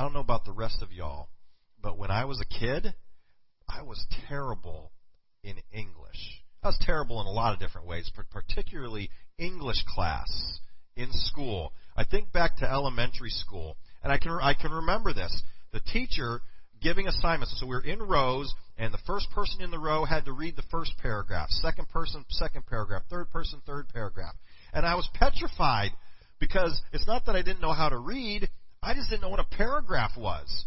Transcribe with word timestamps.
I 0.00 0.02
don't 0.02 0.14
know 0.14 0.20
about 0.20 0.46
the 0.46 0.52
rest 0.52 0.80
of 0.80 0.92
y'all, 0.92 1.28
but 1.82 1.98
when 1.98 2.10
I 2.10 2.24
was 2.24 2.40
a 2.40 2.46
kid, 2.46 2.94
I 3.68 3.82
was 3.82 4.06
terrible 4.26 4.92
in 5.44 5.56
English. 5.74 6.40
I 6.62 6.68
was 6.68 6.78
terrible 6.80 7.20
in 7.20 7.26
a 7.26 7.30
lot 7.30 7.52
of 7.52 7.60
different 7.60 7.86
ways, 7.86 8.10
but 8.16 8.30
particularly 8.30 9.10
English 9.36 9.84
class 9.86 10.60
in 10.96 11.08
school. 11.12 11.74
I 11.98 12.04
think 12.04 12.32
back 12.32 12.56
to 12.56 12.70
elementary 12.70 13.28
school, 13.28 13.76
and 14.02 14.10
I 14.10 14.16
can 14.16 14.32
I 14.40 14.54
can 14.54 14.70
remember 14.70 15.12
this. 15.12 15.42
The 15.72 15.80
teacher 15.80 16.40
giving 16.80 17.06
assignments. 17.06 17.60
So 17.60 17.66
we 17.66 17.76
were 17.76 17.84
in 17.84 18.02
rows, 18.02 18.54
and 18.78 18.94
the 18.94 19.06
first 19.06 19.30
person 19.32 19.60
in 19.60 19.70
the 19.70 19.78
row 19.78 20.06
had 20.06 20.24
to 20.24 20.32
read 20.32 20.56
the 20.56 20.64
first 20.70 20.92
paragraph, 21.02 21.50
second 21.50 21.90
person, 21.90 22.24
second 22.30 22.64
paragraph, 22.66 23.02
third 23.10 23.28
person, 23.30 23.60
third 23.66 23.86
paragraph. 23.92 24.34
And 24.72 24.86
I 24.86 24.94
was 24.94 25.06
petrified 25.12 25.90
because 26.38 26.80
it's 26.94 27.06
not 27.06 27.26
that 27.26 27.36
I 27.36 27.42
didn't 27.42 27.60
know 27.60 27.74
how 27.74 27.90
to 27.90 27.98
read, 27.98 28.48
I 28.82 28.94
just 28.94 29.10
didn't 29.10 29.22
know 29.22 29.28
what 29.28 29.40
a 29.40 29.56
paragraph 29.56 30.12
was. 30.16 30.64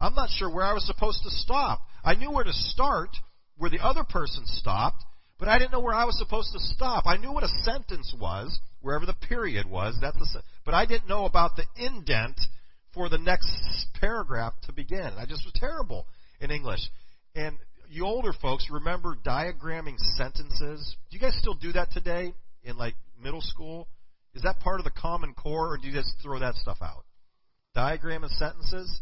I'm 0.00 0.14
not 0.14 0.30
sure 0.30 0.52
where 0.52 0.64
I 0.64 0.72
was 0.72 0.86
supposed 0.86 1.22
to 1.24 1.30
stop. 1.30 1.82
I 2.02 2.14
knew 2.14 2.30
where 2.30 2.44
to 2.44 2.52
start, 2.52 3.10
where 3.58 3.70
the 3.70 3.84
other 3.84 4.02
person 4.02 4.44
stopped, 4.46 5.04
but 5.38 5.48
I 5.48 5.58
didn't 5.58 5.72
know 5.72 5.80
where 5.80 5.94
I 5.94 6.04
was 6.04 6.18
supposed 6.18 6.52
to 6.52 6.60
stop. 6.60 7.04
I 7.06 7.16
knew 7.16 7.32
what 7.32 7.44
a 7.44 7.62
sentence 7.64 8.14
was, 8.18 8.58
wherever 8.80 9.04
the 9.04 9.14
period 9.14 9.66
was. 9.66 9.98
A, 10.02 10.42
but 10.64 10.74
I 10.74 10.86
didn't 10.86 11.08
know 11.08 11.26
about 11.26 11.56
the 11.56 11.64
indent 11.76 12.40
for 12.94 13.08
the 13.08 13.18
next 13.18 13.50
paragraph 14.00 14.54
to 14.64 14.72
begin. 14.72 15.12
I 15.16 15.26
just 15.26 15.44
was 15.44 15.52
terrible 15.54 16.06
in 16.40 16.50
English. 16.50 16.80
And 17.34 17.56
you 17.90 18.06
older 18.06 18.32
folks 18.32 18.68
remember 18.70 19.16
diagramming 19.26 19.98
sentences. 20.16 20.96
Do 21.10 21.16
you 21.16 21.20
guys 21.20 21.36
still 21.38 21.54
do 21.54 21.72
that 21.72 21.90
today 21.90 22.32
in 22.64 22.76
like 22.76 22.94
middle 23.22 23.42
school? 23.42 23.88
Is 24.34 24.42
that 24.42 24.60
part 24.60 24.80
of 24.80 24.84
the 24.84 24.90
Common 24.90 25.34
Core, 25.34 25.72
or 25.72 25.78
do 25.78 25.88
you 25.88 25.92
just 25.92 26.14
throw 26.22 26.38
that 26.38 26.54
stuff 26.54 26.78
out? 26.80 27.04
Diagramming 27.76 28.30
sentences. 28.30 29.00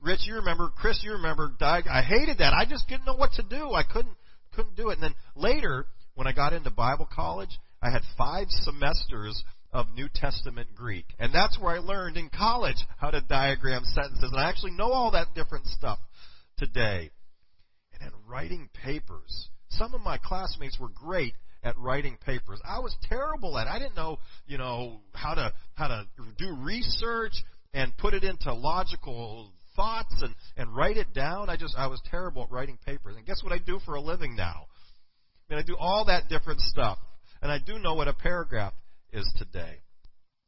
Rich, 0.00 0.20
you 0.24 0.36
remember? 0.36 0.70
Chris, 0.76 1.00
you 1.02 1.12
remember? 1.12 1.50
Diag- 1.60 1.88
I 1.88 2.02
hated 2.02 2.38
that. 2.38 2.52
I 2.52 2.64
just 2.68 2.88
didn't 2.88 3.06
know 3.06 3.16
what 3.16 3.32
to 3.32 3.42
do. 3.42 3.72
I 3.72 3.82
couldn't 3.82 4.16
couldn't 4.54 4.76
do 4.76 4.90
it. 4.90 4.94
And 4.94 5.02
then 5.02 5.14
later, 5.34 5.86
when 6.14 6.26
I 6.26 6.32
got 6.32 6.52
into 6.52 6.70
Bible 6.70 7.08
college, 7.12 7.58
I 7.82 7.90
had 7.90 8.02
five 8.16 8.46
semesters 8.48 9.42
of 9.72 9.86
New 9.94 10.08
Testament 10.14 10.68
Greek. 10.74 11.06
And 11.18 11.34
that's 11.34 11.58
where 11.58 11.74
I 11.74 11.78
learned 11.78 12.16
in 12.16 12.30
college 12.30 12.76
how 12.98 13.10
to 13.10 13.20
diagram 13.20 13.82
sentences. 13.84 14.30
And 14.30 14.40
I 14.40 14.48
actually 14.48 14.72
know 14.72 14.92
all 14.92 15.10
that 15.10 15.34
different 15.34 15.66
stuff 15.66 15.98
today. 16.56 17.10
And 17.92 18.02
then 18.02 18.12
writing 18.28 18.68
papers. 18.84 19.48
Some 19.70 19.94
of 19.94 20.00
my 20.00 20.18
classmates 20.18 20.78
were 20.78 20.88
great 20.88 21.34
at 21.64 21.76
writing 21.78 22.16
papers. 22.24 22.60
I 22.64 22.78
was 22.78 22.94
terrible 23.08 23.58
at 23.58 23.66
it. 23.66 23.70
I 23.70 23.78
didn't 23.78 23.96
know, 23.96 24.18
you 24.46 24.58
know, 24.58 25.00
how 25.12 25.34
to 25.34 25.52
how 25.74 25.88
to 25.88 26.06
do 26.38 26.54
research 26.60 27.32
and 27.74 27.94
put 27.98 28.14
it 28.14 28.24
into 28.24 28.54
logical 28.54 29.52
thoughts 29.76 30.14
and, 30.22 30.34
and 30.56 30.74
write 30.74 30.96
it 30.96 31.12
down. 31.12 31.50
I 31.50 31.56
just 31.56 31.74
I 31.76 31.88
was 31.88 32.00
terrible 32.10 32.44
at 32.44 32.50
writing 32.50 32.78
papers. 32.86 33.16
And 33.16 33.26
guess 33.26 33.42
what 33.42 33.52
I 33.52 33.58
do 33.58 33.78
for 33.84 33.96
a 33.96 34.00
living 34.00 34.36
now? 34.36 34.66
I 35.50 35.54
mean 35.54 35.62
I 35.62 35.66
do 35.66 35.76
all 35.78 36.06
that 36.06 36.28
different 36.28 36.60
stuff. 36.60 36.98
And 37.42 37.52
I 37.52 37.58
do 37.58 37.78
know 37.78 37.94
what 37.94 38.08
a 38.08 38.14
paragraph 38.14 38.72
is 39.12 39.30
today. 39.36 39.82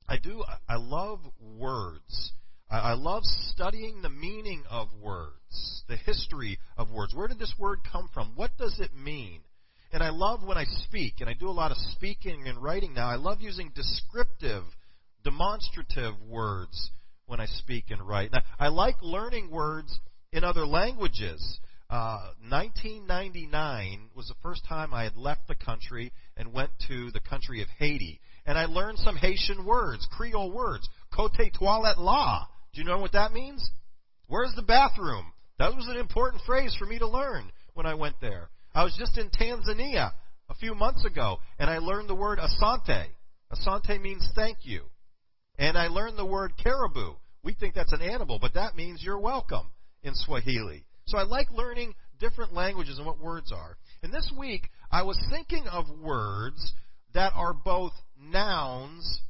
I 0.09 0.17
do, 0.17 0.43
I 0.69 0.77
love 0.77 1.21
words. 1.41 2.33
I 2.71 2.95
love 2.95 3.23
studying 3.25 4.03
the 4.03 4.09
meaning 4.09 4.65
of 4.69 4.89
words, 5.01 5.85
the 5.89 5.97
history 5.97 6.59
of 6.77 6.91
words. 6.91 7.15
Where 7.15 7.29
did 7.29 7.39
this 7.39 7.55
word 7.59 7.81
come 7.93 8.09
from? 8.13 8.33
What 8.35 8.57
does 8.57 8.81
it 8.81 8.91
mean? 8.95 9.41
And 9.93 10.03
I 10.03 10.11
love 10.11 10.41
when 10.43 10.59
I 10.59 10.65
speak, 10.65 11.15
and 11.21 11.31
I 11.31 11.35
do 11.35 11.49
a 11.49 11.53
lot 11.53 11.71
of 11.71 11.77
speaking 11.93 12.45
and 12.47 12.61
writing 12.61 12.95
now. 12.95 13.09
I 13.09 13.17
love 13.17 13.41
using 13.41 13.71
descriptive, 13.75 14.65
demonstrative 15.23 16.21
words 16.27 16.91
when 17.27 17.41
I 17.41 17.47
speak 17.47 17.91
and 17.91 18.07
write. 18.07 18.33
Now, 18.33 18.43
I 18.59 18.69
like 18.69 18.97
learning 19.03 19.51
words 19.51 19.99
in 20.33 20.45
other 20.45 20.67
languages. 20.67 21.61
Uh, 21.89 22.33
1999 22.51 24.11
was 24.15 24.27
the 24.29 24.35
first 24.43 24.63
time 24.69 24.93
I 24.93 25.05
had 25.05 25.17
left 25.17 25.47
the 25.49 25.55
country 25.55 26.13
and 26.37 26.53
went 26.53 26.71
to 26.89 27.11
the 27.13 27.21
country 27.21 27.63
of 27.63 27.69
Haiti 27.79 28.21
and 28.47 28.57
I 28.57 28.67
learned 28.67 28.99
some 28.99 29.17
Haitian 29.17 29.67
words, 29.67 30.07
Creole 30.11 30.53
words. 30.53 30.89
Cote 31.15 31.33
toilette 31.59 31.99
la. 31.99 32.47
Do 32.73 32.81
you 32.81 32.87
know 32.87 32.99
what 32.99 33.13
that 33.13 33.33
means? 33.33 33.69
Where's 34.29 34.55
the 34.55 34.63
bathroom? 34.63 35.33
That 35.59 35.75
was 35.75 35.89
an 35.89 35.97
important 35.97 36.43
phrase 36.47 36.75
for 36.79 36.87
me 36.87 36.99
to 36.99 37.09
learn 37.09 37.51
when 37.75 37.87
I 37.87 37.95
went 37.95 38.17
there. 38.21 38.51
I 38.75 38.85
was 38.85 38.97
just 38.99 39.19
in 39.19 39.31
Tanzania 39.31 40.13
a 40.49 40.55
few 40.55 40.75
months 40.75 41.05
ago, 41.05 41.39
and 41.59 41.69
I 41.69 41.79
learned 41.79 42.09
the 42.09 42.15
word 42.15 42.39
asante. 42.39 43.07
Asante 43.53 44.01
means 44.01 44.29
thank 44.35 44.59
you. 44.63 44.83
And 45.59 45.77
I 45.77 45.89
learned 45.89 46.19
the 46.19 46.27
word 46.27 46.53
caribou. 46.63 47.15
We 47.43 47.55
think 47.55 47.75
that's 47.75 47.93
an 47.93 48.03
animal, 48.03 48.39
but 48.41 48.55
that 48.55 48.77
means 48.77 49.03
you're 49.03 49.21
welcome 49.21 49.71
in 50.03 50.15
Swahili. 50.15 50.85
So 51.07 51.19
I 51.19 51.23
like 51.23 51.51
learning 51.51 51.95
different 52.19 52.53
languages 52.53 52.99
and 52.99 53.07
what 53.07 53.21
words 53.21 53.53
are. 53.53 53.77
And 54.03 54.13
this 54.13 54.31
week, 54.37 54.69
I 54.91 55.03
was 55.03 55.19
thinking 55.31 55.67
of 55.69 55.87
words 56.03 56.73
that 57.15 57.33
are 57.35 57.55
both 57.55 57.93
nouns 58.21 59.21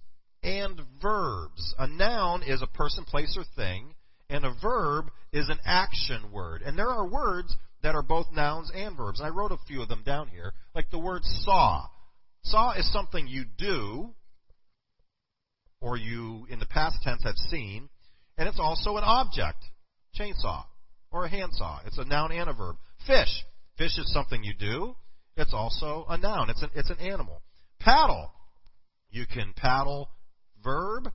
and 0.43 0.81
verbs. 1.03 1.75
A 1.79 1.87
noun 1.87 2.43
is 2.43 2.63
a 2.63 2.67
person, 2.67 3.05
place, 3.05 3.37
or 3.37 3.45
thing, 3.57 3.95
and 4.31 4.45
a 4.45 4.55
verb 4.63 5.07
is 5.33 5.49
an 5.49 5.59
action 5.65 6.33
word. 6.33 6.63
And 6.63 6.79
there 6.79 6.91
are 6.91 7.07
words 7.07 7.55
that 7.83 7.95
are 7.95 8.03
both 8.03 8.27
nouns 8.33 8.71
and 8.75 8.97
verbs. 8.97 9.21
And 9.21 9.27
I 9.27 9.31
wrote 9.31 9.53
a 9.53 9.59
few 9.67 9.83
of 9.83 9.89
them 9.89 10.03
down 10.05 10.29
here, 10.29 10.53
like 10.75 10.91
the 10.91 10.99
word 10.99 11.23
saw. 11.25 11.87
Saw 12.43 12.73
is 12.73 12.91
something 12.93 13.27
you 13.27 13.45
do, 13.59 14.15
or 15.81 15.97
you, 15.97 16.47
in 16.51 16.59
the 16.59 16.67
past 16.67 16.97
tense, 17.03 17.23
have 17.25 17.37
seen, 17.49 17.89
and 18.39 18.49
it's 18.49 18.61
also 18.61 18.97
an 18.97 19.05
object. 19.05 19.59
Chainsaw, 20.19 20.65
or 21.11 21.25
a 21.25 21.29
handsaw. 21.29 21.81
It's 21.87 21.99
a 21.99 22.05
noun 22.05 22.33
and 22.33 22.49
a 22.49 22.55
verb. 22.55 22.77
Fish. 23.07 23.45
Fish 23.77 23.99
is 23.99 24.13
something 24.13 24.43
you 24.43 24.55
do. 24.59 24.95
It's 25.37 25.53
also 25.53 26.07
a 26.09 26.17
noun. 26.17 26.51
It's 26.51 26.63
an, 26.63 26.71
it's 26.75 26.91
an 26.91 26.99
animal. 26.99 27.43
Paddle. 27.79 28.31
You 29.11 29.27
can 29.27 29.53
paddle 29.55 30.09
verb. 30.65 31.13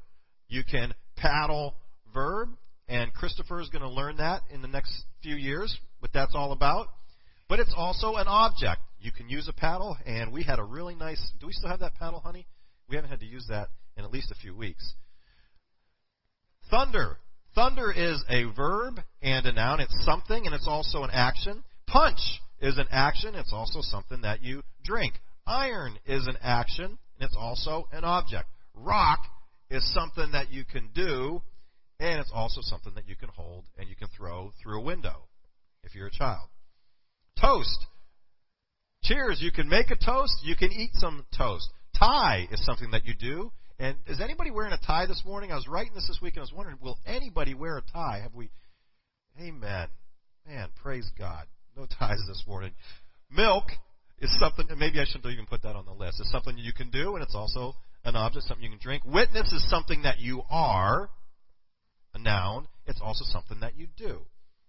You 0.47 0.63
can 0.63 0.93
paddle 1.17 1.75
verb. 2.13 2.49
And 2.87 3.13
Christopher 3.13 3.61
is 3.61 3.69
going 3.69 3.83
to 3.83 3.89
learn 3.89 4.17
that 4.17 4.41
in 4.53 4.61
the 4.61 4.67
next 4.67 4.91
few 5.23 5.35
years, 5.35 5.75
what 5.99 6.11
that's 6.13 6.35
all 6.35 6.51
about. 6.51 6.87
But 7.49 7.59
it's 7.59 7.73
also 7.75 8.15
an 8.15 8.27
object. 8.27 8.81
You 8.99 9.11
can 9.11 9.29
use 9.29 9.47
a 9.47 9.53
paddle, 9.53 9.97
and 10.05 10.31
we 10.31 10.43
had 10.43 10.59
a 10.59 10.63
really 10.63 10.95
nice. 10.95 11.21
Do 11.39 11.47
we 11.47 11.53
still 11.53 11.69
have 11.69 11.79
that 11.79 11.95
paddle, 11.95 12.19
honey? 12.19 12.45
We 12.87 12.95
haven't 12.95 13.09
had 13.09 13.19
to 13.21 13.25
use 13.25 13.45
that 13.49 13.69
in 13.97 14.03
at 14.03 14.11
least 14.11 14.31
a 14.31 14.35
few 14.35 14.55
weeks. 14.55 14.93
Thunder. 16.69 17.17
Thunder 17.53 17.91
is 17.91 18.23
a 18.29 18.45
verb 18.55 18.99
and 19.21 19.45
a 19.45 19.51
noun. 19.51 19.81
It's 19.81 20.05
something, 20.05 20.45
and 20.45 20.55
it's 20.55 20.67
also 20.67 21.03
an 21.03 21.09
action. 21.11 21.63
Punch 21.87 22.19
is 22.61 22.77
an 22.77 22.87
action. 22.91 23.35
It's 23.35 23.51
also 23.53 23.79
something 23.81 24.21
that 24.21 24.41
you 24.41 24.63
drink. 24.83 25.15
Iron 25.45 25.97
is 26.05 26.27
an 26.27 26.37
action, 26.41 26.85
and 26.85 26.97
it's 27.19 27.35
also 27.37 27.87
an 27.91 28.05
object. 28.05 28.47
Rock 28.73 29.19
is 29.69 29.93
something 29.93 30.31
that 30.31 30.51
you 30.51 30.63
can 30.63 30.89
do, 30.93 31.41
and 31.99 32.19
it's 32.19 32.31
also 32.33 32.61
something 32.61 32.93
that 32.95 33.07
you 33.07 33.15
can 33.15 33.29
hold 33.29 33.65
and 33.77 33.89
you 33.89 33.95
can 33.95 34.07
throw 34.17 34.51
through 34.61 34.79
a 34.79 34.83
window 34.83 35.27
if 35.83 35.93
you're 35.93 36.07
a 36.07 36.11
child. 36.11 36.47
Toast. 37.39 37.85
Cheers. 39.03 39.39
You 39.41 39.51
can 39.51 39.67
make 39.67 39.91
a 39.91 39.95
toast. 39.95 40.33
You 40.43 40.55
can 40.55 40.71
eat 40.71 40.91
some 40.93 41.25
toast. 41.37 41.69
Tie 41.97 42.47
is 42.51 42.63
something 42.65 42.91
that 42.91 43.05
you 43.05 43.13
do. 43.13 43.51
And 43.81 43.97
is 44.05 44.21
anybody 44.21 44.51
wearing 44.51 44.73
a 44.73 44.77
tie 44.77 45.07
this 45.07 45.23
morning? 45.25 45.51
I 45.51 45.55
was 45.55 45.67
writing 45.67 45.93
this 45.95 46.07
this 46.07 46.19
week 46.21 46.35
and 46.35 46.41
I 46.41 46.43
was 46.43 46.53
wondering, 46.53 46.77
will 46.83 46.99
anybody 47.03 47.55
wear 47.55 47.79
a 47.79 47.81
tie? 47.81 48.19
Have 48.21 48.35
we? 48.35 48.51
Amen. 49.41 49.87
Man, 50.47 50.69
praise 50.83 51.09
God. 51.17 51.47
No 51.75 51.87
ties 51.99 52.19
this 52.27 52.43
morning. 52.47 52.73
Milk 53.31 53.63
is 54.19 54.29
something, 54.39 54.67
and 54.69 54.79
maybe 54.79 54.99
I 54.99 55.05
shouldn't 55.05 55.25
even 55.33 55.47
put 55.47 55.63
that 55.63 55.75
on 55.75 55.85
the 55.85 55.93
list. 55.93 56.19
It's 56.19 56.29
something 56.29 56.59
you 56.59 56.73
can 56.73 56.91
do, 56.91 57.15
and 57.15 57.23
it's 57.23 57.33
also 57.33 57.73
an 58.05 58.15
object, 58.15 58.45
something 58.45 58.63
you 58.63 58.69
can 58.69 58.79
drink. 58.79 59.03
Witness 59.03 59.51
is 59.51 59.67
something 59.67 60.03
that 60.03 60.19
you 60.19 60.43
are, 60.51 61.09
a 62.13 62.19
noun. 62.19 62.67
It's 62.85 63.01
also 63.01 63.25
something 63.25 63.61
that 63.61 63.75
you 63.75 63.87
do. 63.97 64.19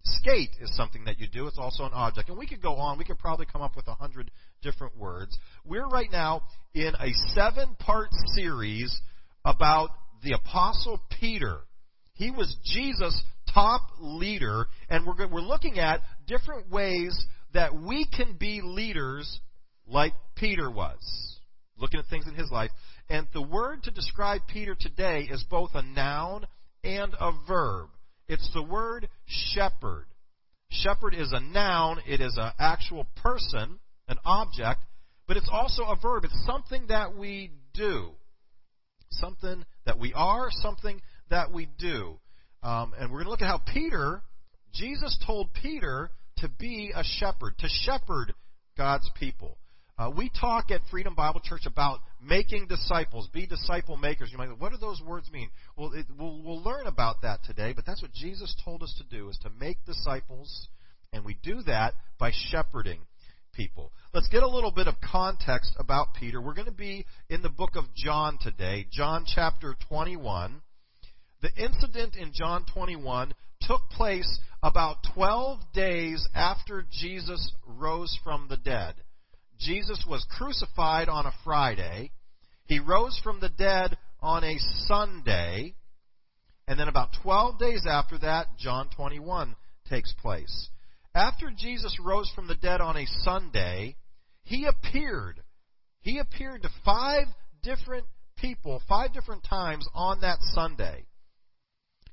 Skate 0.04 0.50
is 0.60 0.74
something 0.76 1.04
that 1.04 1.20
you 1.20 1.28
do. 1.28 1.46
It's 1.46 1.58
also 1.58 1.84
an 1.84 1.92
object. 1.94 2.28
And 2.28 2.38
we 2.38 2.46
could 2.46 2.60
go 2.60 2.74
on. 2.74 2.98
We 2.98 3.04
could 3.04 3.18
probably 3.18 3.46
come 3.46 3.62
up 3.62 3.76
with 3.76 3.86
a 3.86 3.94
hundred 3.94 4.30
different 4.62 4.96
words. 4.96 5.38
We're 5.64 5.86
right 5.86 6.10
now 6.10 6.42
in 6.74 6.94
a 6.98 7.12
seven 7.34 7.76
part 7.78 8.08
series 8.34 9.00
about 9.44 9.90
the 10.24 10.32
Apostle 10.32 11.00
Peter. 11.20 11.58
He 12.14 12.30
was 12.30 12.56
Jesus' 12.64 13.22
top 13.54 13.82
leader, 14.00 14.66
and 14.88 15.06
we're, 15.06 15.28
we're 15.28 15.40
looking 15.40 15.78
at 15.78 16.00
different 16.26 16.70
ways 16.70 17.26
that 17.54 17.74
we 17.74 18.06
can 18.06 18.36
be 18.38 18.60
leaders 18.62 19.40
like 19.86 20.14
Peter 20.36 20.70
was, 20.70 21.38
looking 21.76 22.00
at 22.00 22.06
things 22.06 22.26
in 22.26 22.34
his 22.34 22.50
life. 22.50 22.70
And 23.08 23.26
the 23.32 23.42
word 23.42 23.82
to 23.84 23.90
describe 23.90 24.42
Peter 24.48 24.76
today 24.78 25.28
is 25.30 25.44
both 25.48 25.70
a 25.74 25.82
noun 25.82 26.46
and 26.82 27.14
a 27.20 27.32
verb. 27.46 27.88
It's 28.32 28.50
the 28.54 28.62
word 28.62 29.08
shepherd. 29.26 30.06
Shepherd 30.70 31.14
is 31.14 31.32
a 31.32 31.40
noun, 31.40 32.00
it 32.08 32.22
is 32.22 32.38
an 32.38 32.52
actual 32.58 33.06
person, 33.16 33.78
an 34.08 34.16
object, 34.24 34.80
but 35.28 35.36
it's 35.36 35.50
also 35.52 35.82
a 35.82 35.96
verb. 36.00 36.24
It's 36.24 36.46
something 36.46 36.86
that 36.88 37.14
we 37.14 37.50
do. 37.74 38.12
Something 39.10 39.66
that 39.84 39.98
we 39.98 40.14
are, 40.14 40.48
something 40.50 41.02
that 41.28 41.52
we 41.52 41.68
do. 41.78 42.18
Um, 42.62 42.94
and 42.98 43.10
we're 43.10 43.22
going 43.22 43.26
to 43.26 43.30
look 43.30 43.42
at 43.42 43.48
how 43.48 43.60
Peter, 43.72 44.22
Jesus 44.72 45.18
told 45.26 45.52
Peter 45.52 46.10
to 46.38 46.48
be 46.48 46.92
a 46.94 47.04
shepherd, 47.04 47.58
to 47.58 47.68
shepherd 47.68 48.32
God's 48.78 49.10
people. 49.20 49.58
Uh, 49.98 50.10
we 50.16 50.30
talk 50.40 50.70
at 50.70 50.80
Freedom 50.90 51.14
Bible 51.14 51.40
Church 51.44 51.66
about 51.66 52.00
making 52.22 52.66
disciples, 52.68 53.28
be 53.32 53.46
disciple 53.46 53.96
makers. 53.96 54.30
You 54.30 54.38
might 54.38 54.48
go, 54.48 54.54
what 54.54 54.72
do 54.72 54.78
those 54.78 55.02
words 55.02 55.30
mean? 55.32 55.50
Well, 55.76 55.92
it, 55.92 56.06
we'll, 56.16 56.40
we'll 56.42 56.62
learn 56.62 56.86
about 56.86 57.22
that 57.22 57.42
today, 57.44 57.72
but 57.74 57.84
that's 57.84 58.02
what 58.02 58.12
Jesus 58.12 58.54
told 58.64 58.82
us 58.82 58.94
to 58.98 59.16
do, 59.16 59.28
is 59.28 59.38
to 59.42 59.50
make 59.50 59.84
disciples, 59.84 60.68
and 61.12 61.24
we 61.24 61.36
do 61.42 61.62
that 61.62 61.94
by 62.18 62.30
shepherding 62.50 63.00
people. 63.52 63.92
Let's 64.14 64.28
get 64.28 64.42
a 64.42 64.48
little 64.48 64.70
bit 64.70 64.86
of 64.86 64.94
context 65.00 65.74
about 65.78 66.14
Peter. 66.18 66.40
We're 66.40 66.54
going 66.54 66.66
to 66.66 66.72
be 66.72 67.04
in 67.28 67.42
the 67.42 67.48
book 67.48 67.72
of 67.74 67.84
John 67.94 68.38
today, 68.40 68.86
John 68.90 69.24
chapter 69.26 69.74
21. 69.88 70.62
The 71.42 71.50
incident 71.56 72.14
in 72.16 72.32
John 72.32 72.64
21 72.72 73.34
took 73.62 73.80
place 73.90 74.38
about 74.62 74.98
12 75.14 75.58
days 75.74 76.26
after 76.34 76.86
Jesus 76.90 77.52
rose 77.66 78.16
from 78.22 78.46
the 78.48 78.56
dead. 78.56 78.94
Jesus 79.64 80.04
was 80.08 80.26
crucified 80.30 81.08
on 81.08 81.26
a 81.26 81.32
Friday. 81.44 82.10
He 82.66 82.78
rose 82.78 83.20
from 83.22 83.40
the 83.40 83.48
dead 83.48 83.96
on 84.20 84.44
a 84.44 84.58
Sunday. 84.86 85.74
And 86.66 86.78
then 86.78 86.88
about 86.88 87.10
12 87.22 87.58
days 87.58 87.84
after 87.88 88.18
that, 88.18 88.46
John 88.58 88.88
21 88.96 89.56
takes 89.88 90.12
place. 90.20 90.68
After 91.14 91.50
Jesus 91.56 91.96
rose 92.02 92.30
from 92.34 92.46
the 92.46 92.54
dead 92.54 92.80
on 92.80 92.96
a 92.96 93.06
Sunday, 93.22 93.96
he 94.44 94.66
appeared. 94.66 95.42
He 96.00 96.18
appeared 96.18 96.62
to 96.62 96.70
five 96.84 97.26
different 97.62 98.06
people, 98.38 98.80
five 98.88 99.12
different 99.12 99.44
times 99.44 99.86
on 99.94 100.20
that 100.22 100.38
Sunday. 100.40 101.04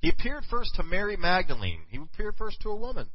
He 0.02 0.10
appeared 0.10 0.44
first 0.50 0.76
to 0.76 0.84
Mary 0.84 1.18
Magdalene. 1.18 1.82
He 1.90 1.98
appeared 1.98 2.36
first 2.38 2.62
to 2.62 2.70
a 2.70 2.76
woman 2.76 3.08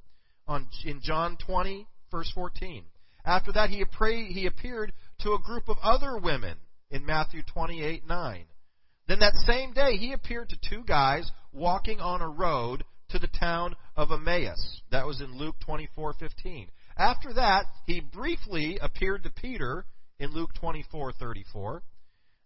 on, 0.47 0.69
in 0.85 1.01
John 1.03 1.37
20, 1.47 1.87
verse 2.11 2.31
14. 2.35 2.85
After 3.25 3.53
that, 3.53 3.71
he, 3.71 3.81
appeared 3.81 4.93
to 5.21 5.33
a 5.33 5.39
group 5.39 5.69
of 5.69 5.79
other 5.83 6.19
women 6.19 6.59
in 6.91 7.07
Matthew 7.07 7.43
28 7.43 8.07
9. 8.07 8.45
Then 9.07 9.19
that 9.21 9.35
same 9.47 9.73
day, 9.73 9.97
he 9.97 10.13
appeared 10.13 10.51
to 10.51 10.69
two 10.69 10.83
guys 10.85 11.31
walking 11.53 12.01
on 12.01 12.21
a 12.21 12.29
road 12.29 12.85
to 13.11 13.19
the 13.19 13.29
town 13.29 13.77
of 13.97 14.11
Emmaus. 14.11 14.83
That 14.91 15.07
was 15.07 15.21
in 15.21 15.37
Luke 15.37 15.57
24:15. 15.67 16.71
After 16.97 17.33
that, 17.35 17.67
he 17.87 18.01
briefly 18.01 18.79
appeared 18.79 19.25
to 19.25 19.31
Peter 19.31 19.87
in 20.19 20.33
Luke 20.33 20.55
24:34. 20.55 21.83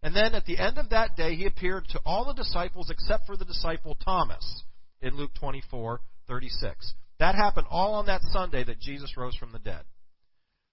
And 0.02 0.14
then 0.14 0.34
at 0.34 0.46
the 0.46 0.58
end 0.58 0.78
of 0.78 0.90
that 0.90 1.16
day, 1.16 1.34
he 1.34 1.46
appeared 1.46 1.88
to 1.88 2.00
all 2.04 2.24
the 2.24 2.32
disciples 2.32 2.90
except 2.90 3.26
for 3.26 3.36
the 3.36 3.44
disciple 3.44 3.94
Thomas 3.96 4.64
in 5.00 5.16
Luke 5.16 5.34
24:36. 5.34 6.94
That 7.18 7.34
happened 7.34 7.66
all 7.68 7.94
on 7.94 8.06
that 8.06 8.22
Sunday 8.22 8.62
that 8.64 8.80
Jesus 8.80 9.16
rose 9.16 9.34
from 9.36 9.52
the 9.52 9.58
dead. 9.58 9.84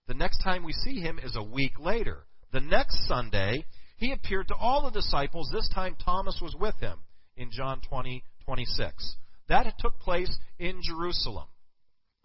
The 0.07 0.13
next 0.13 0.43
time 0.43 0.63
we 0.63 0.73
see 0.73 0.99
him 0.99 1.19
is 1.21 1.35
a 1.35 1.43
week 1.43 1.79
later. 1.79 2.25
The 2.51 2.61
next 2.61 3.07
Sunday, 3.07 3.65
he 3.97 4.11
appeared 4.11 4.47
to 4.49 4.55
all 4.55 4.83
the 4.83 4.91
disciples. 4.91 5.49
This 5.51 5.69
time 5.73 5.95
Thomas 6.03 6.39
was 6.41 6.55
with 6.59 6.79
him 6.79 6.99
in 7.35 7.49
John 7.51 7.81
20, 7.89 8.23
26. 8.45 9.15
That 9.49 9.73
took 9.79 9.99
place 9.99 10.35
in 10.59 10.81
Jerusalem. 10.83 11.47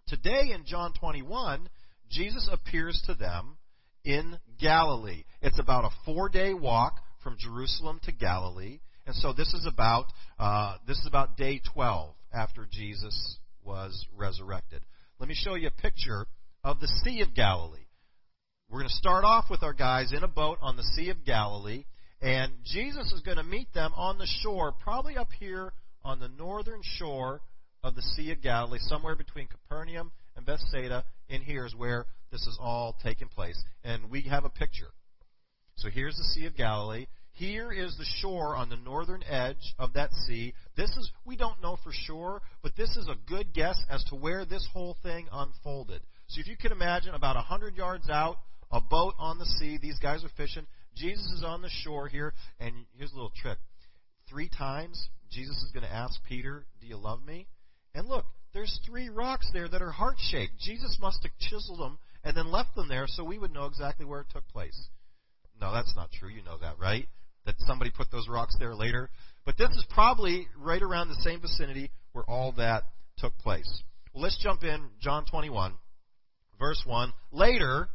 Today 0.07 0.51
in 0.53 0.65
John 0.65 0.93
21, 0.99 1.69
Jesus 2.09 2.49
appears 2.51 3.01
to 3.07 3.13
them 3.15 3.57
in 4.03 4.37
Galilee. 4.59 5.23
It's 5.41 5.59
about 5.59 5.85
a 5.85 5.95
four 6.05 6.29
day 6.29 6.53
walk 6.53 6.95
from 7.23 7.37
Jerusalem 7.39 7.99
to 8.03 8.11
Galilee. 8.11 8.79
And 9.05 9.15
so 9.15 9.33
this 9.33 9.53
is 9.53 9.65
about 9.65 10.05
uh, 10.37 10.77
this 10.87 10.97
is 10.97 11.07
about 11.07 11.37
day 11.37 11.61
12 11.73 12.13
after 12.33 12.67
Jesus 12.71 13.37
was 13.63 14.05
resurrected. 14.15 14.81
Let 15.19 15.29
me 15.29 15.35
show 15.35 15.55
you 15.55 15.67
a 15.67 15.81
picture 15.81 16.25
of 16.63 16.79
the 16.79 16.87
Sea 17.03 17.21
of 17.21 17.33
Galilee. 17.33 17.79
We're 18.69 18.79
going 18.79 18.89
to 18.89 18.95
start 18.95 19.23
off 19.23 19.45
with 19.49 19.63
our 19.63 19.73
guys 19.73 20.13
in 20.13 20.23
a 20.23 20.27
boat 20.27 20.59
on 20.61 20.77
the 20.77 20.83
Sea 20.95 21.09
of 21.09 21.25
Galilee, 21.25 21.85
and 22.21 22.51
Jesus 22.63 23.11
is 23.11 23.21
going 23.21 23.37
to 23.37 23.43
meet 23.43 23.73
them 23.73 23.91
on 23.95 24.17
the 24.17 24.27
shore, 24.41 24.71
probably 24.71 25.17
up 25.17 25.29
here 25.39 25.73
on 26.03 26.19
the 26.19 26.29
northern 26.29 26.81
shore 26.83 27.41
of 27.83 27.95
the 27.95 28.01
Sea 28.01 28.31
of 28.31 28.41
Galilee, 28.41 28.79
somewhere 28.81 29.15
between 29.15 29.47
Capernaum 29.47 30.11
and 30.35 30.45
Bethsaida. 30.45 31.03
In 31.29 31.41
here 31.41 31.65
is 31.65 31.75
where 31.75 32.05
this 32.31 32.41
is 32.41 32.57
all 32.61 32.95
taking 33.03 33.27
place. 33.27 33.61
And 33.83 34.11
we 34.11 34.21
have 34.23 34.45
a 34.45 34.49
picture. 34.49 34.91
So 35.75 35.89
here's 35.89 36.15
the 36.15 36.23
Sea 36.23 36.45
of 36.45 36.55
Galilee. 36.55 37.07
Here 37.33 37.71
is 37.71 37.97
the 37.97 38.05
shore 38.19 38.55
on 38.55 38.69
the 38.69 38.75
northern 38.75 39.23
edge 39.27 39.73
of 39.79 39.93
that 39.93 40.11
sea. 40.27 40.53
This 40.77 40.91
is, 40.91 41.11
we 41.25 41.35
don't 41.35 41.61
know 41.61 41.77
for 41.83 41.91
sure, 41.91 42.41
but 42.61 42.75
this 42.75 42.95
is 42.97 43.07
a 43.07 43.15
good 43.27 43.53
guess 43.53 43.81
as 43.89 44.03
to 44.05 44.15
where 44.15 44.45
this 44.45 44.67
whole 44.73 44.97
thing 45.01 45.27
unfolded. 45.31 46.01
So 46.31 46.39
if 46.39 46.47
you 46.47 46.55
can 46.55 46.71
imagine 46.71 47.13
about 47.13 47.35
100 47.35 47.75
yards 47.75 48.09
out, 48.09 48.37
a 48.71 48.79
boat 48.79 49.15
on 49.19 49.37
the 49.37 49.45
sea, 49.45 49.77
these 49.81 49.99
guys 49.99 50.23
are 50.23 50.31
fishing. 50.37 50.65
Jesus 50.95 51.25
is 51.37 51.43
on 51.43 51.61
the 51.61 51.69
shore 51.83 52.07
here, 52.07 52.33
and 52.57 52.73
here's 52.97 53.11
a 53.11 53.15
little 53.15 53.33
trick. 53.35 53.57
Three 54.29 54.47
times, 54.47 55.09
Jesus 55.29 55.57
is 55.61 55.71
going 55.73 55.85
to 55.85 55.93
ask 55.93 56.21
Peter, 56.23 56.65
Do 56.79 56.87
you 56.87 56.95
love 56.95 57.25
me? 57.25 57.47
And 57.93 58.07
look, 58.07 58.23
there's 58.53 58.79
three 58.85 59.09
rocks 59.09 59.49
there 59.51 59.67
that 59.67 59.81
are 59.81 59.91
heart 59.91 60.15
shaped. 60.19 60.53
Jesus 60.57 60.97
must 61.01 61.21
have 61.23 61.33
chiseled 61.37 61.79
them 61.79 61.99
and 62.23 62.35
then 62.35 62.49
left 62.49 62.75
them 62.75 62.87
there 62.87 63.07
so 63.07 63.25
we 63.25 63.37
would 63.37 63.51
know 63.51 63.65
exactly 63.65 64.05
where 64.05 64.21
it 64.21 64.27
took 64.31 64.47
place. 64.47 64.87
No, 65.59 65.73
that's 65.73 65.93
not 65.97 66.13
true. 66.13 66.29
You 66.29 66.43
know 66.43 66.57
that, 66.59 66.79
right? 66.79 67.09
That 67.45 67.55
somebody 67.59 67.91
put 67.91 68.09
those 68.09 68.29
rocks 68.29 68.55
there 68.57 68.73
later. 68.73 69.09
But 69.45 69.57
this 69.57 69.71
is 69.71 69.85
probably 69.89 70.47
right 70.57 70.81
around 70.81 71.09
the 71.09 71.21
same 71.23 71.41
vicinity 71.41 71.91
where 72.13 72.23
all 72.25 72.53
that 72.53 72.83
took 73.17 73.37
place. 73.39 73.83
Well, 74.13 74.23
let's 74.23 74.41
jump 74.41 74.63
in, 74.63 74.89
John 75.01 75.25
21, 75.25 75.73
verse 76.61 76.81
1. 76.85 77.11
Later, 77.33 77.89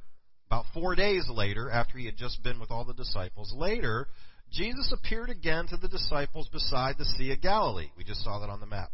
about 0.48 0.66
four 0.74 0.94
days 0.94 1.24
later, 1.30 1.70
after 1.70 1.96
he 1.96 2.04
had 2.04 2.16
just 2.16 2.42
been 2.42 2.60
with 2.60 2.70
all 2.70 2.84
the 2.84 2.92
disciples, 2.92 3.54
later, 3.56 4.08
Jesus 4.52 4.92
appeared 4.92 5.30
again 5.30 5.66
to 5.68 5.78
the 5.78 5.88
disciples 5.88 6.48
beside 6.52 6.98
the 6.98 7.04
Sea 7.04 7.32
of 7.32 7.40
Galilee. 7.40 7.90
We 7.96 8.04
just 8.04 8.22
saw 8.22 8.40
that 8.40 8.50
on 8.50 8.60
the 8.60 8.66
map. 8.66 8.90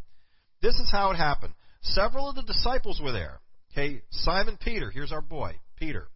This 0.60 0.74
is 0.74 0.90
how 0.92 1.10
it 1.10 1.16
happened. 1.16 1.54
Several 1.82 2.28
of 2.28 2.36
the 2.36 2.42
disciples 2.42 3.00
were 3.02 3.12
there. 3.12 3.40
Okay, 3.72 4.02
Simon 4.10 4.58
Peter, 4.60 4.90
here's 4.90 5.12
our 5.12 5.22
boy, 5.22 5.56
Peter. 5.76 6.08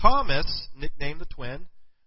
Thomas, 0.00 0.68
nicknamed 0.76 1.20
the 1.20 1.26
twin, 1.26 1.66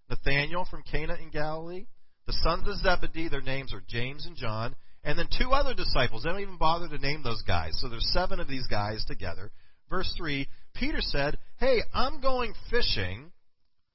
Nathanael 0.10 0.68
from 0.70 0.84
Cana 0.84 1.16
in 1.16 1.30
Galilee, 1.30 1.88
the 2.28 2.34
sons 2.44 2.68
of 2.68 2.76
Zebedee, 2.78 3.30
their 3.30 3.42
names 3.42 3.74
are 3.74 3.84
James 3.88 4.26
and 4.26 4.36
John, 4.36 4.76
and 5.04 5.18
then 5.18 5.28
two 5.40 5.52
other 5.52 5.74
disciples. 5.74 6.24
They 6.24 6.30
don't 6.30 6.42
even 6.42 6.58
bother 6.58 6.90
to 6.90 6.98
name 6.98 7.24
those 7.24 7.44
guys. 7.44 7.78
So 7.80 7.88
there's 7.88 8.12
seven 8.12 8.40
of 8.40 8.48
these 8.48 8.68
guys 8.68 9.06
together. 9.06 9.52
Verse 9.90 10.12
3 10.18 10.48
Peter 10.76 11.02
said, 11.02 11.38
Hey, 11.58 11.82
I'm 11.94 12.22
going 12.22 12.54
fishing. 12.70 13.32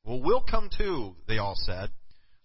Well, 0.05 0.21
we'll 0.23 0.43
come 0.43 0.71
too, 0.77 1.15
they 1.29 1.39
all 1.39 1.55
said. 1.55 1.91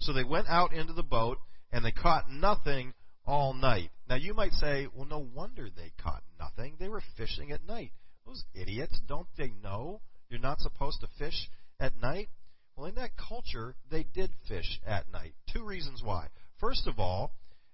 So 0.01 0.13
they 0.13 0.23
went 0.23 0.47
out 0.49 0.73
into 0.73 0.93
the 0.93 1.03
boat, 1.03 1.37
and 1.71 1.83
they 1.83 1.91
caught 1.91 2.29
nothing 2.29 2.93
all 3.25 3.53
night. 3.53 3.89
Now 4.07 4.15
you 4.15 4.33
might 4.33 4.51
say, 4.53 4.87
well, 4.93 5.07
no 5.07 5.25
wonder 5.33 5.69
they 5.69 5.91
caught 6.01 6.23
nothing. 6.39 6.75
They 6.79 6.89
were 6.89 7.01
fishing 7.17 7.51
at 7.51 7.65
night. 7.65 7.91
Those 8.25 8.43
idiots, 8.53 8.99
don't 9.07 9.27
they 9.37 9.51
know 9.63 10.01
you're 10.29 10.39
not 10.39 10.59
supposed 10.59 11.01
to 11.01 11.07
fish 11.17 11.49
at 11.79 11.99
night? 12.01 12.29
Well, 12.75 12.87
in 12.87 12.95
that 12.95 13.11
culture, 13.15 13.75
they 13.89 14.05
did 14.13 14.31
fish 14.47 14.79
at 14.85 15.11
night. 15.11 15.33
Two 15.51 15.63
reasons 15.63 16.01
why. 16.03 16.27
First 16.59 16.87
of 16.87 16.99
all, 16.99 17.31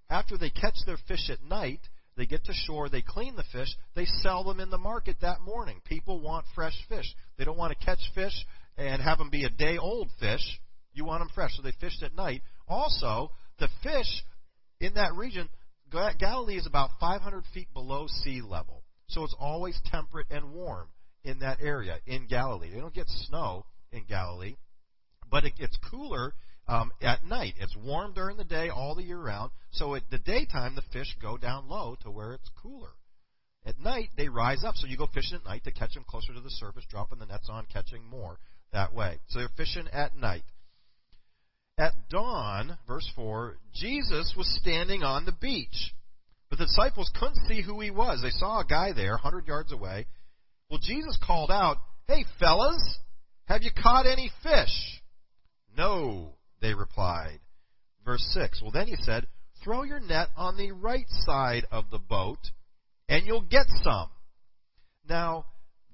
after 0.08 0.38
they 0.38 0.50
catch 0.50 0.76
their 0.86 0.98
fish 1.08 1.28
at 1.28 1.42
night, 1.42 1.80
they 2.16 2.26
get 2.26 2.44
to 2.44 2.52
shore, 2.52 2.88
they 2.88 3.02
clean 3.02 3.36
the 3.36 3.44
fish, 3.52 3.74
they 3.94 4.04
sell 4.04 4.44
them 4.44 4.60
in 4.60 4.70
the 4.70 4.78
market 4.78 5.16
that 5.22 5.40
morning. 5.40 5.80
People 5.84 6.20
want 6.20 6.44
fresh 6.54 6.76
fish. 6.88 7.06
They 7.38 7.44
don't 7.44 7.58
want 7.58 7.76
to 7.78 7.84
catch 7.84 8.00
fish 8.14 8.34
and 8.76 9.00
have 9.00 9.18
them 9.18 9.30
be 9.30 9.44
a 9.44 9.50
day 9.50 9.78
old 9.78 10.08
fish. 10.20 10.60
You 10.92 11.04
want 11.04 11.20
them 11.20 11.30
fresh. 11.34 11.56
So 11.56 11.62
they 11.62 11.72
fished 11.80 12.02
at 12.02 12.14
night. 12.14 12.42
Also, 12.68 13.30
the 13.58 13.68
fish 13.82 14.24
in 14.80 14.94
that 14.94 15.14
region, 15.14 15.48
Galilee 16.18 16.56
is 16.56 16.66
about 16.66 16.90
500 17.00 17.44
feet 17.54 17.68
below 17.72 18.06
sea 18.06 18.42
level. 18.42 18.82
So 19.08 19.24
it's 19.24 19.36
always 19.38 19.80
temperate 19.90 20.26
and 20.30 20.52
warm 20.52 20.88
in 21.24 21.40
that 21.40 21.58
area 21.62 21.98
in 22.06 22.26
Galilee. 22.26 22.70
They 22.72 22.80
don't 22.80 22.94
get 22.94 23.08
snow 23.08 23.64
in 23.90 24.04
Galilee, 24.08 24.56
but 25.30 25.44
it 25.44 25.56
gets 25.56 25.78
cooler 25.90 26.34
um, 26.68 26.92
at 27.00 27.24
night. 27.24 27.54
It's 27.58 27.76
warm 27.76 28.14
during 28.14 28.36
the 28.36 28.44
day 28.44 28.68
all 28.68 28.94
the 28.94 29.02
year 29.02 29.20
round. 29.20 29.50
So 29.72 29.94
at 29.94 30.02
the 30.10 30.18
daytime, 30.18 30.74
the 30.74 30.82
fish 30.92 31.16
go 31.20 31.36
down 31.36 31.68
low 31.68 31.96
to 32.02 32.10
where 32.10 32.32
it's 32.32 32.50
cooler. 32.62 32.90
At 33.64 33.78
night, 33.78 34.08
they 34.16 34.28
rise 34.28 34.64
up. 34.64 34.76
So 34.76 34.86
you 34.86 34.96
go 34.96 35.08
fishing 35.12 35.38
at 35.38 35.44
night 35.44 35.64
to 35.64 35.72
catch 35.72 35.94
them 35.94 36.04
closer 36.06 36.32
to 36.34 36.40
the 36.40 36.50
surface, 36.50 36.84
dropping 36.88 37.18
the 37.18 37.26
nets 37.26 37.48
on, 37.48 37.66
catching 37.72 38.04
more 38.04 38.38
that 38.72 38.92
way. 38.92 39.18
So 39.28 39.38
they're 39.38 39.48
fishing 39.56 39.88
at 39.92 40.16
night. 40.16 40.44
At 41.78 41.92
dawn, 42.10 42.76
verse 42.86 43.08
4, 43.16 43.56
Jesus 43.74 44.34
was 44.36 44.58
standing 44.60 45.02
on 45.02 45.24
the 45.24 45.32
beach. 45.32 45.94
But 46.50 46.58
the 46.58 46.66
disciples 46.66 47.10
couldn't 47.18 47.46
see 47.48 47.62
who 47.62 47.80
he 47.80 47.90
was. 47.90 48.20
They 48.20 48.30
saw 48.30 48.60
a 48.60 48.66
guy 48.66 48.92
there, 48.92 49.12
100 49.12 49.46
yards 49.46 49.72
away. 49.72 50.06
Well, 50.68 50.80
Jesus 50.82 51.18
called 51.24 51.50
out, 51.50 51.78
Hey, 52.06 52.24
fellas, 52.38 52.98
have 53.46 53.62
you 53.62 53.70
caught 53.70 54.06
any 54.06 54.30
fish? 54.42 55.02
No, 55.76 56.34
they 56.62 56.72
replied. 56.72 57.40
Verse 58.04 58.24
6, 58.32 58.62
Well, 58.62 58.70
then 58.70 58.86
he 58.86 58.96
said, 58.96 59.26
throw 59.62 59.82
your 59.82 60.00
net 60.00 60.28
on 60.36 60.56
the 60.56 60.72
right 60.72 61.06
side 61.08 61.66
of 61.70 61.90
the 61.90 61.98
boat, 61.98 62.38
and 63.08 63.26
you'll 63.26 63.42
get 63.42 63.66
some. 63.82 64.08
Now, 65.08 65.46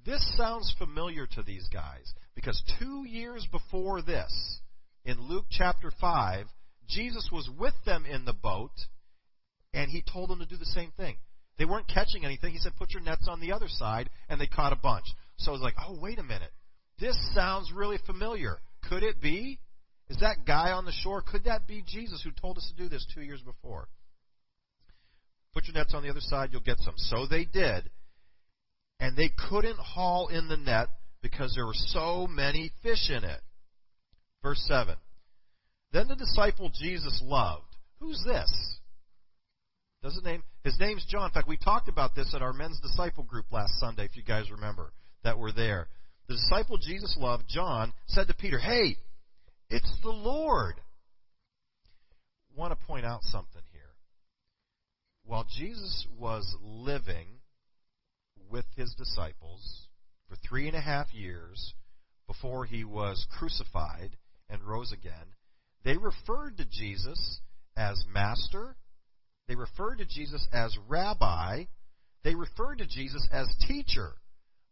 this 0.06 0.36
sounds 0.36 0.74
familiar 0.78 1.26
to 1.32 1.42
these 1.42 1.68
guys 1.72 2.12
because 2.34 2.62
two 2.78 3.04
years 3.06 3.46
before 3.50 4.00
this, 4.00 4.60
in 5.04 5.20
Luke 5.20 5.46
chapter 5.50 5.90
5, 6.00 6.46
Jesus 6.88 7.28
was 7.32 7.48
with 7.58 7.74
them 7.84 8.06
in 8.06 8.24
the 8.24 8.32
boat, 8.32 8.72
and 9.74 9.90
he 9.90 10.02
told 10.02 10.30
them 10.30 10.38
to 10.38 10.46
do 10.46 10.56
the 10.56 10.64
same 10.66 10.92
thing. 10.96 11.16
They 11.58 11.64
weren't 11.64 11.88
catching 11.88 12.24
anything. 12.24 12.52
He 12.52 12.58
said, 12.58 12.76
put 12.76 12.92
your 12.92 13.02
nets 13.02 13.26
on 13.28 13.40
the 13.40 13.52
other 13.52 13.68
side, 13.68 14.08
and 14.28 14.40
they 14.40 14.46
caught 14.46 14.72
a 14.72 14.76
bunch. 14.76 15.04
So 15.38 15.50
I 15.50 15.52
was 15.52 15.60
like, 15.60 15.74
oh, 15.86 15.98
wait 16.00 16.18
a 16.18 16.22
minute. 16.22 16.52
This 17.00 17.16
sounds 17.34 17.72
really 17.74 17.98
familiar. 18.06 18.58
Could 18.88 19.02
it 19.02 19.20
be? 19.20 19.58
Is 20.10 20.18
that 20.18 20.46
guy 20.46 20.72
on 20.72 20.84
the 20.84 20.92
shore? 20.92 21.22
Could 21.22 21.44
that 21.44 21.66
be 21.66 21.84
Jesus 21.86 22.22
who 22.22 22.30
told 22.30 22.56
us 22.56 22.70
to 22.74 22.82
do 22.82 22.88
this 22.88 23.06
two 23.14 23.20
years 23.20 23.42
before? 23.42 23.88
Put 25.52 25.66
your 25.66 25.74
nets 25.74 25.94
on 25.94 26.02
the 26.02 26.10
other 26.10 26.20
side, 26.20 26.50
you'll 26.52 26.60
get 26.60 26.78
some. 26.80 26.94
So 26.96 27.26
they 27.26 27.44
did. 27.44 27.90
And 29.00 29.16
they 29.16 29.30
couldn't 29.48 29.78
haul 29.78 30.28
in 30.28 30.48
the 30.48 30.56
net 30.56 30.88
because 31.22 31.52
there 31.54 31.66
were 31.66 31.72
so 31.74 32.26
many 32.26 32.72
fish 32.82 33.10
in 33.10 33.24
it. 33.24 33.40
Verse 34.42 34.64
7. 34.66 34.96
Then 35.92 36.08
the 36.08 36.16
disciple 36.16 36.70
Jesus 36.72 37.20
loved. 37.24 37.64
Who's 38.00 38.22
this? 38.24 38.78
Does 40.02 40.14
his 40.14 40.24
name? 40.24 40.42
His 40.64 40.78
name's 40.78 41.04
John. 41.06 41.26
In 41.26 41.32
fact, 41.32 41.48
we 41.48 41.56
talked 41.56 41.88
about 41.88 42.14
this 42.14 42.34
at 42.34 42.42
our 42.42 42.52
men's 42.52 42.80
disciple 42.80 43.24
group 43.24 43.46
last 43.50 43.78
Sunday, 43.80 44.04
if 44.04 44.16
you 44.16 44.22
guys 44.22 44.50
remember, 44.50 44.92
that 45.24 45.38
were 45.38 45.52
there. 45.52 45.88
The 46.28 46.34
disciple 46.34 46.78
Jesus 46.78 47.16
loved, 47.18 47.44
John, 47.48 47.92
said 48.06 48.28
to 48.28 48.34
Peter, 48.34 48.58
Hey, 48.58 48.96
it's 49.70 49.92
the 50.02 50.10
Lord. 50.10 50.80
I 52.50 52.58
want 52.58 52.78
to 52.78 52.86
point 52.86 53.04
out 53.04 53.22
something 53.22 53.62
here. 53.72 53.82
While 55.24 55.46
Jesus 55.56 56.06
was 56.18 56.56
living 56.62 57.26
with 58.50 58.64
his 58.76 58.94
disciples 58.94 59.88
for 60.28 60.36
three 60.36 60.68
and 60.68 60.76
a 60.76 60.80
half 60.80 61.12
years 61.12 61.74
before 62.26 62.64
he 62.64 62.84
was 62.84 63.26
crucified 63.38 64.16
and 64.48 64.62
rose 64.62 64.90
again, 64.92 65.34
they 65.84 65.96
referred 65.96 66.56
to 66.56 66.64
Jesus 66.64 67.40
as 67.76 68.02
Master. 68.12 68.76
They 69.46 69.54
referred 69.54 69.98
to 69.98 70.06
Jesus 70.06 70.46
as 70.52 70.76
Rabbi. 70.88 71.64
They 72.24 72.34
referred 72.34 72.78
to 72.78 72.86
Jesus 72.86 73.26
as 73.30 73.46
Teacher. 73.66 74.12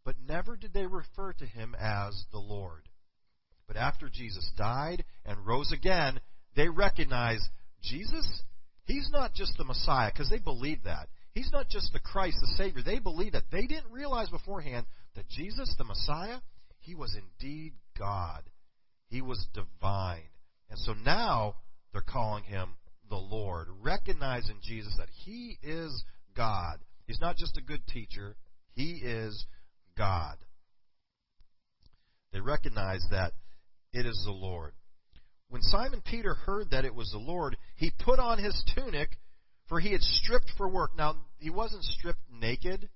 But 0.03 0.15
never 0.27 0.55
did 0.55 0.73
they 0.73 0.85
refer 0.85 1.33
to 1.33 1.45
him 1.45 1.75
as 1.79 2.25
the 2.31 2.39
Lord. 2.39 2.86
But 3.67 3.77
after 3.77 4.09
Jesus 4.09 4.49
died 4.55 5.03
and 5.25 5.45
rose 5.45 5.71
again, 5.71 6.19
they 6.55 6.69
recognize 6.69 7.39
Jesus, 7.83 8.43
he's 8.83 9.09
not 9.11 9.33
just 9.33 9.57
the 9.57 9.65
Messiah, 9.65 10.11
because 10.11 10.29
they 10.29 10.39
believed 10.39 10.85
that. 10.85 11.09
He's 11.33 11.51
not 11.51 11.69
just 11.69 11.93
the 11.93 11.99
Christ, 11.99 12.37
the 12.41 12.55
Savior. 12.57 12.81
They 12.83 12.99
believed 12.99 13.35
that. 13.35 13.43
They 13.51 13.67
didn't 13.67 13.91
realize 13.91 14.29
beforehand 14.29 14.85
that 15.15 15.29
Jesus, 15.29 15.75
the 15.77 15.83
Messiah, 15.83 16.37
he 16.79 16.95
was 16.95 17.15
indeed 17.15 17.73
God. 17.97 18.43
He 19.09 19.21
was 19.21 19.45
divine. 19.53 20.29
And 20.69 20.79
so 20.79 20.93
now 20.93 21.55
they're 21.91 22.01
calling 22.01 22.43
him 22.43 22.75
the 23.09 23.17
Lord, 23.17 23.67
recognizing 23.81 24.59
Jesus 24.63 24.95
that 24.97 25.09
he 25.25 25.57
is 25.61 26.03
God. 26.35 26.77
He's 27.05 27.21
not 27.21 27.37
just 27.37 27.57
a 27.57 27.61
good 27.61 27.85
teacher, 27.87 28.35
he 28.73 29.01
is 29.03 29.45
God. 29.97 30.37
They 32.33 32.41
recognize 32.41 33.05
that 33.11 33.33
it 33.93 34.05
is 34.05 34.21
the 34.25 34.31
Lord. 34.31 34.73
When 35.49 35.61
Simon 35.61 36.01
Peter 36.05 36.33
heard 36.33 36.71
that 36.71 36.85
it 36.85 36.93
was 36.93 37.09
the 37.11 37.17
Lord, 37.17 37.57
he 37.77 37.91
put 37.99 38.19
on 38.19 38.37
his 38.37 38.61
tunic, 38.75 39.17
for 39.67 39.79
he 39.79 39.91
had 39.91 40.01
stripped 40.01 40.51
for 40.57 40.67
work. 40.67 40.91
Now, 40.97 41.15
he 41.39 41.49
wasn't 41.49 41.83
stripped 41.83 42.19
naked. 42.29 42.89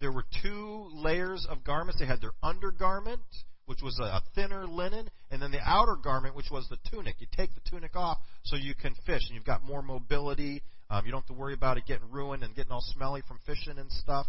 There 0.00 0.12
were 0.12 0.24
two 0.42 0.90
layers 0.92 1.46
of 1.48 1.64
garments. 1.64 2.00
They 2.00 2.06
had 2.06 2.20
their 2.20 2.34
undergarment, 2.42 3.22
which 3.64 3.80
was 3.82 3.98
a 3.98 4.20
thinner 4.34 4.66
linen, 4.66 5.10
and 5.30 5.40
then 5.40 5.50
the 5.50 5.60
outer 5.64 5.96
garment, 5.96 6.36
which 6.36 6.50
was 6.50 6.68
the 6.68 6.78
tunic. 6.90 7.16
You 7.18 7.26
take 7.34 7.54
the 7.54 7.70
tunic 7.70 7.96
off 7.96 8.18
so 8.44 8.56
you 8.56 8.74
can 8.74 8.94
fish, 9.06 9.22
and 9.26 9.34
you've 9.34 9.44
got 9.44 9.64
more 9.64 9.82
mobility. 9.82 10.62
Um, 10.90 11.04
you 11.06 11.12
don't 11.12 11.22
have 11.22 11.34
to 11.34 11.40
worry 11.40 11.54
about 11.54 11.78
it 11.78 11.86
getting 11.86 12.10
ruined 12.10 12.42
and 12.42 12.54
getting 12.54 12.72
all 12.72 12.84
smelly 12.94 13.22
from 13.26 13.38
fishing 13.46 13.78
and 13.78 13.90
stuff, 13.90 14.26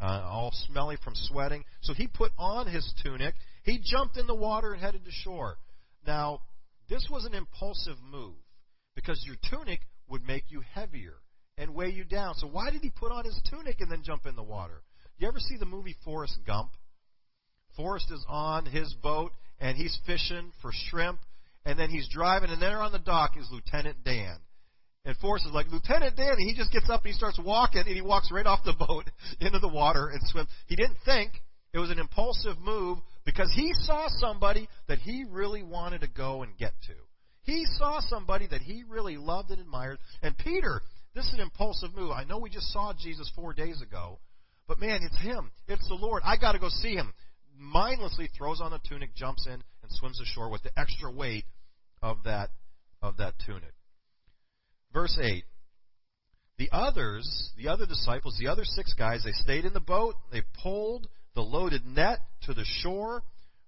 uh, 0.00 0.22
all 0.24 0.50
smelly 0.66 0.96
from 1.02 1.14
sweating. 1.14 1.64
So 1.80 1.94
he 1.94 2.08
put 2.08 2.32
on 2.36 2.66
his 2.66 2.92
tunic. 3.02 3.34
He 3.68 3.78
jumped 3.84 4.16
in 4.16 4.26
the 4.26 4.34
water 4.34 4.72
and 4.72 4.80
headed 4.80 5.04
to 5.04 5.10
shore. 5.10 5.58
Now, 6.06 6.40
this 6.88 7.06
was 7.10 7.26
an 7.26 7.34
impulsive 7.34 7.98
move 8.10 8.36
because 8.94 9.22
your 9.26 9.36
tunic 9.50 9.80
would 10.08 10.26
make 10.26 10.44
you 10.48 10.62
heavier 10.72 11.16
and 11.58 11.74
weigh 11.74 11.90
you 11.90 12.04
down. 12.04 12.34
So 12.36 12.46
why 12.46 12.70
did 12.70 12.80
he 12.80 12.88
put 12.88 13.12
on 13.12 13.26
his 13.26 13.38
tunic 13.50 13.80
and 13.80 13.92
then 13.92 14.02
jump 14.02 14.24
in 14.24 14.36
the 14.36 14.42
water? 14.42 14.80
You 15.18 15.28
ever 15.28 15.38
see 15.38 15.58
the 15.58 15.66
movie 15.66 15.94
Forrest 16.02 16.38
Gump? 16.46 16.70
Forrest 17.76 18.10
is 18.10 18.24
on 18.26 18.64
his 18.64 18.94
boat 19.02 19.32
and 19.60 19.76
he's 19.76 19.98
fishing 20.06 20.50
for 20.62 20.70
shrimp, 20.72 21.20
and 21.66 21.78
then 21.78 21.90
he's 21.90 22.08
driving, 22.08 22.50
and 22.50 22.62
there 22.62 22.80
on 22.80 22.92
the 22.92 22.98
dock 22.98 23.32
is 23.36 23.48
Lieutenant 23.50 24.04
Dan. 24.04 24.36
And 25.04 25.16
Forrest 25.18 25.46
is 25.46 25.52
like, 25.52 25.66
Lieutenant 25.70 26.16
Dan, 26.16 26.36
and 26.38 26.48
he 26.48 26.54
just 26.56 26.72
gets 26.72 26.88
up 26.88 27.02
and 27.02 27.12
he 27.12 27.18
starts 27.18 27.38
walking, 27.44 27.80
and 27.80 27.94
he 27.94 28.00
walks 28.00 28.30
right 28.32 28.46
off 28.46 28.60
the 28.64 28.72
boat 28.72 29.10
into 29.40 29.58
the 29.58 29.68
water 29.68 30.08
and 30.08 30.22
swims. 30.26 30.48
He 30.68 30.76
didn't 30.76 30.98
think. 31.04 31.32
It 31.74 31.78
was 31.78 31.90
an 31.90 31.98
impulsive 31.98 32.58
move 32.60 32.98
because 33.28 33.52
he 33.54 33.70
saw 33.74 34.08
somebody 34.08 34.66
that 34.88 34.96
he 35.00 35.26
really 35.28 35.62
wanted 35.62 36.00
to 36.00 36.08
go 36.08 36.42
and 36.42 36.56
get 36.56 36.72
to. 36.86 36.94
He 37.42 37.66
saw 37.76 38.00
somebody 38.00 38.46
that 38.46 38.62
he 38.62 38.84
really 38.88 39.18
loved 39.18 39.50
and 39.50 39.60
admired. 39.60 39.98
And 40.22 40.34
Peter, 40.38 40.80
this 41.14 41.26
is 41.26 41.34
an 41.34 41.40
impulsive 41.40 41.94
move. 41.94 42.10
I 42.10 42.24
know 42.24 42.38
we 42.38 42.48
just 42.48 42.72
saw 42.72 42.94
Jesus 42.98 43.30
four 43.36 43.52
days 43.52 43.82
ago, 43.82 44.18
but 44.66 44.80
man, 44.80 45.00
it's 45.02 45.20
him. 45.20 45.50
It's 45.66 45.86
the 45.88 45.94
Lord. 45.94 46.22
I 46.24 46.38
got 46.38 46.52
to 46.52 46.58
go 46.58 46.70
see 46.70 46.94
him 46.94 47.12
mindlessly 47.54 48.30
throws 48.34 48.62
on 48.62 48.70
the 48.70 48.80
tunic, 48.88 49.14
jumps 49.14 49.46
in, 49.46 49.52
and 49.52 49.90
swims 49.90 50.18
ashore 50.22 50.48
with 50.48 50.62
the 50.62 50.70
extra 50.78 51.12
weight 51.12 51.44
of 52.00 52.22
that 52.24 52.48
of 53.02 53.18
that 53.18 53.34
tunic. 53.44 53.74
Verse 54.94 55.18
eight. 55.20 55.44
The 56.56 56.70
others, 56.72 57.50
the 57.58 57.68
other 57.68 57.84
disciples, 57.84 58.38
the 58.40 58.48
other 58.48 58.64
six 58.64 58.94
guys, 58.94 59.20
they 59.22 59.32
stayed 59.32 59.66
in 59.66 59.74
the 59.74 59.80
boat. 59.80 60.14
They 60.32 60.42
pulled 60.62 61.08
the 61.34 61.42
loaded 61.42 61.84
net 61.84 62.20
to 62.42 62.54
the 62.54 62.64
shore, 62.64 63.22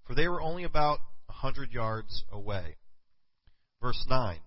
for 0.07 0.15
they 0.15 0.29
were 0.29 0.43
only 0.43 0.65
about 0.65 0.99
a 1.29 1.33
hundred 1.33 1.73
yards 1.73 2.25
away. 2.31 2.77
Verse 3.83 4.05
nine. 4.09 4.41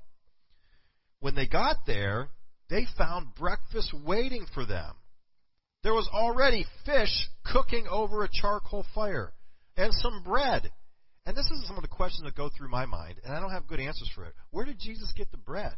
When 1.20 1.36
they 1.36 1.48
got 1.48 1.78
there, 1.88 2.30
they 2.70 2.86
found 2.98 3.36
breakfast 3.36 3.94
waiting 4.06 4.46
for 4.54 4.66
them. 4.66 4.96
There 5.84 5.94
was 5.94 6.10
already 6.14 6.66
fish 6.86 7.30
cooking 7.46 7.88
over 7.90 8.24
a 8.24 8.30
charcoal 8.32 8.86
fire 8.96 9.34
and 9.76 9.94
some 9.94 10.24
bread. 10.24 10.72
And 11.26 11.38
this 11.38 11.46
is 11.46 11.66
some 11.68 11.78
of 11.78 11.84
the 11.84 11.88
questions 11.88 12.24
that 12.26 12.36
go 12.36 12.50
through 12.50 12.70
my 12.70 12.86
mind, 12.86 13.16
and 13.24 13.34
I 13.34 13.40
don't 13.40 13.52
have 13.52 13.68
good 13.68 13.80
answers 13.80 14.10
for 14.14 14.26
it. 14.26 14.34
Where 14.52 14.66
did 14.66 14.80
Jesus 14.80 15.14
get 15.16 15.32
the 15.32 15.38
bread? 15.38 15.76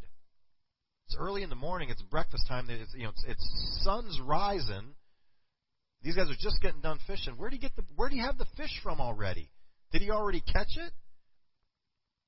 It's 1.08 1.18
early 1.20 1.44
in 1.44 1.50
the 1.50 1.56
morning. 1.56 1.90
It's 1.90 2.02
breakfast 2.02 2.48
time. 2.48 2.68
It's, 2.70 2.94
you 2.96 3.04
know, 3.04 3.10
it's, 3.10 3.24
it's 3.28 3.82
sun's 3.84 4.20
rising. 4.20 4.96
These 6.06 6.16
guys 6.16 6.30
are 6.30 6.38
just 6.40 6.62
getting 6.62 6.82
done 6.82 7.00
fishing. 7.08 7.34
Where 7.36 7.50
did 7.50 7.56
he 7.56 7.62
get 7.62 7.76
the? 7.76 7.84
Where 7.96 8.10
did 8.10 8.18
he 8.18 8.22
have 8.22 8.38
the 8.38 8.46
fish 8.56 8.80
from 8.84 9.02
already? 9.02 9.50
Did 9.92 10.04
he 10.04 10.12
already 10.12 10.40
catch 10.40 10.78
it? 10.78 10.94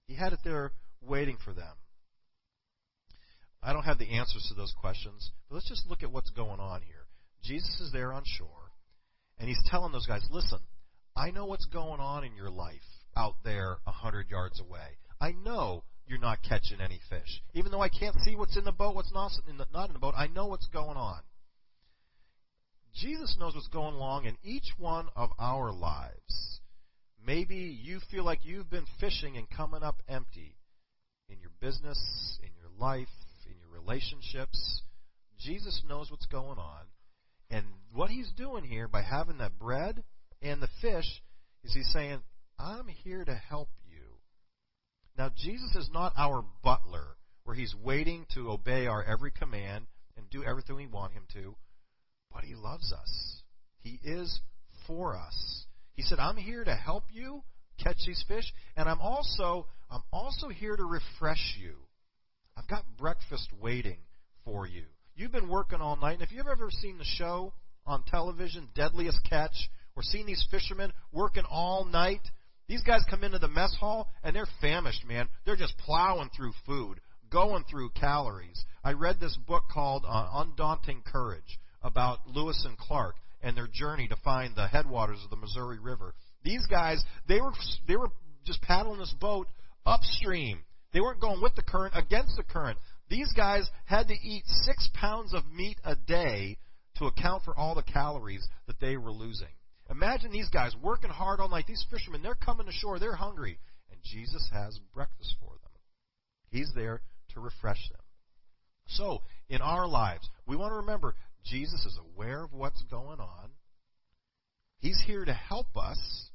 He 0.07 0.15
had 0.15 0.33
it 0.33 0.39
there 0.43 0.71
waiting 0.99 1.37
for 1.45 1.53
them. 1.53 1.75
I 3.61 3.73
don't 3.73 3.83
have 3.83 3.99
the 3.99 4.17
answers 4.17 4.47
to 4.49 4.55
those 4.55 4.73
questions, 4.81 5.31
but 5.47 5.55
let's 5.55 5.69
just 5.69 5.87
look 5.87 6.01
at 6.01 6.11
what's 6.11 6.31
going 6.31 6.59
on 6.59 6.81
here. 6.81 7.05
Jesus 7.43 7.79
is 7.79 7.91
there 7.91 8.13
on 8.13 8.23
shore, 8.25 8.71
and 9.37 9.47
he's 9.47 9.61
telling 9.67 9.91
those 9.91 10.07
guys, 10.07 10.25
listen, 10.31 10.59
I 11.15 11.29
know 11.29 11.45
what's 11.45 11.65
going 11.65 11.99
on 11.99 12.23
in 12.23 12.35
your 12.35 12.49
life 12.49 12.81
out 13.15 13.35
there 13.43 13.77
a 13.85 13.91
hundred 13.91 14.31
yards 14.31 14.59
away. 14.59 14.97
I 15.21 15.33
know 15.33 15.83
you're 16.07 16.17
not 16.17 16.39
catching 16.41 16.81
any 16.81 16.99
fish. 17.11 17.43
Even 17.53 17.71
though 17.71 17.81
I 17.81 17.89
can't 17.89 18.19
see 18.21 18.35
what's 18.35 18.57
in 18.57 18.63
the 18.63 18.71
boat, 18.71 18.95
what's 18.95 19.13
not 19.13 19.31
in 19.47 19.57
the, 19.57 19.67
not 19.71 19.89
in 19.89 19.93
the 19.93 19.99
boat, 19.99 20.15
I 20.17 20.25
know 20.27 20.47
what's 20.47 20.67
going 20.67 20.97
on. 20.97 21.19
Jesus 22.93 23.35
knows 23.39 23.55
what's 23.55 23.67
going 23.67 23.95
on 23.95 24.25
in 24.25 24.37
each 24.43 24.71
one 24.77 25.07
of 25.15 25.29
our 25.39 25.71
lives. 25.71 26.59
Maybe 27.25 27.77
you 27.83 27.99
feel 28.09 28.23
like 28.23 28.39
you've 28.43 28.69
been 28.69 28.85
fishing 28.99 29.37
and 29.37 29.49
coming 29.49 29.83
up 29.83 30.01
empty 30.07 30.55
in 31.29 31.39
your 31.39 31.51
business, 31.59 31.99
in 32.41 32.49
your 32.55 32.71
life, 32.79 33.07
in 33.45 33.57
your 33.59 33.69
relationships. 33.69 34.81
Jesus 35.39 35.81
knows 35.87 36.09
what's 36.09 36.25
going 36.25 36.57
on. 36.57 36.85
And 37.49 37.65
what 37.93 38.09
he's 38.09 38.31
doing 38.35 38.63
here 38.63 38.87
by 38.87 39.01
having 39.01 39.37
that 39.39 39.59
bread 39.59 40.03
and 40.41 40.61
the 40.61 40.69
fish 40.81 41.21
is 41.63 41.73
he's 41.73 41.91
saying, 41.91 42.21
I'm 42.59 42.87
here 42.87 43.23
to 43.23 43.35
help 43.35 43.69
you. 43.85 44.01
Now, 45.17 45.31
Jesus 45.35 45.75
is 45.75 45.89
not 45.91 46.13
our 46.17 46.43
butler, 46.63 47.17
where 47.43 47.55
he's 47.55 47.75
waiting 47.75 48.25
to 48.35 48.51
obey 48.51 48.87
our 48.87 49.03
every 49.03 49.31
command 49.31 49.87
and 50.15 50.29
do 50.29 50.43
everything 50.43 50.75
we 50.75 50.87
want 50.87 51.13
him 51.13 51.23
to, 51.33 51.55
but 52.37 52.45
he 52.45 52.53
loves 52.53 52.93
us. 52.93 53.41
He 53.81 53.99
is 54.03 54.41
for 54.85 55.17
us. 55.17 55.65
He 55.93 56.03
said, 56.03 56.19
I'm 56.19 56.37
here 56.37 56.63
to 56.63 56.75
help 56.75 57.05
you 57.11 57.41
catch 57.83 57.97
these 58.05 58.23
fish, 58.27 58.53
and 58.75 58.87
I'm 58.87 59.01
also 59.01 59.65
I'm 59.89 60.03
also 60.13 60.47
here 60.49 60.75
to 60.75 60.83
refresh 60.83 61.57
you. 61.59 61.73
I've 62.55 62.67
got 62.67 62.83
breakfast 62.95 63.49
waiting 63.59 63.97
for 64.45 64.67
you. 64.67 64.83
You've 65.15 65.31
been 65.31 65.49
working 65.49 65.81
all 65.81 65.95
night, 65.95 66.13
and 66.13 66.21
if 66.21 66.31
you've 66.31 66.45
ever 66.45 66.69
seen 66.69 66.99
the 66.99 67.05
show 67.05 67.53
on 67.87 68.03
television, 68.03 68.69
Deadliest 68.75 69.19
Catch, 69.27 69.57
or 69.95 70.03
seen 70.03 70.27
these 70.27 70.45
fishermen 70.51 70.93
working 71.11 71.45
all 71.49 71.85
night, 71.85 72.21
these 72.67 72.83
guys 72.83 73.01
come 73.09 73.23
into 73.23 73.39
the 73.39 73.47
mess 73.47 73.75
hall 73.79 74.09
and 74.23 74.35
they're 74.35 74.47
famished, 74.61 75.07
man. 75.07 75.27
They're 75.43 75.55
just 75.55 75.75
plowing 75.79 76.29
through 76.37 76.51
food, 76.67 76.99
going 77.31 77.63
through 77.67 77.89
calories. 77.99 78.63
I 78.83 78.93
read 78.93 79.19
this 79.19 79.35
book 79.47 79.63
called 79.73 80.05
uh, 80.07 80.27
Undaunted 80.33 81.03
Courage 81.03 81.57
about 81.87 82.27
Lewis 82.27 82.63
and 82.67 82.77
Clark 82.77 83.15
and 83.41 83.55
their 83.55 83.67
journey 83.71 84.07
to 84.09 84.15
find 84.17 84.55
the 84.55 84.67
headwaters 84.67 85.19
of 85.23 85.29
the 85.29 85.35
Missouri 85.35 85.79
River. 85.79 86.13
These 86.43 86.65
guys, 86.67 87.03
they 87.27 87.41
were 87.41 87.53
they 87.87 87.95
were 87.95 88.09
just 88.45 88.61
paddling 88.61 88.99
this 88.99 89.13
boat 89.19 89.47
upstream. 89.85 90.63
They 90.93 91.01
weren't 91.01 91.21
going 91.21 91.41
with 91.41 91.55
the 91.55 91.63
current, 91.63 91.93
against 91.95 92.37
the 92.37 92.43
current. 92.43 92.77
These 93.09 93.31
guys 93.33 93.69
had 93.85 94.07
to 94.07 94.13
eat 94.13 94.43
six 94.63 94.89
pounds 94.93 95.33
of 95.33 95.43
meat 95.51 95.77
a 95.83 95.95
day 95.95 96.57
to 96.97 97.05
account 97.05 97.43
for 97.43 97.57
all 97.57 97.75
the 97.75 97.83
calories 97.83 98.47
that 98.67 98.79
they 98.79 98.97
were 98.97 99.11
losing. 99.11 99.47
Imagine 99.89 100.31
these 100.31 100.49
guys 100.49 100.75
working 100.81 101.09
hard 101.09 101.39
all 101.39 101.49
night. 101.49 101.65
These 101.67 101.85
fishermen, 101.89 102.21
they're 102.21 102.35
coming 102.35 102.67
ashore, 102.67 102.99
they're 102.99 103.15
hungry, 103.15 103.59
and 103.91 103.99
Jesus 104.03 104.49
has 104.51 104.79
breakfast 104.93 105.35
for 105.39 105.51
them. 105.51 105.71
He's 106.49 106.71
there 106.75 107.01
to 107.33 107.39
refresh 107.39 107.89
them. 107.89 108.01
So, 108.87 109.21
in 109.49 109.61
our 109.61 109.87
lives, 109.87 110.27
we 110.45 110.55
want 110.55 110.71
to 110.71 110.77
remember 110.77 111.15
Jesus 111.47 111.85
is 111.85 111.97
aware 112.13 112.43
of 112.43 112.53
what's 112.53 112.81
going 112.83 113.19
on. 113.19 113.49
He's 114.79 115.01
here 115.05 115.25
to 115.25 115.33
help 115.33 115.75
us, 115.75 116.29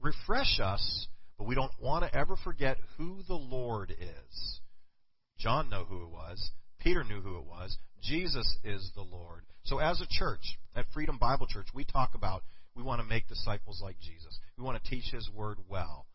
refresh 0.00 0.60
us, 0.60 1.06
but 1.38 1.46
we 1.46 1.54
don't 1.54 1.72
want 1.80 2.04
to 2.04 2.14
ever 2.14 2.36
forget 2.36 2.76
who 2.96 3.22
the 3.26 3.34
Lord 3.34 3.90
is. 3.90 4.60
John 5.38 5.70
knew 5.70 5.84
who 5.84 6.04
it 6.04 6.10
was. 6.10 6.50
Peter 6.80 7.02
knew 7.02 7.20
who 7.20 7.38
it 7.38 7.44
was. 7.44 7.76
Jesus 8.02 8.56
is 8.62 8.90
the 8.94 9.02
Lord. 9.02 9.42
So 9.64 9.78
as 9.78 10.00
a 10.00 10.06
church, 10.08 10.58
at 10.74 10.86
Freedom 10.92 11.18
Bible 11.18 11.46
Church, 11.46 11.68
we 11.74 11.84
talk 11.84 12.14
about 12.14 12.42
we 12.74 12.82
want 12.82 13.00
to 13.00 13.06
make 13.06 13.28
disciples 13.28 13.80
like 13.82 13.98
Jesus. 14.00 14.38
We 14.56 14.64
want 14.64 14.82
to 14.82 14.90
teach 14.90 15.12
His 15.12 15.28
Word 15.30 15.58
well. 15.68 16.06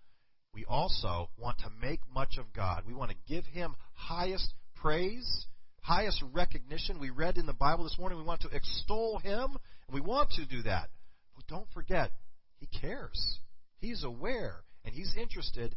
We 0.54 0.66
also 0.66 1.30
want 1.38 1.60
to 1.60 1.70
make 1.82 2.00
much 2.14 2.38
of 2.40 2.52
God. 2.54 2.84
We 2.88 2.94
want 2.94 3.12
to 3.12 3.18
give 3.28 3.46
Him 3.46 3.76
highest 3.94 4.54
praise, 4.76 5.46
highest 5.88 6.22
recognition. 6.34 7.00
We 7.00 7.12
read 7.12 7.38
in 7.38 7.46
the 7.46 7.54
Bible 7.54 7.86
this 7.86 7.98
morning 7.98 8.18
we 8.18 8.26
want 8.26 8.42
to 8.42 8.50
extol 8.50 9.20
Him, 9.20 9.58
and 9.88 9.94
we 9.94 10.02
want 10.02 10.32
to 10.32 10.46
do 10.46 10.62
that. 10.64 10.90
But 11.34 11.48
don't 11.48 11.68
forget, 11.74 12.12
He 12.60 12.68
cares. 12.82 13.40
He's 13.80 14.04
aware, 14.04 14.58
and 14.84 14.94
He's 14.94 15.16
interested, 15.18 15.76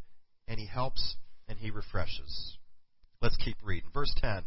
and 0.49 0.59
He 0.59 0.67
helps, 0.67 1.14
and 1.49 1.57
He 1.59 1.71
refreshes. 1.71 2.59
Let's 3.23 3.37
keep 3.37 3.57
reading. 3.62 3.90
Verse 3.95 4.12
10. 4.21 4.43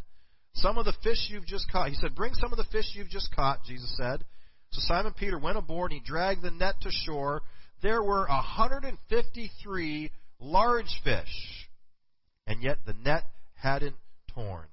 Some 0.55 0.77
of 0.77 0.85
the 0.85 0.93
fish 1.01 1.29
you've 1.29 1.47
just 1.47 1.71
caught. 1.71 1.87
He 1.87 1.95
said, 1.95 2.13
Bring 2.13 2.33
some 2.33 2.51
of 2.51 2.57
the 2.57 2.65
fish 2.65 2.91
you've 2.93 3.09
just 3.09 3.33
caught, 3.33 3.63
Jesus 3.63 3.95
said. 3.97 4.25
So 4.71 4.81
Simon 4.81 5.13
Peter 5.17 5.39
went 5.39 5.57
aboard 5.57 5.91
and 5.91 6.01
he 6.01 6.05
dragged 6.05 6.41
the 6.41 6.51
net 6.51 6.75
to 6.81 6.89
shore. 6.91 7.41
There 7.81 8.03
were 8.03 8.27
153 8.27 10.11
large 10.39 10.99
fish, 11.03 11.69
and 12.47 12.61
yet 12.61 12.79
the 12.85 12.93
net 12.93 13.23
hadn't 13.55 13.95
torn. 14.33 14.65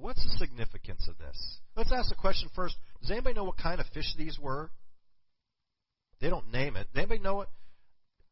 What's 0.00 0.22
the 0.22 0.36
significance 0.38 1.08
of 1.08 1.18
this? 1.18 1.58
Let's 1.76 1.92
ask 1.92 2.08
the 2.08 2.14
question 2.14 2.48
first. 2.54 2.76
Does 3.00 3.10
anybody 3.10 3.34
know 3.34 3.44
what 3.44 3.58
kind 3.58 3.80
of 3.80 3.86
fish 3.88 4.14
these 4.16 4.38
were? 4.40 4.70
They 6.20 6.30
don't 6.30 6.52
name 6.52 6.76
it. 6.76 6.86
Does 6.92 6.98
anybody 6.98 7.20
know 7.20 7.42
it? 7.42 7.48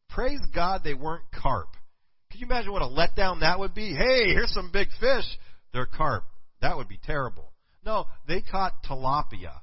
Praise 0.09 0.39
God 0.55 0.81
they 0.83 0.93
weren't 0.93 1.25
carp. 1.31 1.69
Can 2.31 2.39
you 2.39 2.45
imagine 2.45 2.71
what 2.71 2.81
a 2.81 2.85
letdown 2.85 3.41
that 3.41 3.59
would 3.59 3.73
be? 3.73 3.93
Hey, 3.93 4.25
here's 4.33 4.53
some 4.53 4.71
big 4.71 4.87
fish. 4.99 5.25
They're 5.73 5.85
carp. 5.85 6.23
That 6.61 6.77
would 6.77 6.87
be 6.87 6.99
terrible. 7.03 7.51
No, 7.85 8.05
they 8.27 8.41
caught 8.41 8.83
tilapia. 8.83 9.53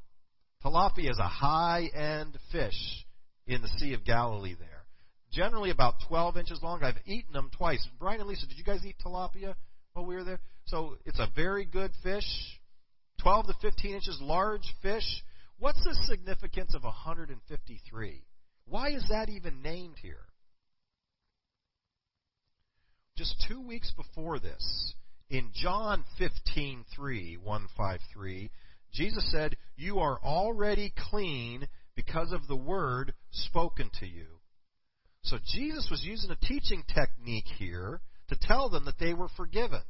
Tilapia 0.65 1.11
is 1.11 1.19
a 1.19 1.29
high 1.29 1.89
end 1.95 2.39
fish 2.53 3.07
in 3.47 3.63
the 3.63 3.69
Sea 3.79 3.95
of 3.95 4.05
Galilee 4.05 4.55
there. 4.59 4.85
Generally 5.33 5.71
about 5.71 5.95
12 6.09 6.37
inches 6.37 6.61
long. 6.63 6.83
I've 6.83 6.95
eaten 7.07 7.33
them 7.33 7.51
twice. 7.57 7.87
Brian 7.99 8.21
and 8.21 8.29
Lisa, 8.29 8.47
did 8.47 8.57
you 8.57 8.65
guys 8.65 8.85
eat 8.87 8.97
tilapia 9.05 9.55
while 9.93 10.07
we 10.07 10.15
were 10.15 10.25
there? 10.25 10.41
So 10.67 10.97
it's 11.05 11.19
a 11.19 11.29
very 11.35 11.65
good 11.65 11.93
fish. 12.03 12.27
12 13.23 13.47
to 13.47 13.55
15 13.61 13.95
inches 13.95 14.19
large 14.21 14.75
fish. 14.83 15.23
What's 15.59 15.83
the 15.85 15.95
significance 16.07 16.75
of 16.75 16.85
153? 16.85 18.23
Why 18.67 18.89
is 18.91 19.05
that 19.11 19.29
even 19.29 19.63
named 19.63 19.97
here? 20.03 20.27
Just 23.17 23.45
two 23.49 23.61
weeks 23.61 23.93
before 23.93 24.41
this, 24.41 24.95
in 25.31 25.51
John 25.55 26.05
15:3, 26.19 27.39
153, 27.39 28.51
Jesus 28.93 29.31
said, 29.31 29.57
You 29.77 30.01
are 30.01 30.19
already 30.21 30.93
clean 31.11 31.69
because 31.95 32.33
of 32.33 32.47
the 32.49 32.57
word 32.57 33.15
spoken 33.31 33.91
to 34.01 34.07
you. 34.07 34.41
So 35.23 35.39
Jesus 35.45 35.89
was 35.91 36.03
using 36.05 36.31
a 36.31 36.47
teaching 36.47 36.83
technique 36.93 37.47
here 37.57 38.01
to 38.29 38.37
tell 38.37 38.69
them 38.69 38.85
that 38.85 38.99
they 38.99 39.15
were 39.15 39.29
forgiven. 39.37 39.83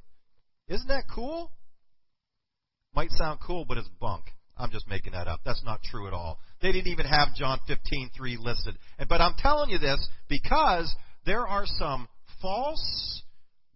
Isn't 0.68 0.88
that 0.88 1.04
cool? 1.14 1.50
Might 2.94 3.10
sound 3.10 3.40
cool, 3.44 3.64
but 3.64 3.78
it's 3.78 3.88
bunk. 4.00 4.24
I'm 4.56 4.70
just 4.70 4.88
making 4.88 5.12
that 5.12 5.26
up. 5.26 5.40
That's 5.44 5.62
not 5.64 5.82
true 5.82 6.06
at 6.06 6.12
all. 6.12 6.38
They 6.62 6.70
didn't 6.70 6.92
even 6.92 7.06
have 7.06 7.34
John 7.34 7.58
15:3 7.68 8.38
listed. 8.38 8.78
But 9.08 9.20
I'm 9.20 9.34
telling 9.36 9.70
you 9.70 9.78
this 9.78 10.08
because 10.28 10.94
there 11.26 11.46
are 11.46 11.66
some 11.66 12.08
false 12.40 13.22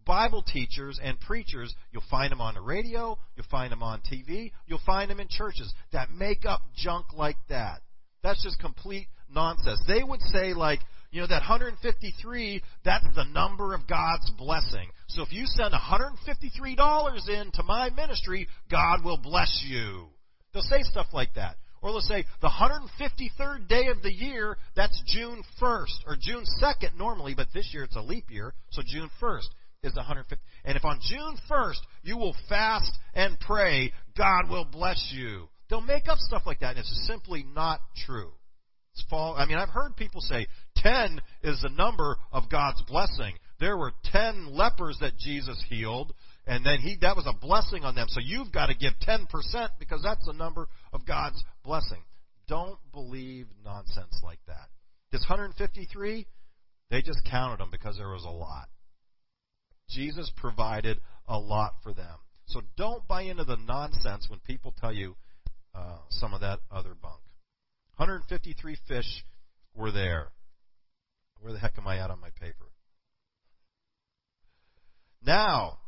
Bible 0.05 0.42
teachers 0.42 0.98
and 1.03 1.20
preachers, 1.20 1.74
you'll 1.92 2.03
find 2.11 2.33
them 2.33 2.40
on 2.40 2.55
the 2.55 2.61
radio, 2.62 3.18
you'll 3.37 3.46
find 3.51 3.70
them 3.70 3.83
on 3.83 4.01
TV, 4.01 4.53
you'll 4.66 4.81
find 4.87 5.11
them 5.11 5.20
in 5.20 5.29
churches 5.29 5.72
that 5.92 6.11
make 6.11 6.46
up 6.46 6.62
junk 6.74 7.07
like 7.12 7.37
that. 7.48 7.83
That's 8.22 8.42
just 8.42 8.59
complete 8.59 9.09
nonsense. 9.31 9.83
They 9.87 10.03
would 10.03 10.22
say, 10.22 10.55
like, 10.55 10.81
you 11.11 11.21
know, 11.21 11.27
that 11.27 11.40
153, 11.40 12.62
that's 12.85 13.07
the 13.14 13.25
number 13.33 13.75
of 13.75 13.87
God's 13.87 14.31
blessing. 14.37 14.88
So 15.09 15.23
if 15.23 15.33
you 15.33 15.47
send 15.47 15.73
$153 15.73 17.29
in 17.29 17.51
to 17.53 17.62
my 17.62 17.90
ministry, 17.90 18.47
God 18.71 19.05
will 19.05 19.16
bless 19.16 19.64
you. 19.66 20.09
They'll 20.53 20.62
say 20.62 20.83
stuff 20.83 21.07
like 21.12 21.35
that. 21.35 21.57
Or 21.81 21.92
they'll 21.92 22.01
say 22.01 22.25
the 22.40 22.49
153rd 22.49 23.68
day 23.68 23.87
of 23.87 24.03
the 24.03 24.12
year, 24.12 24.59
that's 24.75 25.01
June 25.07 25.42
1st, 25.62 26.07
or 26.07 26.16
June 26.21 26.44
2nd 26.62 26.99
normally, 26.99 27.35
but 27.35 27.49
this 27.55 27.71
year 27.73 27.85
it's 27.85 27.97
a 27.97 28.03
leap 28.03 28.31
year, 28.31 28.53
so 28.71 28.83
June 28.85 29.09
1st 29.23 29.47
is 29.85 29.94
150. 29.94 30.44
And 30.64 30.77
if 30.77 30.85
on 30.85 30.99
June 31.01 31.37
1st 31.49 31.79
you 32.03 32.18
will 32.18 32.35
fast 32.49 32.90
and 33.14 33.38
pray, 33.38 33.92
God 34.16 34.51
will 34.51 34.64
bless 34.64 35.12
you. 35.14 35.49
They'll 35.71 35.81
make 35.81 36.09
up 36.09 36.18
stuff 36.18 36.42
like 36.47 36.61
that, 36.61 36.71
and 36.71 36.81
it's 36.81 37.07
simply 37.07 37.44
not 37.55 37.81
true. 38.07 38.33
It's 38.94 39.05
false. 39.09 39.37
I 39.38 39.47
mean, 39.47 39.59
I've 39.59 39.68
heard 39.68 39.97
people 39.97 40.21
say 40.21 40.47
10 40.83 41.21
is 41.43 41.61
the 41.62 41.69
number 41.71 42.17
of 42.33 42.51
God's 42.51 42.83
blessing. 42.83 43.35
There 43.61 43.77
were 43.77 43.93
10 44.05 44.53
lepers 44.53 44.99
that 45.01 45.19
Jesus 45.19 45.62
healed, 45.69 46.12
and 46.47 46.64
then 46.64 46.81
he 46.81 46.97
that 47.01 47.17
was 47.17 47.27
a 47.27 47.38
blessing 47.38 47.85
on 47.85 47.95
them. 47.95 48.07
So 48.09 48.21
you've 48.21 48.53
got 48.53 48.67
to 48.67 48.75
give 48.75 48.93
10% 49.07 49.27
because 49.79 50.03
that's 50.03 50.25
the 50.27 50.33
number 50.33 50.69
of 50.93 51.07
God's 51.07 51.43
blessing. 51.64 52.03
Don't 52.49 52.79
believe 52.93 53.47
nonsense 53.64 54.21
like 54.23 54.41
that. 54.47 54.69
This 55.12 55.25
153, 55.29 56.27
they 56.91 57.03
just 57.03 57.21
counted 57.31 57.61
them 57.61 57.71
because 57.71 57.97
there 57.97 58.09
was 58.09 58.25
a 58.25 58.31
lot. 58.31 58.69
Jesus 59.91 60.31
provided 60.37 61.01
a 61.27 61.38
lot 61.38 61.75
for 61.83 61.93
them. 61.93 62.17
So 62.47 62.62
don't 62.77 63.07
buy 63.07 63.23
into 63.23 63.45
the 63.45 63.57
nonsense 63.57 64.27
when 64.29 64.41
people 64.41 64.75
tell 64.79 64.93
you 64.93 65.17
uh, 65.75 65.99
some 66.11 66.33
of 66.33 66.41
that 66.41 66.61
other 66.71 66.95
bunk. 67.01 67.21
153 67.97 68.77
fish 68.87 69.25
were 69.75 69.93
there. 69.93 70.29
Where 71.40 71.53
the 71.53 71.59
heck 71.59 71.79
am 71.79 71.87
I 71.87 71.98
at 71.98 72.11
on 72.11 72.20
my 72.20 72.31
paper? 72.40 72.66
Now, 75.24 75.79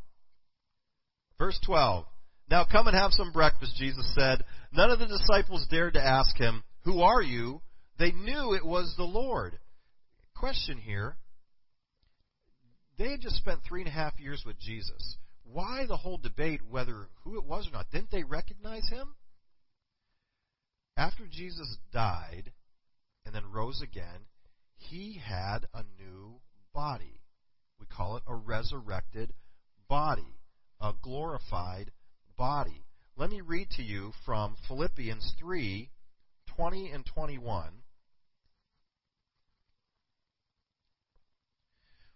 verse 1.37 1.59
12. 1.65 2.05
Now 2.49 2.65
come 2.69 2.87
and 2.87 2.95
have 2.95 3.11
some 3.13 3.31
breakfast, 3.31 3.75
Jesus 3.77 4.13
said. 4.15 4.43
None 4.73 4.91
of 4.91 4.99
the 4.99 5.07
disciples 5.07 5.65
dared 5.69 5.93
to 5.93 6.05
ask 6.05 6.37
him, 6.37 6.63
Who 6.83 7.01
are 7.01 7.21
you? 7.21 7.61
They 7.97 8.11
knew 8.11 8.53
it 8.53 8.65
was 8.65 8.93
the 8.97 9.03
Lord. 9.03 9.57
Question 10.35 10.77
here 10.77 11.17
they 13.01 13.09
had 13.11 13.21
just 13.21 13.37
spent 13.37 13.61
three 13.63 13.81
and 13.81 13.87
a 13.87 13.91
half 13.93 14.19
years 14.19 14.43
with 14.45 14.59
Jesus. 14.59 15.17
Why 15.43 15.85
the 15.87 15.97
whole 15.97 16.17
debate 16.17 16.61
whether 16.69 17.07
who 17.23 17.37
it 17.37 17.45
was 17.45 17.67
or 17.67 17.71
not? 17.71 17.89
Didn't 17.89 18.11
they 18.11 18.23
recognize 18.23 18.87
him? 18.89 19.15
After 20.97 21.23
Jesus 21.27 21.77
died 21.91 22.51
and 23.25 23.33
then 23.33 23.51
rose 23.51 23.81
again, 23.81 24.27
he 24.89 25.19
had 25.23 25.67
a 25.73 25.83
new 25.99 26.39
body. 26.73 27.21
We 27.79 27.85
call 27.85 28.17
it 28.17 28.23
a 28.27 28.35
resurrected 28.35 29.33
body, 29.87 30.37
a 30.79 30.93
glorified 31.01 31.91
body. 32.37 32.85
Let 33.17 33.29
me 33.29 33.41
read 33.41 33.69
to 33.71 33.83
you 33.83 34.11
from 34.25 34.55
Philippians 34.67 35.35
3 35.39 35.89
20 36.55 36.91
and 36.91 37.05
21. 37.05 37.71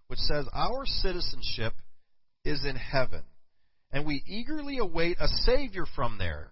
which 0.07 0.19
says, 0.19 0.45
Our 0.53 0.85
citizenship 0.85 1.73
is 2.43 2.65
in 2.65 2.75
heaven, 2.75 3.23
and 3.91 4.05
we 4.05 4.23
eagerly 4.27 4.77
await 4.77 5.17
a 5.19 5.27
Savior 5.27 5.85
from 5.95 6.17
there, 6.17 6.51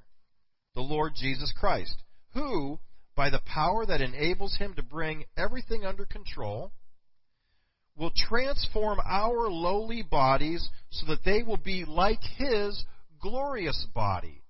the 0.76 0.82
Lord 0.82 1.14
Jesus 1.16 1.54
Christ, 1.58 1.96
who, 2.34 2.80
by 3.16 3.30
the 3.30 3.42
power 3.46 3.86
that 3.86 4.02
enables 4.02 4.58
him 4.58 4.74
to 4.76 4.84
bring 4.84 5.26
everything 5.38 5.86
under 5.86 6.06
control, 6.06 6.72
will 7.96 8.12
transform 8.16 9.00
our 9.06 9.50
lowly 9.50 10.02
bodies 10.02 10.68
so 10.90 11.06
that 11.08 11.24
they 11.24 11.44
will 11.44 11.58
be 11.58 11.86
like 11.86 12.22
his 12.38 12.84
glorious 13.22 13.86
body. 13.94 14.42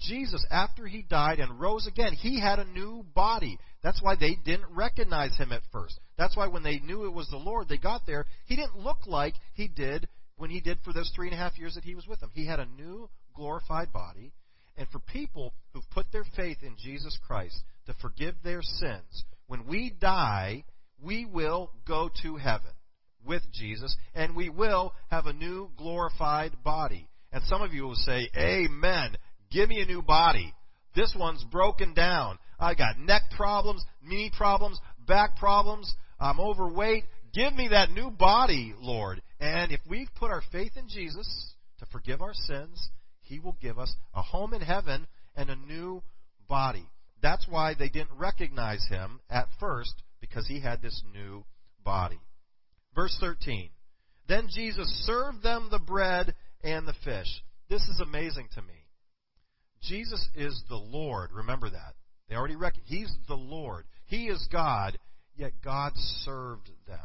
Jesus, 0.00 0.44
after 0.50 0.86
he 0.86 1.02
died 1.02 1.40
and 1.40 1.60
rose 1.60 1.86
again, 1.86 2.12
he 2.12 2.40
had 2.40 2.58
a 2.58 2.64
new 2.64 3.04
body. 3.14 3.58
That's 3.82 4.00
why 4.00 4.14
they 4.14 4.36
didn't 4.44 4.74
recognize 4.74 5.36
him 5.36 5.52
at 5.52 5.62
first. 5.72 5.98
That's 6.16 6.36
why 6.36 6.46
when 6.46 6.62
they 6.62 6.78
knew 6.78 7.04
it 7.04 7.12
was 7.12 7.28
the 7.28 7.36
Lord, 7.36 7.68
they 7.68 7.78
got 7.78 8.06
there. 8.06 8.26
He 8.46 8.56
didn't 8.56 8.78
look 8.78 9.06
like 9.06 9.34
he 9.54 9.68
did 9.68 10.08
when 10.36 10.50
he 10.50 10.60
did 10.60 10.78
for 10.84 10.92
those 10.92 11.10
three 11.14 11.28
and 11.28 11.34
a 11.34 11.38
half 11.38 11.58
years 11.58 11.74
that 11.74 11.84
he 11.84 11.96
was 11.96 12.06
with 12.06 12.20
them. 12.20 12.30
He 12.32 12.46
had 12.46 12.60
a 12.60 12.66
new 12.66 13.10
glorified 13.34 13.92
body. 13.92 14.32
And 14.78 14.88
for 14.88 15.00
people 15.00 15.52
who've 15.72 15.90
put 15.90 16.06
their 16.12 16.24
faith 16.36 16.58
in 16.62 16.76
Jesus 16.78 17.18
Christ 17.26 17.60
to 17.86 17.94
forgive 18.00 18.36
their 18.42 18.62
sins, 18.62 19.24
when 19.48 19.66
we 19.66 19.90
die, 20.00 20.64
we 21.02 21.26
will 21.26 21.72
go 21.86 22.08
to 22.22 22.36
heaven 22.36 22.70
with 23.26 23.42
Jesus, 23.52 23.94
and 24.14 24.36
we 24.36 24.48
will 24.48 24.94
have 25.10 25.26
a 25.26 25.32
new 25.32 25.70
glorified 25.76 26.62
body. 26.62 27.08
And 27.32 27.42
some 27.44 27.60
of 27.60 27.74
you 27.74 27.82
will 27.82 27.94
say, 27.96 28.30
Amen. 28.36 29.16
Give 29.50 29.68
me 29.68 29.80
a 29.80 29.86
new 29.86 30.02
body. 30.02 30.54
This 30.94 31.14
one's 31.18 31.44
broken 31.44 31.92
down. 31.92 32.38
I 32.58 32.74
got 32.74 32.98
neck 32.98 33.22
problems, 33.36 33.84
knee 34.02 34.30
problems, 34.36 34.78
back 35.06 35.36
problems. 35.36 35.92
I'm 36.20 36.40
overweight. 36.40 37.04
Give 37.34 37.52
me 37.54 37.68
that 37.68 37.90
new 37.90 38.10
body, 38.10 38.74
Lord. 38.80 39.22
And 39.40 39.72
if 39.72 39.80
we've 39.88 40.08
put 40.16 40.30
our 40.30 40.42
faith 40.50 40.72
in 40.76 40.88
Jesus 40.88 41.54
to 41.78 41.86
forgive 41.86 42.20
our 42.20 42.34
sins, 42.34 42.90
He 43.28 43.38
will 43.38 43.56
give 43.60 43.78
us 43.78 43.94
a 44.14 44.22
home 44.22 44.54
in 44.54 44.62
heaven 44.62 45.06
and 45.36 45.50
a 45.50 45.56
new 45.56 46.02
body. 46.48 46.88
That's 47.22 47.46
why 47.48 47.74
they 47.74 47.88
didn't 47.88 48.18
recognize 48.18 48.84
Him 48.88 49.20
at 49.28 49.48
first, 49.60 49.92
because 50.20 50.46
He 50.46 50.60
had 50.60 50.80
this 50.80 51.02
new 51.12 51.44
body. 51.84 52.18
Verse 52.94 53.16
13. 53.20 53.68
Then 54.28 54.48
Jesus 54.52 54.88
served 55.06 55.42
them 55.42 55.68
the 55.70 55.78
bread 55.78 56.34
and 56.62 56.86
the 56.86 56.94
fish. 57.04 57.42
This 57.68 57.82
is 57.82 58.00
amazing 58.00 58.48
to 58.54 58.62
me. 58.62 58.86
Jesus 59.82 60.26
is 60.34 60.62
the 60.68 60.76
Lord. 60.76 61.30
Remember 61.32 61.68
that. 61.68 61.94
They 62.28 62.34
already 62.34 62.56
reckon 62.56 62.82
He's 62.86 63.12
the 63.26 63.34
Lord. 63.34 63.84
He 64.06 64.26
is 64.26 64.48
God, 64.50 64.98
yet 65.36 65.52
God 65.62 65.92
served 66.24 66.70
them. 66.86 66.98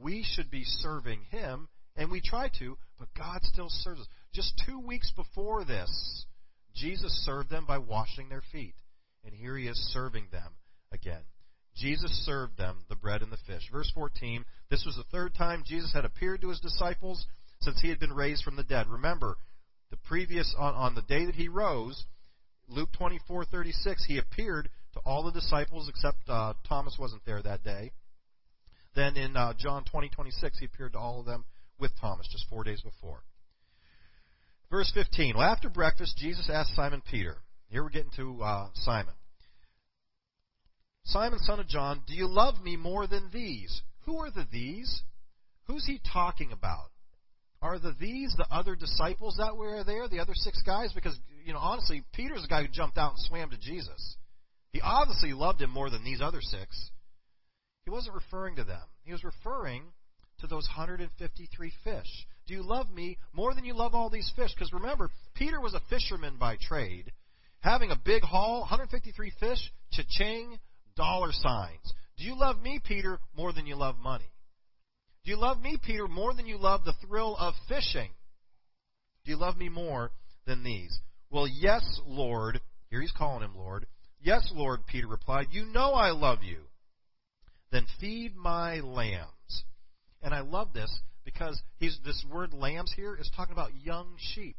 We 0.00 0.24
should 0.34 0.50
be 0.50 0.64
serving 0.64 1.20
Him, 1.30 1.68
and 1.96 2.10
we 2.10 2.20
try 2.20 2.50
to, 2.60 2.76
but 2.98 3.08
God 3.16 3.40
still 3.42 3.68
serves 3.68 4.00
us. 4.00 4.08
Just 4.38 4.62
two 4.64 4.78
weeks 4.78 5.10
before 5.16 5.64
this, 5.64 6.24
Jesus 6.72 7.10
served 7.26 7.50
them 7.50 7.66
by 7.66 7.78
washing 7.78 8.28
their 8.28 8.44
feet. 8.52 8.76
And 9.24 9.34
here 9.34 9.56
He 9.56 9.66
is 9.66 9.76
serving 9.92 10.28
them 10.30 10.52
again. 10.92 11.22
Jesus 11.74 12.12
served 12.24 12.56
them 12.56 12.84
the 12.88 12.94
bread 12.94 13.22
and 13.22 13.32
the 13.32 13.38
fish. 13.48 13.68
Verse 13.72 13.90
14 13.92 14.44
This 14.70 14.84
was 14.86 14.94
the 14.94 15.02
third 15.10 15.34
time 15.34 15.64
Jesus 15.66 15.92
had 15.92 16.04
appeared 16.04 16.40
to 16.42 16.50
his 16.50 16.60
disciples 16.60 17.26
since 17.62 17.80
he 17.80 17.88
had 17.88 17.98
been 17.98 18.12
raised 18.12 18.44
from 18.44 18.54
the 18.54 18.62
dead. 18.62 18.86
Remember, 18.86 19.38
the 19.90 19.96
previous, 19.96 20.54
on, 20.56 20.72
on 20.72 20.94
the 20.94 21.02
day 21.02 21.26
that 21.26 21.34
he 21.34 21.48
rose, 21.48 22.04
Luke 22.68 22.90
24:36, 22.92 24.04
he 24.06 24.18
appeared 24.18 24.68
to 24.92 25.00
all 25.00 25.24
the 25.24 25.32
disciples 25.32 25.88
except 25.88 26.18
uh, 26.28 26.54
Thomas 26.68 26.96
wasn't 26.96 27.24
there 27.26 27.42
that 27.42 27.64
day. 27.64 27.90
Then 28.94 29.16
in 29.16 29.36
uh, 29.36 29.54
John 29.58 29.82
20:26, 29.92 30.60
he 30.60 30.66
appeared 30.66 30.92
to 30.92 30.98
all 31.00 31.18
of 31.18 31.26
them 31.26 31.44
with 31.80 31.90
Thomas 32.00 32.28
just 32.30 32.48
four 32.48 32.62
days 32.62 32.82
before. 32.82 33.24
Verse 34.70 34.90
15. 34.94 35.36
Well, 35.36 35.50
after 35.50 35.68
breakfast, 35.68 36.16
Jesus 36.18 36.50
asked 36.52 36.74
Simon 36.74 37.02
Peter. 37.10 37.36
Here 37.70 37.82
we're 37.82 37.90
getting 37.90 38.12
to 38.16 38.42
uh, 38.42 38.68
Simon. 38.74 39.14
Simon, 41.04 41.38
son 41.40 41.60
of 41.60 41.68
John, 41.68 42.02
do 42.06 42.14
you 42.14 42.28
love 42.28 42.62
me 42.62 42.76
more 42.76 43.06
than 43.06 43.30
these? 43.32 43.82
Who 44.04 44.18
are 44.18 44.30
the 44.30 44.46
these? 44.52 45.02
Who's 45.66 45.86
he 45.86 46.00
talking 46.12 46.52
about? 46.52 46.90
Are 47.60 47.78
the 47.78 47.94
these 47.98 48.34
the 48.36 48.46
other 48.50 48.76
disciples 48.76 49.36
that 49.38 49.56
were 49.56 49.82
there, 49.84 50.06
the 50.08 50.20
other 50.20 50.34
six 50.34 50.62
guys? 50.62 50.92
Because, 50.92 51.18
you 51.44 51.52
know, 51.52 51.58
honestly, 51.58 52.04
Peter's 52.12 52.42
the 52.42 52.48
guy 52.48 52.62
who 52.62 52.68
jumped 52.68 52.98
out 52.98 53.12
and 53.12 53.20
swam 53.20 53.50
to 53.50 53.58
Jesus. 53.58 54.16
He 54.72 54.80
obviously 54.82 55.32
loved 55.32 55.62
him 55.62 55.70
more 55.70 55.90
than 55.90 56.04
these 56.04 56.20
other 56.20 56.40
six. 56.40 56.90
He 57.84 57.90
wasn't 57.90 58.14
referring 58.14 58.56
to 58.56 58.64
them. 58.64 58.82
He 59.02 59.12
was 59.12 59.24
referring 59.24 59.84
to 60.40 60.46
those 60.46 60.68
153 60.68 61.72
fish. 61.82 62.26
Do 62.48 62.54
you 62.54 62.62
love 62.62 62.90
me 62.90 63.18
more 63.34 63.54
than 63.54 63.66
you 63.66 63.74
love 63.74 63.94
all 63.94 64.08
these 64.08 64.32
fish? 64.34 64.52
Because 64.54 64.72
remember, 64.72 65.10
Peter 65.34 65.60
was 65.60 65.74
a 65.74 65.82
fisherman 65.90 66.38
by 66.38 66.56
trade. 66.56 67.12
Having 67.60 67.90
a 67.90 68.00
big 68.02 68.22
haul, 68.22 68.60
153 68.60 69.32
fish, 69.38 69.58
cha-ching, 69.92 70.58
dollar 70.96 71.30
signs. 71.30 71.92
Do 72.16 72.24
you 72.24 72.38
love 72.38 72.60
me, 72.62 72.80
Peter, 72.82 73.18
more 73.36 73.52
than 73.52 73.66
you 73.66 73.76
love 73.76 73.98
money? 73.98 74.32
Do 75.24 75.30
you 75.30 75.36
love 75.38 75.60
me, 75.60 75.76
Peter, 75.84 76.08
more 76.08 76.32
than 76.32 76.46
you 76.46 76.56
love 76.56 76.84
the 76.84 76.94
thrill 77.06 77.36
of 77.36 77.52
fishing? 77.68 78.10
Do 79.24 79.30
you 79.30 79.36
love 79.36 79.58
me 79.58 79.68
more 79.68 80.10
than 80.46 80.64
these? 80.64 80.98
Well, 81.30 81.46
yes, 81.46 81.84
Lord. 82.06 82.60
Here 82.88 83.02
he's 83.02 83.12
calling 83.12 83.42
him 83.42 83.56
Lord. 83.56 83.86
Yes, 84.22 84.50
Lord, 84.54 84.86
Peter 84.86 85.06
replied. 85.06 85.48
You 85.50 85.66
know 85.66 85.92
I 85.92 86.12
love 86.12 86.42
you. 86.42 86.60
Then 87.70 87.84
feed 88.00 88.34
my 88.34 88.80
lambs. 88.80 89.64
And 90.22 90.32
I 90.32 90.40
love 90.40 90.72
this 90.72 90.90
because 91.34 91.60
he's, 91.76 91.98
this 92.06 92.24
word 92.32 92.54
lambs 92.54 92.90
here 92.96 93.14
is 93.14 93.30
talking 93.36 93.52
about 93.52 93.70
young 93.84 94.14
sheep. 94.16 94.56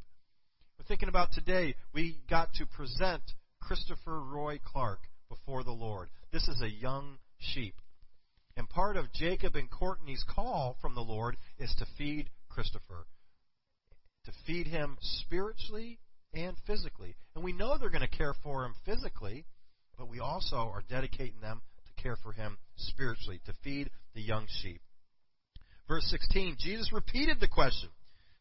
We're 0.78 0.86
thinking 0.86 1.10
about 1.10 1.32
today, 1.32 1.74
we 1.96 2.20
got 2.30 2.54
to 2.54 2.68
present 2.68 3.24
Christopher 3.60 4.22
Roy 4.22 4.60
Clark 4.64 5.00
before 5.30 5.64
the 5.64 5.72
Lord. 5.72 6.10
This 6.32 6.48
is 6.48 6.62
a 6.62 6.70
young 6.70 7.18
sheep. 7.40 7.74
And 8.56 8.70
part 8.70 8.98
of 8.98 9.12
Jacob 9.14 9.56
and 9.56 9.68
Courtney's 9.68 10.24
call 10.30 10.78
from 10.80 10.94
the 10.94 11.02
Lord 11.02 11.38
is 11.58 11.74
to 11.80 11.88
feed 11.98 12.30
Christopher, 12.50 13.08
to 14.26 14.32
feed 14.46 14.68
him 14.68 14.98
spiritually 15.02 15.98
and 16.36 16.56
physically. 16.68 17.16
And 17.34 17.44
we 17.44 17.52
know 17.52 17.80
they're 17.80 17.90
going 17.90 18.08
to 18.08 18.18
care 18.18 18.36
for 18.44 18.64
him 18.64 18.76
physically, 18.86 19.46
but 19.98 20.08
we 20.08 20.20
also 20.20 20.58
are 20.58 20.84
dedicating 20.88 21.42
them 21.42 21.64
to 21.88 22.04
care 22.04 22.18
for 22.22 22.32
him 22.32 22.60
spiritually, 22.78 23.42
to 23.48 23.54
feed 23.64 23.90
the 24.14 24.22
young 24.22 24.46
sheep. 24.62 24.82
Verse 25.90 26.06
16, 26.06 26.56
Jesus 26.60 26.94
repeated 26.94 27.40
the 27.40 27.48
question 27.48 27.90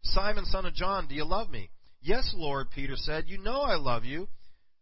Simon, 0.03 0.45
son 0.45 0.67
of 0.67 0.75
John, 0.75 1.09
do 1.09 1.15
you 1.15 1.25
love 1.25 1.51
me? 1.51 1.71
Yes, 2.01 2.33
Lord, 2.37 2.71
Peter 2.71 2.95
said. 2.95 3.25
You 3.27 3.39
know 3.39 3.63
I 3.63 3.77
love 3.77 4.05
you. 4.05 4.29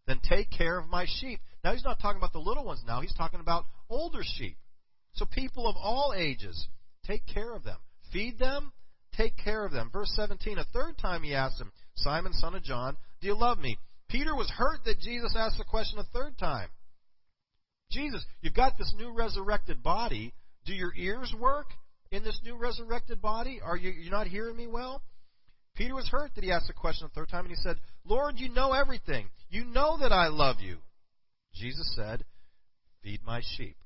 Then 0.07 0.21
take 0.29 0.51
care 0.51 0.79
of 0.79 0.89
my 0.89 1.07
sheep. 1.09 1.41
Now 1.65 1.73
he's 1.73 1.85
not 1.85 2.01
talking 2.01 2.19
about 2.19 2.33
the 2.33 2.39
little 2.39 2.65
ones 2.65 2.83
now. 2.87 3.01
He's 3.01 3.15
talking 3.15 3.41
about 3.41 3.65
older 3.89 4.21
sheep. 4.23 4.57
So 5.15 5.25
people 5.25 5.67
of 5.67 5.77
all 5.77 6.13
ages, 6.15 6.69
take 7.07 7.23
care 7.27 7.55
of 7.55 7.65
them. 7.65 7.79
Feed 8.13 8.39
them, 8.39 8.73
take 9.17 9.37
care 9.37 9.65
of 9.65 9.73
them. 9.73 9.91
Verse 9.93 10.13
17, 10.15 10.59
a 10.59 10.65
third 10.65 10.99
time 10.99 11.23
he 11.23 11.35
asked 11.35 11.61
him, 11.61 11.73
Simon, 11.95 12.33
son 12.35 12.55
of 12.55 12.63
John, 12.63 12.97
do 13.21 13.29
you 13.29 13.37
love 13.37 13.59
me? 13.59 13.79
Peter 14.09 14.35
was 14.35 14.51
hurt 14.51 14.85
that 14.85 15.01
Jesus 15.01 15.35
asked 15.37 15.59
the 15.59 15.65
question 15.65 15.99
a 15.99 16.05
third 16.05 16.37
time. 16.39 16.69
Jesus, 17.91 18.25
you've 18.43 18.55
got 18.55 18.77
this 18.77 18.93
new 18.97 19.13
resurrected 19.13 19.83
body. 19.83 20.35
Do 20.67 20.75
your 20.75 20.93
ears 20.95 21.33
work 21.39 21.69
in 22.17 22.25
this 22.25 22.41
new 22.43 22.57
resurrected 22.57 23.21
body? 23.21 23.61
Are 23.63 23.77
you 23.77 23.91
you're 23.91 24.11
not 24.11 24.27
hearing 24.27 24.57
me 24.57 24.67
well? 24.67 25.03
Peter 25.77 25.95
was 25.95 26.09
hurt 26.09 26.35
that 26.35 26.45
he 26.45 26.51
asked 26.51 26.69
the 26.69 26.73
question 26.73 27.07
a 27.07 27.11
third 27.11 27.29
time, 27.29 27.45
and 27.45 27.55
he 27.55 27.63
said, 27.63 27.77
Lord, 28.05 28.35
you 28.39 28.49
know 28.49 28.73
everything. 28.73 29.27
You 29.51 29.65
know 29.65 29.99
that 29.99 30.11
I 30.11 30.29
love 30.29 30.57
you. 30.61 30.79
Jesus 31.55 31.95
said, 31.95 32.25
Feed 33.03 33.21
my 33.25 33.43
sheep. 33.57 33.77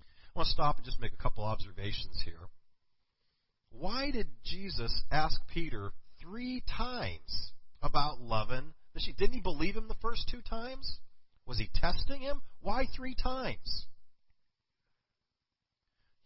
I 0.00 0.38
want 0.38 0.46
to 0.46 0.52
stop 0.52 0.76
and 0.76 0.84
just 0.84 1.00
make 1.00 1.12
a 1.12 1.22
couple 1.22 1.44
observations 1.44 2.20
here. 2.24 2.48
Why 3.70 4.10
did 4.10 4.26
Jesus 4.44 5.02
ask 5.10 5.40
Peter 5.54 5.92
three 6.20 6.62
times 6.76 7.52
about 7.82 8.20
loving 8.20 8.74
the 8.94 9.00
sheep? 9.00 9.16
Didn't 9.16 9.34
he 9.34 9.40
believe 9.40 9.76
him 9.76 9.86
the 9.86 9.94
first 10.02 10.28
two 10.28 10.40
times? 10.42 10.98
Was 11.46 11.58
he 11.58 11.70
testing 11.74 12.20
him? 12.20 12.42
Why 12.60 12.86
three 12.96 13.14
times? 13.14 13.86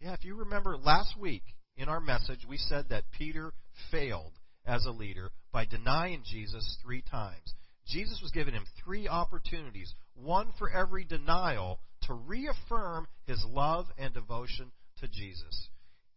Yeah, 0.04 0.12
if 0.12 0.22
you 0.22 0.34
remember 0.34 0.76
last 0.76 1.18
week 1.18 1.44
in 1.78 1.88
our 1.88 1.98
message, 1.98 2.40
we 2.46 2.58
said 2.58 2.90
that 2.90 3.10
Peter 3.16 3.54
failed 3.90 4.32
as 4.66 4.84
a 4.84 4.90
leader 4.90 5.30
by 5.50 5.64
denying 5.64 6.22
Jesus 6.30 6.76
three 6.82 7.02
times. 7.10 7.54
Jesus 7.86 8.20
was 8.20 8.30
giving 8.30 8.52
him 8.52 8.66
three 8.84 9.08
opportunities, 9.08 9.94
one 10.14 10.52
for 10.58 10.68
every 10.68 11.06
denial, 11.06 11.80
to 12.02 12.12
reaffirm 12.12 13.06
his 13.26 13.42
love 13.48 13.86
and 13.96 14.12
devotion 14.12 14.72
to 15.00 15.08
Jesus. 15.08 15.70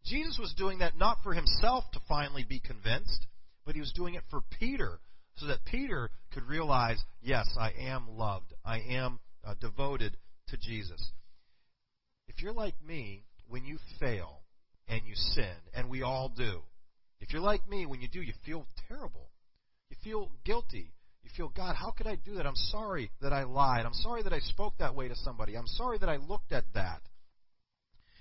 Jesus 0.04 0.38
was 0.38 0.54
doing 0.58 0.80
that 0.80 0.98
not 0.98 1.20
for 1.24 1.34
himself 1.34 1.86
to 1.94 2.02
finally 2.10 2.44
be 2.44 2.60
convinced, 2.60 3.26
but 3.66 3.74
he 3.74 3.80
was 3.80 3.94
doing 3.96 4.16
it 4.16 4.24
for 4.30 4.42
Peter, 4.60 5.00
so 5.38 5.46
that 5.48 5.64
Peter 5.64 6.10
could 6.34 6.44
realize, 6.44 7.02
yes, 7.22 7.48
I 7.58 7.72
am 7.80 8.18
loved. 8.18 8.54
I 8.66 8.80
am 8.80 9.22
uh, 9.46 9.54
devoted 9.62 10.18
to 10.50 10.58
Jesus. 10.58 11.14
If 12.28 12.42
you're 12.42 12.52
like 12.52 12.76
me, 12.86 13.24
when 13.50 13.66
you 13.66 13.78
fail 14.00 14.42
and 14.88 15.02
you 15.06 15.16
sin, 15.16 15.56
and 15.74 15.90
we 15.90 16.02
all 16.02 16.30
do, 16.36 16.62
If 17.20 17.34
you're 17.34 17.42
like 17.42 17.68
me, 17.68 17.86
when 17.86 18.02
you 18.02 18.08
do, 18.08 18.22
you 18.22 18.34
feel 18.46 18.66
terrible. 18.88 19.30
You 19.90 19.98
feel 20.04 20.32
guilty. 20.46 20.94
You 21.24 21.30
feel, 21.36 21.50
God, 21.50 21.76
how 21.76 21.92
could 21.92 22.08
I 22.08 22.16
do 22.16 22.36
that? 22.36 22.46
I'm 22.46 22.56
sorry 22.56 23.12
that 23.22 23.34
I 23.34 23.44
lied. 23.44 23.86
I'm 23.86 23.94
sorry 23.94 24.24
that 24.24 24.34
I 24.34 24.40
spoke 24.40 24.76
that 24.80 24.96
way 24.96 25.08
to 25.08 25.16
somebody. 25.16 25.58
I'm 25.58 25.68
sorry 25.68 25.98
that 25.98 26.10
I 26.10 26.18
looked 26.18 26.52
at 26.52 26.66
that. 26.74 27.02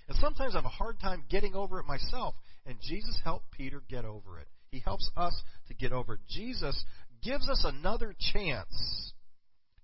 And 0.09 0.17
sometimes 0.19 0.55
I 0.55 0.59
have 0.59 0.65
a 0.65 0.69
hard 0.69 0.99
time 1.01 1.25
getting 1.29 1.55
over 1.55 1.79
it 1.79 1.87
myself. 1.87 2.35
And 2.65 2.79
Jesus 2.81 3.21
helped 3.23 3.51
Peter 3.53 3.83
get 3.89 4.05
over 4.05 4.41
it. 4.41 4.49
He 4.71 4.81
helps 4.81 5.09
us 5.17 5.41
to 5.69 5.75
get 5.75 5.93
over 5.93 6.15
it. 6.15 6.21
Jesus 6.29 6.85
gives 7.23 7.49
us 7.49 7.65
another 7.65 8.15
chance. 8.33 9.13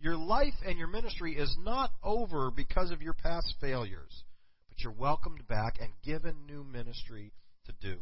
Your 0.01 0.17
life 0.17 0.55
and 0.67 0.79
your 0.79 0.89
ministry 0.89 1.37
is 1.37 1.55
not 1.61 1.93
over 2.03 2.51
because 2.51 2.91
of 2.91 3.03
your 3.03 3.15
past 3.15 3.55
failures, 3.61 4.25
you're 4.83 4.93
welcomed 4.93 5.47
back 5.49 5.79
and 5.81 5.91
given 6.05 6.47
new 6.47 6.65
ministry 6.65 7.33
to 7.67 7.73
do. 7.81 8.01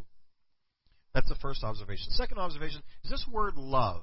That's 1.14 1.28
the 1.28 1.36
first 1.36 1.64
observation. 1.64 2.06
Second 2.10 2.38
observation 2.38 2.82
is 3.04 3.10
this 3.10 3.26
word 3.30 3.56
love. 3.56 4.02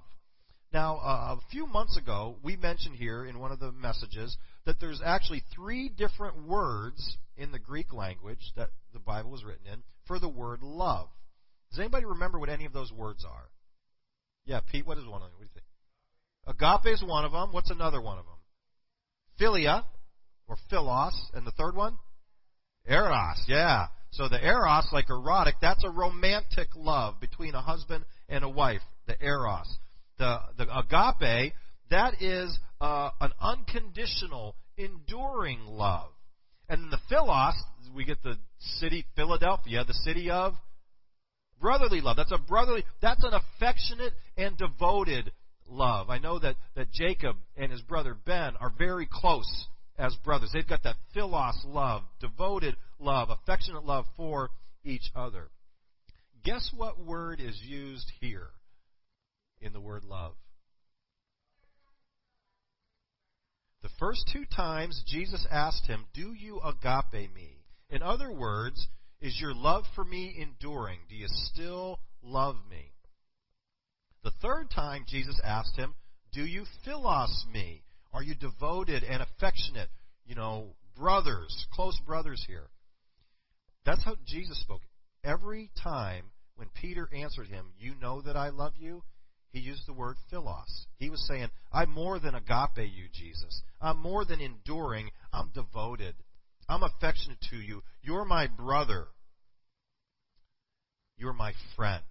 Now, 0.73 0.97
uh, 0.97 1.37
a 1.37 1.49
few 1.49 1.65
months 1.65 1.97
ago, 1.97 2.37
we 2.43 2.57
mentioned 2.57 2.95
here 2.95 3.25
in 3.25 3.39
one 3.39 3.53
of 3.53 3.59
the 3.59 3.71
messages 3.71 4.35
that 4.65 4.81
there's 4.81 5.01
actually 5.03 5.43
three 5.55 5.87
different 5.87 6.45
words 6.45 7.17
in 7.37 7.51
the 7.51 7.59
Greek 7.59 7.93
language 7.93 8.51
that 8.57 8.69
the 8.93 8.99
Bible 8.99 9.31
was 9.31 9.45
written 9.45 9.65
in 9.71 9.83
for 10.05 10.19
the 10.19 10.27
word 10.27 10.61
love. 10.61 11.07
Does 11.71 11.79
anybody 11.79 12.05
remember 12.05 12.37
what 12.37 12.49
any 12.49 12.65
of 12.65 12.73
those 12.73 12.91
words 12.91 13.23
are? 13.23 13.49
Yeah, 14.45 14.59
Pete, 14.69 14.85
what 14.85 14.97
is 14.97 15.05
one 15.05 15.21
of 15.21 15.29
them? 15.29 15.37
What 15.37 15.45
do 15.45 15.49
you 15.53 15.53
think? 15.53 15.65
Agape 16.47 16.93
is 16.93 17.03
one 17.03 17.25
of 17.25 17.31
them. 17.31 17.49
What's 17.51 17.71
another 17.71 18.01
one 18.01 18.17
of 18.17 18.25
them? 18.25 18.33
Philia, 19.39 19.83
or 20.47 20.57
philos, 20.69 21.13
and 21.33 21.45
the 21.45 21.51
third 21.51 21.75
one? 21.75 21.97
Eros, 22.87 23.43
yeah. 23.47 23.87
So 24.11 24.29
the 24.29 24.43
eros, 24.43 24.87
like 24.91 25.09
erotic, 25.09 25.55
that's 25.61 25.83
a 25.83 25.89
romantic 25.89 26.69
love 26.75 27.19
between 27.19 27.53
a 27.53 27.61
husband 27.61 28.05
and 28.29 28.43
a 28.43 28.49
wife. 28.49 28.81
The 29.07 29.15
eros. 29.23 29.77
The 30.17 30.39
the 30.57 30.63
agape, 30.63 31.53
that 31.91 32.21
is 32.21 32.57
uh, 32.81 33.09
an 33.21 33.31
unconditional, 33.39 34.55
enduring 34.77 35.65
love. 35.65 36.09
And 36.69 36.91
the 36.91 36.99
philos, 37.09 37.53
we 37.95 38.05
get 38.05 38.21
the 38.23 38.37
city 38.79 39.05
Philadelphia, 39.15 39.83
the 39.85 39.93
city 39.93 40.29
of 40.29 40.53
brotherly 41.61 42.01
love. 42.01 42.17
That's 42.17 42.31
a 42.31 42.37
brotherly. 42.37 42.83
That's 43.01 43.23
an 43.23 43.33
affectionate 43.33 44.13
and 44.37 44.57
devoted 44.57 45.31
love. 45.67 46.09
I 46.09 46.17
know 46.17 46.39
that 46.39 46.55
that 46.75 46.91
Jacob 46.91 47.35
and 47.55 47.71
his 47.71 47.81
brother 47.81 48.15
Ben 48.25 48.55
are 48.59 48.71
very 48.77 49.07
close 49.11 49.67
as 49.97 50.15
brothers. 50.23 50.51
They've 50.53 50.67
got 50.67 50.83
that 50.83 50.95
philos 51.13 51.63
love, 51.65 52.03
devoted 52.19 52.75
love, 52.99 53.29
affectionate 53.29 53.85
love 53.85 54.05
for 54.15 54.49
each 54.83 55.09
other. 55.15 55.49
Guess 56.43 56.71
what 56.75 56.99
word 57.03 57.39
is 57.41 57.59
used 57.65 58.11
here 58.19 58.49
in 59.59 59.73
the 59.73 59.81
word 59.81 60.03
love? 60.03 60.33
The 63.83 63.89
first 63.99 64.29
two 64.31 64.45
times 64.45 65.03
Jesus 65.07 65.45
asked 65.51 65.87
him, 65.87 66.05
Do 66.13 66.33
you 66.33 66.59
agape 66.59 67.33
me? 67.33 67.57
In 67.89 68.03
other 68.03 68.31
words, 68.31 68.87
is 69.21 69.39
your 69.39 69.53
love 69.53 69.83
for 69.95 70.03
me 70.03 70.35
enduring? 70.37 70.99
Do 71.09 71.15
you 71.15 71.27
still 71.29 71.99
love 72.21 72.55
me? 72.69 72.91
The 74.23 74.31
third 74.41 74.69
time 74.69 75.05
Jesus 75.07 75.39
asked 75.43 75.77
him, 75.77 75.95
Do 76.33 76.41
you 76.41 76.65
philos 76.83 77.45
me? 77.51 77.83
Are 78.13 78.23
you 78.23 78.35
devoted 78.35 79.03
and 79.03 79.21
affectionate? 79.21 79.89
You 80.25 80.35
know, 80.35 80.75
brothers, 80.97 81.67
close 81.73 81.99
brothers 82.05 82.43
here. 82.47 82.69
That's 83.85 84.03
how 84.03 84.15
Jesus 84.25 84.59
spoke. 84.61 84.81
Every 85.23 85.71
time 85.81 86.25
when 86.55 86.67
Peter 86.81 87.09
answered 87.13 87.47
him, 87.47 87.67
You 87.77 87.93
know 88.01 88.21
that 88.21 88.35
I 88.35 88.49
love 88.49 88.73
you, 88.77 89.03
he 89.51 89.59
used 89.59 89.87
the 89.87 89.93
word 89.93 90.17
philos. 90.29 90.85
He 90.97 91.09
was 91.09 91.25
saying, 91.27 91.49
I'm 91.71 91.89
more 91.89 92.19
than 92.19 92.35
agape 92.35 92.77
you, 92.77 93.05
Jesus. 93.13 93.61
I'm 93.81 93.99
more 93.99 94.25
than 94.25 94.41
enduring. 94.41 95.09
I'm 95.31 95.51
devoted. 95.53 96.15
I'm 96.67 96.83
affectionate 96.83 97.39
to 97.49 97.55
you. 97.55 97.81
You're 98.01 98.25
my 98.25 98.47
brother. 98.47 99.07
You're 101.17 101.33
my 101.33 101.53
friend. 101.75 102.03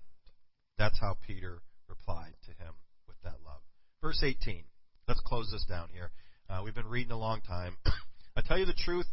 That's 0.79 0.99
how 1.01 1.17
Peter 1.27 1.61
replied 1.89 2.35
to 2.47 2.51
him 2.53 2.75
with 3.07 3.17
that 3.23 3.37
love. 3.45 3.61
Verse 4.03 4.23
18. 4.23 4.65
Let's 5.09 5.21
close 5.21 5.49
this 5.53 5.65
down 5.69 5.89
here. 5.93 6.11
Uh, 6.51 6.63
we've 6.65 6.75
been 6.75 6.89
reading 6.89 7.13
a 7.13 7.19
long 7.19 7.41
time. 7.41 7.77
I 8.37 8.41
tell 8.41 8.59
you 8.59 8.67
the 8.67 8.75
truth, 8.75 9.07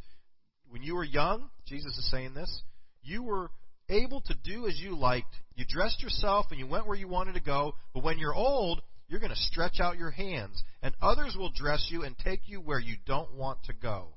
when 0.67 0.81
you 0.81 0.95
were 0.95 1.03
young, 1.03 1.49
Jesus 1.67 1.95
is 1.97 2.09
saying 2.09 2.33
this, 2.33 2.63
you 3.03 3.21
were 3.21 3.51
able 3.89 4.21
to 4.21 4.33
do 4.43 4.65
as 4.65 4.79
you 4.79 4.97
liked. 4.97 5.35
You 5.55 5.65
dressed 5.67 6.01
yourself 6.01 6.47
and 6.49 6.59
you 6.59 6.65
went 6.65 6.87
where 6.87 6.97
you 6.97 7.07
wanted 7.07 7.35
to 7.35 7.41
go. 7.41 7.75
But 7.93 8.03
when 8.03 8.17
you're 8.17 8.33
old, 8.33 8.81
you're 9.07 9.19
going 9.19 9.29
to 9.29 9.35
stretch 9.35 9.79
out 9.79 9.99
your 9.99 10.09
hands, 10.09 10.63
and 10.81 10.95
others 10.99 11.35
will 11.37 11.51
dress 11.53 11.87
you 11.91 12.01
and 12.03 12.17
take 12.17 12.41
you 12.47 12.59
where 12.59 12.79
you 12.79 12.95
don't 13.05 13.35
want 13.35 13.59
to 13.65 13.73
go. 13.73 14.07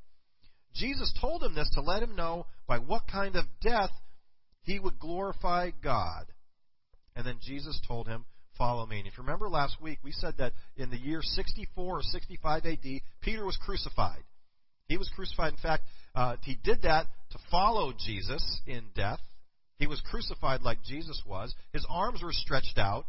Jesus 0.75 1.13
told 1.21 1.43
him 1.43 1.55
this 1.55 1.71
to 1.75 1.83
let 1.83 2.03
him 2.03 2.17
know 2.17 2.47
by 2.67 2.79
what 2.79 3.03
kind 3.07 3.37
of 3.37 3.45
death 3.61 3.91
he 4.63 4.79
would 4.79 4.99
glorify 4.99 5.71
God. 5.85 6.25
And 7.15 7.27
then 7.27 7.39
Jesus 7.43 7.79
told 7.87 8.09
him, 8.09 8.25
Follow 8.59 8.87
me. 8.87 8.99
And 8.99 9.07
if 9.07 9.17
you 9.17 9.23
remember 9.23 9.49
last 9.49 9.81
week, 9.81 9.99
we 10.03 10.13
said 10.13 10.35
that 10.39 10.53
in 10.77 10.91
the 10.91 10.97
year 10.97 11.21
64 11.23 11.99
or 11.99 12.03
65 12.03 12.65
AD, 12.65 13.01
Peter 13.21 13.45
was 13.45 13.57
crucified. 13.57 14.23
He 14.89 14.97
was 14.97 15.11
crucified. 15.15 15.53
In 15.53 15.59
fact, 15.59 15.83
uh, 16.15 16.37
he 16.43 16.57
did 16.63 16.83
that 16.83 17.07
to 17.33 17.39
follow 17.51 17.93
Jesus 17.93 18.61
in 18.67 18.85
death. 18.95 19.21
He 19.79 19.87
was 19.87 20.01
crucified 20.01 20.63
like 20.63 20.83
Jesus 20.85 21.23
was. 21.27 21.55
His 21.73 21.87
arms 21.91 22.23
were 22.23 22.33
stretched 22.33 22.79
out 22.79 23.05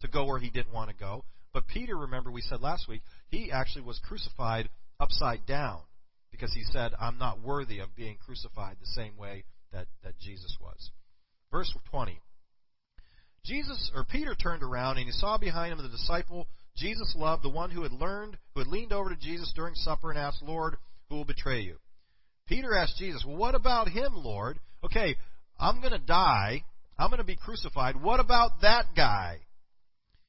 to 0.00 0.08
go 0.08 0.24
where 0.24 0.38
he 0.38 0.50
didn't 0.50 0.72
want 0.72 0.90
to 0.90 0.96
go. 0.96 1.24
But 1.52 1.66
Peter, 1.68 1.96
remember 1.96 2.30
we 2.30 2.42
said 2.42 2.60
last 2.60 2.88
week, 2.88 3.02
he 3.28 3.50
actually 3.50 3.82
was 3.82 4.00
crucified 4.06 4.68
upside 5.00 5.46
down 5.46 5.80
because 6.30 6.52
he 6.52 6.62
said, 6.64 6.92
I'm 7.00 7.18
not 7.18 7.42
worthy 7.42 7.80
of 7.80 7.94
being 7.96 8.16
crucified 8.24 8.76
the 8.80 8.86
same 8.86 9.16
way 9.16 9.44
that, 9.72 9.86
that 10.04 10.18
Jesus 10.18 10.56
was. 10.60 10.90
Verse 11.50 11.72
20. 11.90 12.20
Jesus 13.46 13.90
or 13.94 14.04
Peter 14.04 14.34
turned 14.34 14.62
around 14.62 14.98
and 14.98 15.06
he 15.06 15.12
saw 15.12 15.38
behind 15.38 15.72
him 15.72 15.78
the 15.78 15.88
disciple 15.88 16.48
Jesus 16.76 17.14
loved, 17.16 17.42
the 17.42 17.48
one 17.48 17.70
who 17.70 17.82
had 17.82 17.92
learned, 17.92 18.36
who 18.54 18.60
had 18.60 18.68
leaned 18.68 18.92
over 18.92 19.08
to 19.08 19.16
Jesus 19.16 19.52
during 19.56 19.74
supper 19.74 20.10
and 20.10 20.18
asked, 20.18 20.42
Lord, 20.42 20.76
who 21.08 21.16
will 21.16 21.24
betray 21.24 21.60
you? 21.60 21.76
Peter 22.46 22.74
asked 22.74 22.98
Jesus, 22.98 23.24
Well, 23.26 23.36
what 23.36 23.54
about 23.54 23.88
him, 23.88 24.12
Lord? 24.14 24.58
Okay, 24.84 25.16
I'm 25.58 25.80
going 25.80 25.92
to 25.92 25.98
die. 25.98 26.64
I'm 26.98 27.08
going 27.08 27.18
to 27.18 27.24
be 27.24 27.36
crucified. 27.36 28.00
What 28.00 28.20
about 28.20 28.60
that 28.62 28.86
guy? 28.94 29.38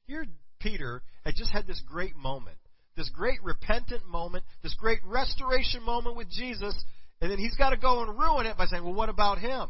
Here, 0.06 0.24
Peter 0.60 1.02
had 1.24 1.34
just 1.36 1.52
had 1.52 1.66
this 1.66 1.82
great 1.86 2.16
moment, 2.16 2.56
this 2.96 3.10
great 3.10 3.42
repentant 3.42 4.06
moment, 4.06 4.44
this 4.62 4.74
great 4.74 5.00
restoration 5.04 5.82
moment 5.82 6.16
with 6.16 6.30
Jesus, 6.30 6.74
and 7.20 7.30
then 7.30 7.38
he's 7.38 7.56
got 7.56 7.70
to 7.70 7.76
go 7.76 8.02
and 8.02 8.18
ruin 8.18 8.46
it 8.46 8.56
by 8.56 8.66
saying, 8.66 8.84
Well, 8.84 8.94
what 8.94 9.10
about 9.10 9.38
him? 9.38 9.68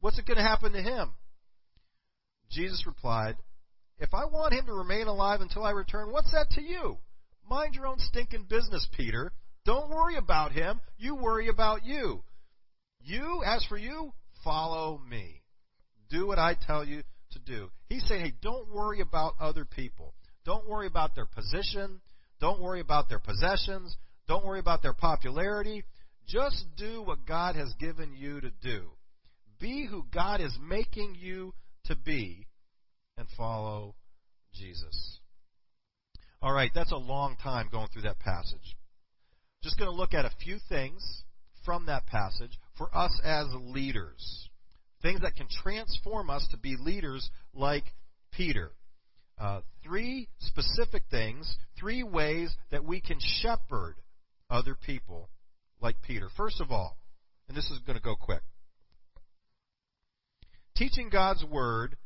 What's 0.00 0.18
it 0.18 0.26
going 0.26 0.36
to 0.36 0.42
happen 0.42 0.72
to 0.72 0.82
him? 0.82 1.10
Jesus 2.50 2.86
replied, 2.86 3.36
If 3.98 4.14
I 4.14 4.24
want 4.24 4.54
him 4.54 4.66
to 4.66 4.72
remain 4.72 5.06
alive 5.06 5.40
until 5.40 5.64
I 5.64 5.70
return, 5.70 6.12
what's 6.12 6.32
that 6.32 6.50
to 6.50 6.62
you? 6.62 6.98
Mind 7.48 7.74
your 7.74 7.86
own 7.86 7.98
stinking 7.98 8.46
business, 8.48 8.86
Peter. 8.96 9.32
Don't 9.64 9.90
worry 9.90 10.16
about 10.16 10.52
him. 10.52 10.80
You 10.96 11.14
worry 11.14 11.48
about 11.48 11.84
you. 11.84 12.22
You, 13.00 13.42
as 13.44 13.64
for 13.66 13.78
you, 13.78 14.12
follow 14.44 15.00
me. 15.08 15.42
Do 16.10 16.26
what 16.26 16.38
I 16.38 16.54
tell 16.54 16.84
you 16.84 17.02
to 17.32 17.38
do. 17.38 17.70
He's 17.88 18.06
saying, 18.06 18.24
hey, 18.24 18.32
don't 18.42 18.72
worry 18.72 19.00
about 19.00 19.34
other 19.40 19.64
people. 19.64 20.14
Don't 20.44 20.68
worry 20.68 20.86
about 20.86 21.14
their 21.14 21.26
position. 21.26 22.00
Don't 22.40 22.60
worry 22.60 22.80
about 22.80 23.08
their 23.08 23.18
possessions. 23.18 23.96
Don't 24.26 24.44
worry 24.44 24.60
about 24.60 24.82
their 24.82 24.94
popularity. 24.94 25.84
Just 26.26 26.64
do 26.76 27.02
what 27.02 27.26
God 27.26 27.56
has 27.56 27.72
given 27.80 28.14
you 28.14 28.40
to 28.40 28.50
do. 28.62 28.90
Be 29.60 29.86
who 29.86 30.04
God 30.12 30.40
is 30.40 30.56
making 30.62 31.16
you 31.18 31.54
to 31.88 31.96
be 31.96 32.46
and 33.16 33.26
follow 33.36 33.94
Jesus. 34.54 35.18
All 36.40 36.52
right, 36.52 36.70
that's 36.74 36.92
a 36.92 36.96
long 36.96 37.36
time 37.42 37.68
going 37.70 37.88
through 37.92 38.02
that 38.02 38.20
passage. 38.20 38.76
Just 39.62 39.76
going 39.78 39.90
to 39.90 39.96
look 39.96 40.14
at 40.14 40.24
a 40.24 40.30
few 40.42 40.58
things 40.68 41.24
from 41.64 41.86
that 41.86 42.06
passage 42.06 42.58
for 42.76 42.96
us 42.96 43.20
as 43.24 43.46
leaders. 43.54 44.48
Things 45.02 45.20
that 45.22 45.34
can 45.34 45.48
transform 45.62 46.30
us 46.30 46.46
to 46.52 46.56
be 46.56 46.76
leaders 46.78 47.28
like 47.52 47.84
Peter. 48.32 48.70
Uh, 49.38 49.60
three 49.84 50.28
specific 50.38 51.04
things, 51.10 51.56
three 51.78 52.02
ways 52.02 52.54
that 52.70 52.84
we 52.84 53.00
can 53.00 53.18
shepherd 53.20 53.96
other 54.50 54.74
people 54.74 55.28
like 55.80 55.96
Peter. 56.02 56.28
First 56.36 56.60
of 56.60 56.70
all, 56.70 56.96
and 57.48 57.56
this 57.56 57.70
is 57.70 57.78
going 57.86 57.96
to 57.98 58.02
go 58.02 58.16
quick 58.16 58.42
teaching 60.78 61.08
God's 61.10 61.44
word 61.44 61.96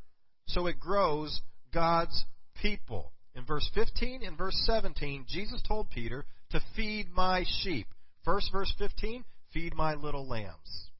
so 0.46 0.66
it 0.66 0.80
grows 0.80 1.42
God's 1.72 2.24
people. 2.60 3.12
In 3.34 3.44
verse 3.44 3.68
15 3.74 4.22
and 4.24 4.36
verse 4.36 4.60
17, 4.66 5.26
Jesus 5.28 5.62
told 5.66 5.90
Peter 5.90 6.24
to 6.50 6.60
feed 6.74 7.06
my 7.14 7.44
sheep. 7.62 7.86
First, 8.24 8.50
verse 8.52 8.72
15, 8.78 9.24
feed 9.52 9.74
my 9.74 9.94
little 9.94 10.26
lambs. 10.26 10.90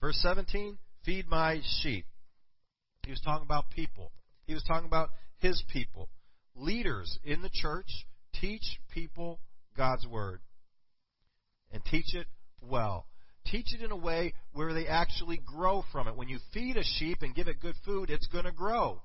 Verse 0.00 0.18
17, 0.22 0.78
feed 1.04 1.28
my 1.28 1.60
sheep. 1.80 2.06
He 3.04 3.10
was 3.10 3.20
talking 3.24 3.44
about 3.44 3.70
people. 3.70 4.12
He 4.46 4.54
was 4.54 4.64
talking 4.64 4.86
about 4.86 5.10
his 5.38 5.62
people. 5.72 6.08
Leaders 6.54 7.18
in 7.24 7.42
the 7.42 7.50
church 7.52 8.06
teach 8.40 8.80
people 8.92 9.40
God's 9.76 10.06
word 10.06 10.40
and 11.72 11.84
teach 11.84 12.14
it 12.14 12.26
well. 12.60 13.06
Teach 13.50 13.74
it 13.74 13.82
in 13.82 13.92
a 13.92 13.96
way 13.96 14.34
where 14.52 14.72
they 14.74 14.86
actually 14.86 15.38
grow 15.38 15.84
from 15.92 16.08
it. 16.08 16.16
When 16.16 16.28
you 16.28 16.38
feed 16.52 16.76
a 16.76 16.82
sheep 16.82 17.18
and 17.22 17.34
give 17.34 17.48
it 17.48 17.60
good 17.60 17.76
food, 17.84 18.10
it's 18.10 18.26
going 18.26 18.44
to 18.44 18.52
grow. 18.52 19.02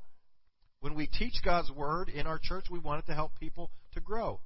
When 0.79 0.95
we 0.95 1.07
teach 1.07 1.35
God's 1.45 1.71
word 1.71 2.09
in 2.09 2.25
our 2.25 2.39
church, 2.41 2.65
we 2.71 2.79
want 2.79 3.03
it 3.03 3.07
to 3.07 3.13
help 3.13 3.33
people 3.39 3.69
to 3.93 3.99
grow. 3.99 4.39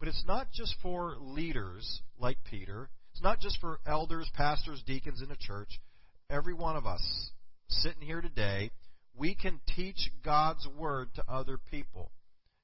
But 0.00 0.08
it's 0.08 0.24
not 0.26 0.50
just 0.52 0.74
for 0.82 1.14
leaders 1.20 2.02
like 2.18 2.38
Peter. 2.44 2.90
It's 3.12 3.22
not 3.22 3.38
just 3.38 3.60
for 3.60 3.78
elders, 3.86 4.28
pastors, 4.34 4.82
deacons 4.84 5.22
in 5.22 5.30
a 5.30 5.36
church. 5.36 5.80
Every 6.28 6.54
one 6.54 6.76
of 6.76 6.86
us 6.86 7.30
sitting 7.68 8.02
here 8.02 8.20
today, 8.20 8.72
we 9.14 9.36
can 9.36 9.60
teach 9.76 10.10
God's 10.24 10.66
word 10.66 11.10
to 11.14 11.24
other 11.28 11.58
people. 11.70 12.10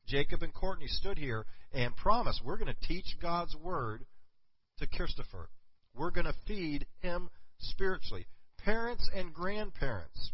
Jacob 0.09 0.43
and 0.43 0.53
Courtney 0.53 0.89
stood 0.89 1.19
here 1.19 1.45
and 1.73 1.95
promised 1.95 2.41
we're 2.45 2.57
going 2.57 2.75
to 2.75 2.89
teach 2.89 3.17
God's 3.21 3.55
word 3.55 4.05
to 4.79 4.87
Christopher. 4.87 5.49
We're 5.99 6.11
going 6.11 6.27
to 6.27 6.35
feed 6.47 6.87
him 7.01 7.29
spiritually. 7.59 8.27
Parents 8.65 9.09
and 9.15 9.33
grandparents. 9.35 10.33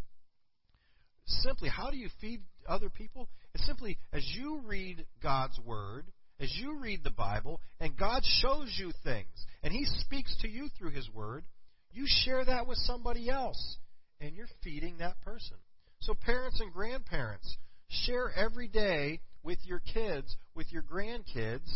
Simply, 1.27 1.69
how 1.69 1.91
do 1.91 1.97
you 1.97 2.09
feed 2.21 2.43
other 2.69 2.91
people? 2.91 3.29
It's 3.55 3.67
simply 3.67 3.99
as 4.13 4.25
you 4.37 4.61
read 4.65 5.07
God's 5.23 5.59
word, 5.65 6.07
as 6.41 6.53
you 6.61 6.79
read 6.79 7.03
the 7.03 7.11
Bible, 7.11 7.61
and 7.81 7.97
God 7.97 8.23
shows 8.41 8.75
you 8.79 8.93
things, 9.05 9.47
and 9.63 9.73
He 9.73 9.85
speaks 10.01 10.37
to 10.43 10.49
you 10.49 10.69
through 10.77 10.91
His 10.91 11.09
word, 11.15 11.45
you 11.93 12.05
share 12.07 12.45
that 12.45 12.67
with 12.67 12.79
somebody 12.79 13.31
else, 13.31 13.77
and 14.21 14.35
you're 14.35 14.49
feeding 14.63 14.99
that 14.99 15.21
person. 15.23 15.57
So, 16.01 16.15
parents 16.15 16.61
and 16.61 16.73
grandparents, 16.73 17.57
share 17.89 18.33
every 18.37 18.69
day 18.69 19.21
with 19.43 19.59
your 19.65 19.81
kids, 19.81 20.37
with 20.55 20.73
your 20.73 20.83
grandkids, 20.83 21.71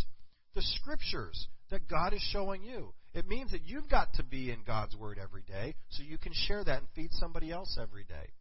the 0.54 0.62
scriptures 0.62 1.46
that 1.70 1.88
God 1.88 2.12
is 2.12 2.22
showing 2.32 2.62
you. 2.62 2.92
It 3.14 3.26
means 3.26 3.52
that 3.52 3.62
you've 3.64 3.88
got 3.88 4.12
to 4.14 4.22
be 4.22 4.50
in 4.50 4.58
God's 4.66 4.96
Word 4.96 5.18
every 5.22 5.42
day 5.42 5.74
so 5.90 6.02
you 6.02 6.18
can 6.18 6.32
share 6.34 6.62
that 6.62 6.78
and 6.78 6.88
feed 6.94 7.12
somebody 7.12 7.50
else 7.50 7.78
every 7.80 8.04
day. 8.04 8.32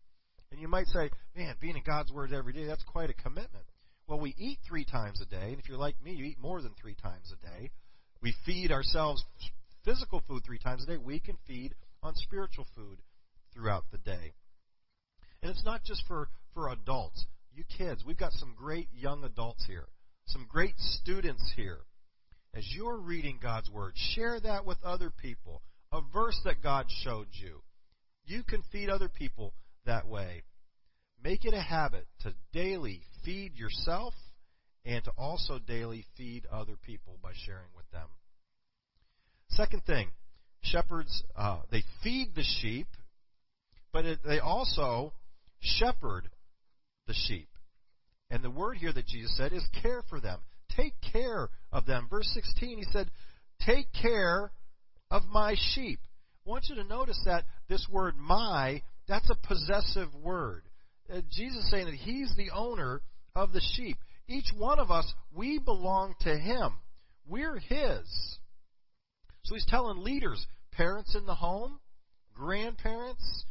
And 0.51 0.61
you 0.61 0.67
might 0.67 0.87
say, 0.87 1.09
man, 1.35 1.55
being 1.59 1.77
in 1.77 1.83
God's 1.85 2.11
Word 2.11 2.33
every 2.33 2.53
day, 2.53 2.65
that's 2.65 2.83
quite 2.83 3.09
a 3.09 3.13
commitment. 3.13 3.65
Well, 4.07 4.19
we 4.19 4.35
eat 4.37 4.59
three 4.67 4.85
times 4.85 5.21
a 5.21 5.25
day, 5.25 5.49
and 5.49 5.59
if 5.59 5.67
you're 5.67 5.77
like 5.77 6.01
me, 6.03 6.13
you 6.13 6.25
eat 6.25 6.39
more 6.39 6.61
than 6.61 6.73
three 6.79 6.95
times 6.95 7.33
a 7.33 7.45
day. 7.45 7.71
We 8.21 8.33
feed 8.45 8.71
ourselves 8.71 9.23
physical 9.83 10.21
food 10.27 10.43
three 10.45 10.59
times 10.59 10.83
a 10.83 10.87
day. 10.87 10.97
We 10.97 11.19
can 11.19 11.37
feed 11.45 11.75
on 12.03 12.13
spiritual 12.15 12.67
food 12.75 12.99
throughout 13.53 13.85
the 13.91 13.97
day. 13.97 14.33
And 15.41 15.51
it's 15.51 15.65
not 15.65 15.83
just 15.83 16.03
for, 16.07 16.29
for 16.53 16.69
adults. 16.69 17.25
You 17.53 17.63
kids, 17.77 18.03
we've 18.05 18.17
got 18.17 18.33
some 18.33 18.53
great 18.55 18.87
young 18.93 19.23
adults 19.23 19.65
here, 19.65 19.87
some 20.27 20.45
great 20.49 20.75
students 20.77 21.53
here 21.55 21.79
as 22.57 22.65
you're 22.75 22.97
reading 22.97 23.37
God's 23.41 23.69
Word, 23.69 23.93
share 23.95 24.39
that 24.39 24.65
with 24.65 24.77
other 24.83 25.11
people. 25.11 25.61
A 25.91 26.01
verse 26.11 26.39
that 26.43 26.63
God 26.63 26.87
showed 27.03 27.27
you. 27.31 27.61
You 28.25 28.43
can 28.43 28.63
feed 28.71 28.89
other 28.89 29.09
people 29.09 29.53
that 29.85 30.07
way. 30.07 30.43
Make 31.23 31.45
it 31.45 31.53
a 31.53 31.61
habit 31.61 32.07
to 32.21 32.33
daily 32.51 33.01
feed 33.23 33.55
yourself 33.55 34.13
and 34.83 35.03
to 35.03 35.11
also 35.17 35.59
daily 35.59 36.03
feed 36.17 36.45
other 36.51 36.75
people 36.83 37.17
by 37.21 37.31
sharing 37.45 37.69
with 37.75 37.89
them. 37.91 38.07
Second 39.49 39.83
thing, 39.85 40.09
shepherds, 40.61 41.23
uh, 41.35 41.59
they 41.71 41.83
feed 42.03 42.33
the 42.35 42.43
sheep, 42.43 42.87
but 43.93 44.05
it, 44.05 44.19
they 44.25 44.39
also 44.39 45.13
shepherd 45.59 46.29
the 47.07 47.13
sheep. 47.13 47.49
And 48.29 48.43
the 48.43 48.49
word 48.49 48.77
here 48.77 48.91
that 48.91 49.07
Jesus 49.07 49.37
said 49.37 49.53
is 49.53 49.65
care 49.81 50.03
for 50.09 50.19
them. 50.19 50.39
Take 50.77 50.93
care 51.11 51.49
of 51.71 51.85
them. 51.85 52.07
Verse 52.09 52.29
16, 52.33 52.77
he 52.77 52.85
said, 52.91 53.09
Take 53.65 53.87
care 53.99 54.51
of 55.09 55.23
my 55.25 55.55
sheep. 55.73 55.99
I 56.45 56.49
want 56.49 56.65
you 56.69 56.75
to 56.75 56.83
notice 56.83 57.19
that 57.25 57.45
this 57.67 57.85
word 57.91 58.15
my, 58.17 58.81
that's 59.07 59.29
a 59.29 59.47
possessive 59.47 60.13
word. 60.15 60.63
Uh, 61.11 61.21
Jesus 61.31 61.63
is 61.63 61.71
saying 61.71 61.85
that 61.85 61.95
he's 61.95 62.33
the 62.37 62.51
owner 62.53 63.01
of 63.35 63.53
the 63.53 63.61
sheep. 63.75 63.97
Each 64.29 64.49
one 64.55 64.79
of 64.79 64.91
us, 64.91 65.11
we 65.33 65.59
belong 65.59 66.15
to 66.21 66.37
him. 66.37 66.79
We're 67.25 67.57
his. 67.57 68.37
So 69.43 69.55
he's 69.55 69.65
telling 69.65 70.03
leaders, 70.03 70.45
parents 70.73 71.15
in 71.15 71.25
the 71.25 71.35
home, 71.35 71.79
grandparents, 72.33 73.45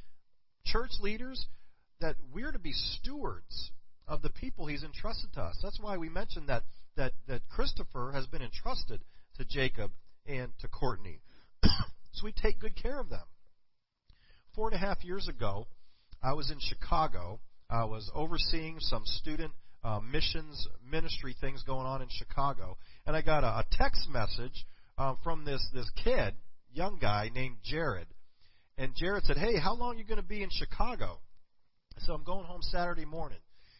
church 0.64 0.90
leaders, 1.00 1.46
that 2.00 2.16
we're 2.32 2.52
to 2.52 2.58
be 2.58 2.72
stewards 2.72 3.70
of 4.08 4.22
the 4.22 4.30
people 4.30 4.66
he's 4.66 4.84
entrusted 4.84 5.32
to 5.34 5.40
us. 5.40 5.58
That's 5.62 5.80
why 5.80 5.96
we 5.96 6.08
mentioned 6.08 6.48
that 6.48 6.62
that, 6.96 7.12
that 7.28 7.48
Christopher 7.48 8.12
has 8.14 8.26
been 8.26 8.42
entrusted 8.42 9.00
to 9.36 9.44
Jacob 9.44 9.90
and 10.26 10.50
to 10.60 10.68
Courtney. 10.68 11.20
so 11.62 12.24
we 12.24 12.32
take 12.32 12.58
good 12.58 12.74
care 12.74 12.98
of 12.98 13.10
them. 13.10 13.24
Four 14.54 14.68
and 14.68 14.74
a 14.74 14.78
half 14.78 15.04
years 15.04 15.28
ago, 15.28 15.66
I 16.22 16.32
was 16.32 16.50
in 16.50 16.58
Chicago. 16.60 17.40
I 17.68 17.84
was 17.84 18.10
overseeing 18.14 18.76
some 18.80 19.02
student 19.04 19.52
uh, 19.84 20.00
missions 20.00 20.66
ministry 20.90 21.36
things 21.40 21.62
going 21.62 21.86
on 21.86 22.02
in 22.02 22.08
Chicago, 22.10 22.76
and 23.06 23.14
I 23.14 23.22
got 23.22 23.44
a, 23.44 23.48
a 23.48 23.64
text 23.72 24.08
message 24.08 24.66
uh, 24.98 25.14
from 25.22 25.44
this 25.44 25.64
this 25.74 25.88
kid, 26.02 26.34
young 26.72 26.98
guy 27.00 27.30
named 27.32 27.56
Jared. 27.62 28.06
And 28.78 28.94
Jared 28.94 29.24
said, 29.24 29.36
"Hey, 29.36 29.58
how 29.58 29.74
long 29.74 29.96
are 29.96 29.98
you 29.98 30.04
going 30.04 30.20
to 30.20 30.26
be 30.26 30.42
in 30.42 30.48
Chicago?" 30.50 31.18
Said, 31.98 32.12
"I'm 32.12 32.24
going 32.24 32.46
home 32.46 32.62
Saturday 32.62 33.04
morning." 33.04 33.38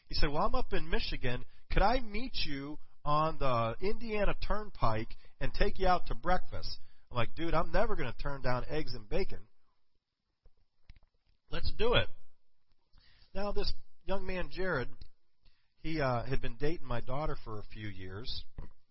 He 0.08 0.14
said, 0.14 0.30
"Well, 0.30 0.44
I'm 0.44 0.54
up 0.54 0.72
in 0.72 0.88
Michigan. 0.88 1.44
Could 1.70 1.82
I 1.82 2.00
meet 2.00 2.32
you 2.44 2.78
on 3.06 3.38
the 3.38 3.76
Indiana 3.80 4.34
Turnpike 4.46 5.16
and 5.40 5.54
take 5.54 5.78
you 5.78 5.86
out 5.86 6.06
to 6.08 6.14
breakfast. 6.14 6.78
I'm 7.10 7.16
like, 7.16 7.34
dude, 7.36 7.54
I'm 7.54 7.70
never 7.70 7.94
going 7.94 8.12
to 8.12 8.18
turn 8.18 8.42
down 8.42 8.64
eggs 8.68 8.94
and 8.94 9.08
bacon. 9.08 9.38
Let's 11.50 11.72
do 11.78 11.94
it. 11.94 12.08
Now, 13.32 13.52
this 13.52 13.72
young 14.06 14.26
man, 14.26 14.48
Jared, 14.50 14.88
he 15.82 16.00
uh, 16.00 16.24
had 16.24 16.42
been 16.42 16.56
dating 16.58 16.86
my 16.86 17.00
daughter 17.00 17.36
for 17.44 17.60
a 17.60 17.64
few 17.72 17.86
years, 17.86 18.44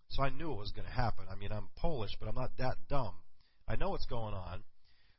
so 0.09 0.23
I 0.23 0.29
knew 0.29 0.51
it 0.53 0.59
was 0.59 0.71
going 0.71 0.87
to 0.87 0.93
happen. 0.93 1.25
I 1.29 1.35
mean, 1.35 1.51
I'm 1.51 1.67
Polish, 1.75 2.11
but 2.17 2.29
I'm 2.29 2.35
not 2.35 2.51
that 2.57 2.77
dumb. 2.89 3.15
I 3.67 3.75
know 3.75 3.89
what's 3.89 4.05
going 4.05 4.33
on. 4.33 4.63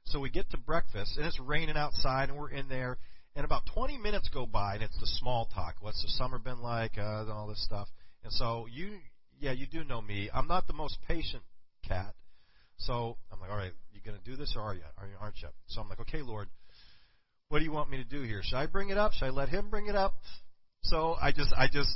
So 0.07 0.21
we 0.21 0.31
get 0.31 0.49
to 0.51 0.57
breakfast, 0.57 1.19
and 1.19 1.27
it's 1.27 1.39
raining 1.39 1.77
outside, 1.77 2.31
and 2.31 2.39
we're 2.39 2.51
in 2.51 2.69
there, 2.69 2.97
and 3.37 3.44
about 3.44 3.62
20 3.75 3.99
minutes 3.99 4.31
go 4.33 4.46
by, 4.46 4.75
and 4.75 4.83
it's 4.83 4.99
the 4.99 5.07
small 5.07 5.46
talk. 5.55 5.77
What's 5.81 6.03
the 6.03 6.09
summer 6.09 6.38
been 6.38 6.61
like? 6.61 6.92
Uh, 6.96 7.20
and 7.20 7.31
all 7.31 7.46
this 7.46 7.62
stuff. 7.62 7.87
And 8.25 8.33
so 8.33 8.66
you, 8.72 8.96
yeah, 9.38 9.53
you 9.53 9.66
do 9.66 9.85
know 9.85 10.01
me. 10.01 10.31
I'm 10.33 10.49
not 10.49 10.66
the 10.66 10.72
most 10.72 10.96
patient 11.07 11.42
cat. 11.87 12.14
So 12.79 13.18
I'm 13.31 13.38
like, 13.38 13.51
all 13.51 13.57
right, 13.57 13.72
you 13.92 14.01
going 14.05 14.18
to 14.18 14.25
do 14.25 14.37
this 14.37 14.55
or 14.57 14.62
are 14.62 14.75
you? 14.75 14.81
Are 14.96 15.07
you, 15.07 15.12
aren't 15.20 15.37
you? 15.42 15.49
So 15.66 15.83
I'm 15.83 15.88
like, 15.88 16.01
okay, 16.01 16.22
Lord, 16.22 16.49
what 17.49 17.59
do 17.59 17.64
you 17.64 17.72
want 17.72 17.90
me 17.90 17.99
to 17.99 18.05
do 18.05 18.22
here? 18.22 18.40
Should 18.42 18.57
I 18.57 18.66
bring 18.66 18.88
it 18.88 18.99
up? 18.99 19.12
Should 19.12 19.27
I 19.27 19.31
let 19.31 19.51
him 19.51 19.68
bring 19.68 19.87
it 19.87 19.94
up? 19.94 20.14
So 20.83 21.16
I 21.20 21.31
just, 21.33 21.53
I 21.57 21.68
just, 21.70 21.90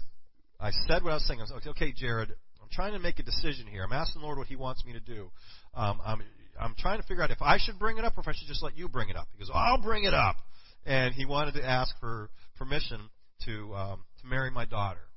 I 0.60 0.70
said 0.88 1.02
what 1.02 1.12
I 1.12 1.14
was 1.14 1.26
saying. 1.26 1.40
I 1.40 1.44
was 1.44 1.52
like, 1.52 1.66
okay, 1.68 1.92
Jared, 1.96 2.30
I'm 2.62 2.68
trying 2.70 2.92
to 2.92 2.98
make 2.98 3.18
a 3.18 3.22
decision 3.22 3.66
here. 3.66 3.82
I'm 3.82 3.92
asking 3.92 4.20
the 4.20 4.26
Lord 4.26 4.38
what 4.38 4.46
He 4.46 4.56
wants 4.56 4.84
me 4.84 4.92
to 4.92 5.00
do. 5.00 5.30
Um, 5.74 6.00
I'm, 6.04 6.22
I'm 6.60 6.74
trying 6.78 7.00
to 7.00 7.06
figure 7.06 7.22
out 7.22 7.30
if 7.30 7.40
I 7.40 7.56
should 7.58 7.78
bring 7.78 7.96
it 7.96 8.04
up 8.04 8.18
or 8.18 8.20
if 8.20 8.28
I 8.28 8.32
should 8.32 8.46
just 8.46 8.62
let 8.62 8.76
you 8.76 8.88
bring 8.88 9.08
it 9.08 9.16
up. 9.16 9.28
He 9.32 9.38
goes, 9.38 9.50
I'll 9.52 9.80
bring 9.80 10.04
it 10.04 10.12
up. 10.12 10.36
And 10.84 11.14
he 11.14 11.26
wanted 11.26 11.54
to 11.54 11.64
ask 11.64 11.94
for 12.00 12.30
permission 12.56 13.10
to 13.44 13.74
um, 13.74 14.04
to 14.20 14.26
marry 14.26 14.50
my 14.50 14.64
daughter 14.64 15.10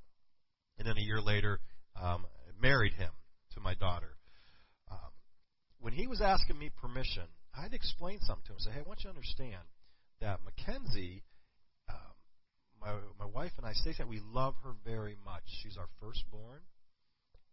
and 0.78 0.88
then 0.88 0.98
a 0.98 1.02
year 1.02 1.22
later 1.22 1.60
um, 2.02 2.26
married 2.62 2.94
him 2.94 3.12
to 3.54 3.60
my 3.60 3.74
daughter. 3.76 4.18
Um, 4.92 5.12
when 5.80 5.94
he 5.94 6.08
was 6.08 6.22
asking 6.22 6.58
me 6.58 6.72
permission, 6.82 7.24
I 7.56 7.64
had 7.64 7.72
to 7.72 7.76
explain 7.76 8.20
something 8.22 8.44
to 8.48 8.54
him. 8.54 8.60
Say, 8.60 8.72
hey, 8.72 8.80
I 8.80 8.88
want 8.88 9.00
you 9.04 9.10
to 9.10 9.16
understand 9.16 9.62
that 10.22 10.40
Mackenzie, 10.44 11.24
um, 11.90 12.16
my 12.82 12.94
my 13.20 13.30
wife 13.30 13.52
and 13.58 13.66
I, 13.66 13.74
Stacey, 13.74 14.04
we 14.04 14.22
love 14.34 14.56
her 14.64 14.74
very 14.86 15.18
much. 15.24 15.44
She's 15.62 15.78
our 15.78 15.88
firstborn. 16.00 16.62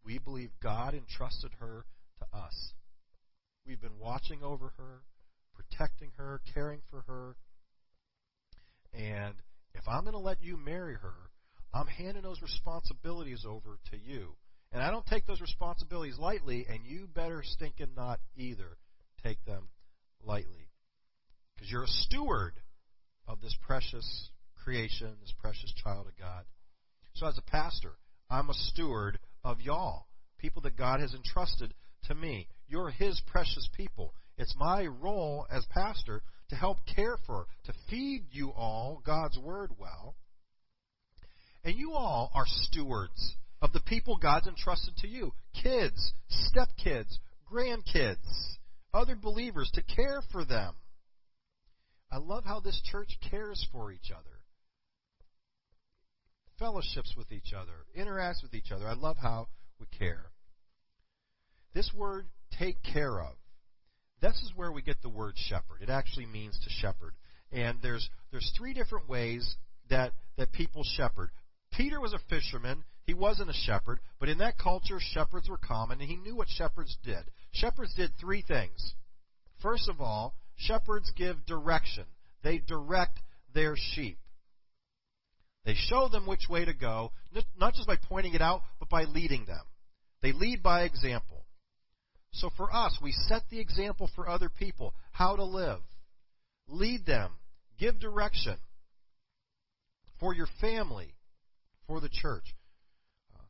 We 0.04 0.18
believe 0.18 0.50
God 0.62 0.94
entrusted 0.94 1.52
her 1.60 1.84
to 2.18 2.36
us. 2.36 2.72
We've 3.66 3.80
been 3.80 3.98
watching 4.00 4.42
over 4.42 4.72
her, 4.78 5.02
protecting 5.54 6.12
her, 6.16 6.40
caring 6.54 6.80
for 6.90 7.02
her. 7.06 7.36
And 8.92 9.34
if 9.74 9.86
I'm 9.88 10.02
going 10.02 10.12
to 10.12 10.18
let 10.18 10.42
you 10.42 10.56
marry 10.56 10.94
her, 10.94 11.14
I'm 11.72 11.86
handing 11.86 12.22
those 12.22 12.42
responsibilities 12.42 13.44
over 13.48 13.78
to 13.90 13.96
you. 13.96 14.34
And 14.72 14.82
I 14.82 14.90
don't 14.90 15.06
take 15.06 15.26
those 15.26 15.40
responsibilities 15.40 16.18
lightly, 16.18 16.66
and 16.68 16.84
you 16.84 17.08
better 17.12 17.42
stinking 17.44 17.94
not 17.96 18.20
either 18.36 18.76
take 19.24 19.44
them 19.44 19.68
lightly. 20.24 20.68
Because 21.54 21.70
you're 21.70 21.84
a 21.84 21.88
steward 21.88 22.54
of 23.26 23.40
this 23.40 23.56
precious 23.62 24.30
creation, 24.62 25.16
this 25.20 25.34
precious 25.40 25.72
child 25.82 26.06
of 26.06 26.16
God. 26.18 26.44
So, 27.14 27.26
as 27.26 27.38
a 27.38 27.50
pastor, 27.50 27.92
I'm 28.30 28.48
a 28.48 28.54
steward 28.54 29.18
of 29.44 29.60
y'all, 29.60 30.06
people 30.38 30.62
that 30.62 30.76
God 30.76 31.00
has 31.00 31.14
entrusted 31.14 31.74
to 32.04 32.14
me. 32.14 32.46
You're 32.68 32.90
His 32.90 33.20
precious 33.26 33.68
people. 33.76 34.14
It's 34.36 34.54
my 34.56 34.86
role 34.86 35.46
as 35.50 35.66
pastor 35.66 36.22
to 36.50 36.56
help 36.56 36.78
care 36.94 37.16
for, 37.26 37.46
to 37.64 37.72
feed 37.88 38.24
you 38.30 38.50
all 38.50 39.02
God's 39.04 39.38
word 39.38 39.70
well. 39.78 40.14
And 41.64 41.76
you 41.76 41.92
all 41.92 42.30
are 42.34 42.44
stewards 42.46 43.36
of 43.62 43.72
the 43.72 43.80
people 43.80 44.16
God's 44.16 44.46
entrusted 44.46 44.96
to 44.98 45.08
you 45.08 45.32
kids, 45.62 46.12
stepkids, 46.30 47.18
grandkids, 47.50 48.56
other 48.92 49.16
believers, 49.16 49.70
to 49.74 49.82
care 49.82 50.22
for 50.32 50.44
them. 50.44 50.74
I 52.10 52.18
love 52.18 52.44
how 52.44 52.60
this 52.60 52.80
church 52.90 53.18
cares 53.30 53.64
for 53.72 53.92
each 53.92 54.10
other, 54.10 54.40
fellowships 56.58 57.14
with 57.16 57.30
each 57.30 57.52
other, 57.56 57.84
interacts 57.96 58.42
with 58.42 58.54
each 58.54 58.72
other. 58.72 58.88
I 58.88 58.94
love 58.94 59.16
how 59.16 59.46
we 59.78 59.86
care. 59.96 60.26
This 61.72 61.92
word, 61.94 62.26
take 62.58 62.82
care 62.82 63.20
of, 63.20 63.34
this 64.20 64.34
is 64.36 64.52
where 64.54 64.72
we 64.72 64.82
get 64.82 65.00
the 65.02 65.08
word 65.08 65.34
shepherd. 65.36 65.82
It 65.82 65.90
actually 65.90 66.26
means 66.26 66.58
to 66.62 66.70
shepherd. 66.70 67.12
And 67.52 67.78
there's 67.82 68.08
there's 68.30 68.52
three 68.56 68.74
different 68.74 69.08
ways 69.08 69.56
that, 69.88 70.12
that 70.36 70.52
people 70.52 70.82
shepherd. 70.84 71.30
Peter 71.72 72.00
was 72.00 72.12
a 72.12 72.20
fisherman. 72.28 72.84
He 73.04 73.14
wasn't 73.14 73.50
a 73.50 73.54
shepherd, 73.54 73.98
but 74.20 74.28
in 74.28 74.38
that 74.38 74.58
culture, 74.58 74.98
shepherds 75.00 75.48
were 75.48 75.58
common, 75.58 76.00
and 76.00 76.08
he 76.08 76.16
knew 76.16 76.36
what 76.36 76.48
shepherds 76.48 76.96
did. 77.02 77.24
Shepherds 77.52 77.94
did 77.94 78.12
three 78.20 78.42
things. 78.46 78.94
First 79.62 79.88
of 79.88 80.00
all, 80.00 80.34
shepherds 80.56 81.10
give 81.16 81.44
direction. 81.46 82.04
They 82.42 82.58
direct 82.58 83.18
their 83.52 83.74
sheep. 83.76 84.18
They 85.64 85.74
show 85.74 86.08
them 86.08 86.26
which 86.26 86.48
way 86.48 86.64
to 86.64 86.72
go, 86.72 87.12
not 87.58 87.74
just 87.74 87.86
by 87.86 87.96
pointing 87.96 88.34
it 88.34 88.40
out, 88.40 88.62
but 88.78 88.88
by 88.88 89.04
leading 89.04 89.44
them. 89.44 89.62
They 90.22 90.32
lead 90.32 90.62
by 90.62 90.82
example. 90.82 91.39
So 92.32 92.50
for 92.56 92.74
us, 92.74 92.96
we 93.02 93.12
set 93.12 93.42
the 93.50 93.60
example 93.60 94.10
for 94.14 94.28
other 94.28 94.48
people 94.48 94.94
how 95.12 95.36
to 95.36 95.44
live. 95.44 95.80
Lead 96.68 97.04
them. 97.06 97.32
Give 97.78 97.98
direction. 97.98 98.56
For 100.20 100.34
your 100.34 100.48
family. 100.60 101.14
For 101.86 102.00
the 102.00 102.08
church. 102.08 102.44
Uh, 103.34 103.42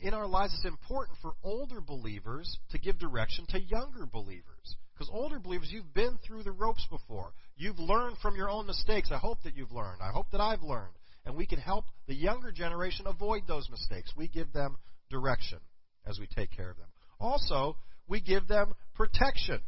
in 0.00 0.14
our 0.14 0.26
lives, 0.26 0.52
it's 0.54 0.64
important 0.64 1.18
for 1.22 1.34
older 1.44 1.80
believers 1.80 2.58
to 2.70 2.78
give 2.78 2.98
direction 2.98 3.46
to 3.50 3.60
younger 3.60 4.04
believers. 4.04 4.76
Because 4.92 5.10
older 5.12 5.38
believers, 5.38 5.68
you've 5.70 5.94
been 5.94 6.18
through 6.26 6.42
the 6.42 6.50
ropes 6.50 6.84
before. 6.90 7.32
You've 7.56 7.78
learned 7.78 8.16
from 8.20 8.34
your 8.34 8.50
own 8.50 8.66
mistakes. 8.66 9.10
I 9.12 9.18
hope 9.18 9.38
that 9.44 9.56
you've 9.56 9.70
learned. 9.70 10.02
I 10.02 10.10
hope 10.10 10.26
that 10.32 10.40
I've 10.40 10.62
learned. 10.62 10.94
And 11.24 11.36
we 11.36 11.46
can 11.46 11.60
help 11.60 11.84
the 12.08 12.14
younger 12.14 12.50
generation 12.50 13.06
avoid 13.06 13.42
those 13.46 13.70
mistakes. 13.70 14.12
We 14.16 14.26
give 14.26 14.52
them 14.52 14.76
direction 15.08 15.58
as 16.04 16.18
we 16.18 16.26
take 16.26 16.50
care 16.50 16.70
of 16.70 16.78
them. 16.78 16.88
Also, 17.20 17.76
we 18.08 18.20
give 18.20 18.48
them 18.48 18.74
protection. 18.94 19.60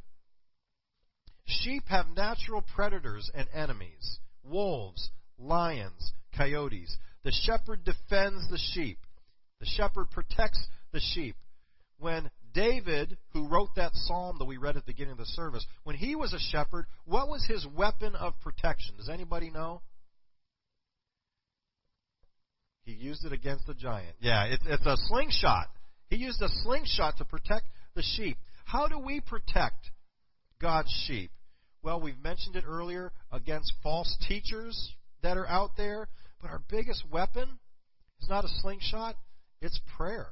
Sheep 1.47 1.85
have 1.89 2.07
natural 2.17 2.65
predators 2.75 3.31
and 3.35 3.49
enemies 3.55 4.19
wolves, 4.43 5.11
lions, 5.39 6.13
coyotes. 6.37 6.97
The 7.25 7.33
shepherd 7.45 7.85
defends 7.85 8.49
the 8.51 8.59
sheep. 8.73 8.99
The 9.61 9.67
shepherd 9.67 10.11
protects 10.11 10.65
the 10.93 11.01
sheep. 11.01 11.37
When 11.99 12.31
David, 12.55 13.19
who 13.33 13.47
wrote 13.47 13.75
that 13.77 13.93
psalm 13.95 14.37
that 14.39 14.47
we 14.47 14.57
read 14.57 14.77
at 14.77 14.87
the 14.87 14.93
beginning 14.93 15.13
of 15.13 15.19
the 15.19 15.27
service, 15.27 15.67
when 15.85 15.97
he 15.97 16.17
was 16.17 16.33
a 16.33 16.39
shepherd, 16.39 16.87
what 17.05 17.29
was 17.29 17.45
his 17.47 17.67
weapon 17.67 18.15
of 18.17 18.33
protection? 18.41 18.97
Does 18.97 19.11
anybody 19.11 19.51
know? 19.51 19.83
He 22.85 22.93
used 22.93 23.25
it 23.25 23.33
against 23.33 23.67
the 23.67 23.75
giant. 23.75 24.17
Yeah, 24.21 24.45
it's, 24.45 24.65
it's 24.67 24.87
a 24.87 24.97
slingshot. 25.09 25.69
He 26.09 26.17
used 26.17 26.41
a 26.41 26.49
slingshot 26.65 27.19
to 27.19 27.25
protect 27.25 27.67
the 28.01 28.23
sheep. 28.23 28.39
How 28.65 28.89
do 28.89 28.99
we 28.99 29.21
protect 29.21 29.91
God's 30.61 30.91
sheep? 31.07 31.31
Well, 31.83 32.01
we've 32.01 32.19
mentioned 32.23 32.57
it 32.57 32.65
earlier 32.67 33.13
against 33.31 33.73
false 33.83 34.17
teachers 34.27 34.93
that 35.23 35.37
are 35.37 35.47
out 35.47 35.73
there, 35.77 36.09
but 36.41 36.51
our 36.51 36.63
biggest 36.71 37.05
weapon 37.11 37.59
is 38.23 38.29
not 38.29 38.45
a 38.45 38.49
slingshot, 38.63 39.17
it's 39.61 39.79
prayer. 39.97 40.29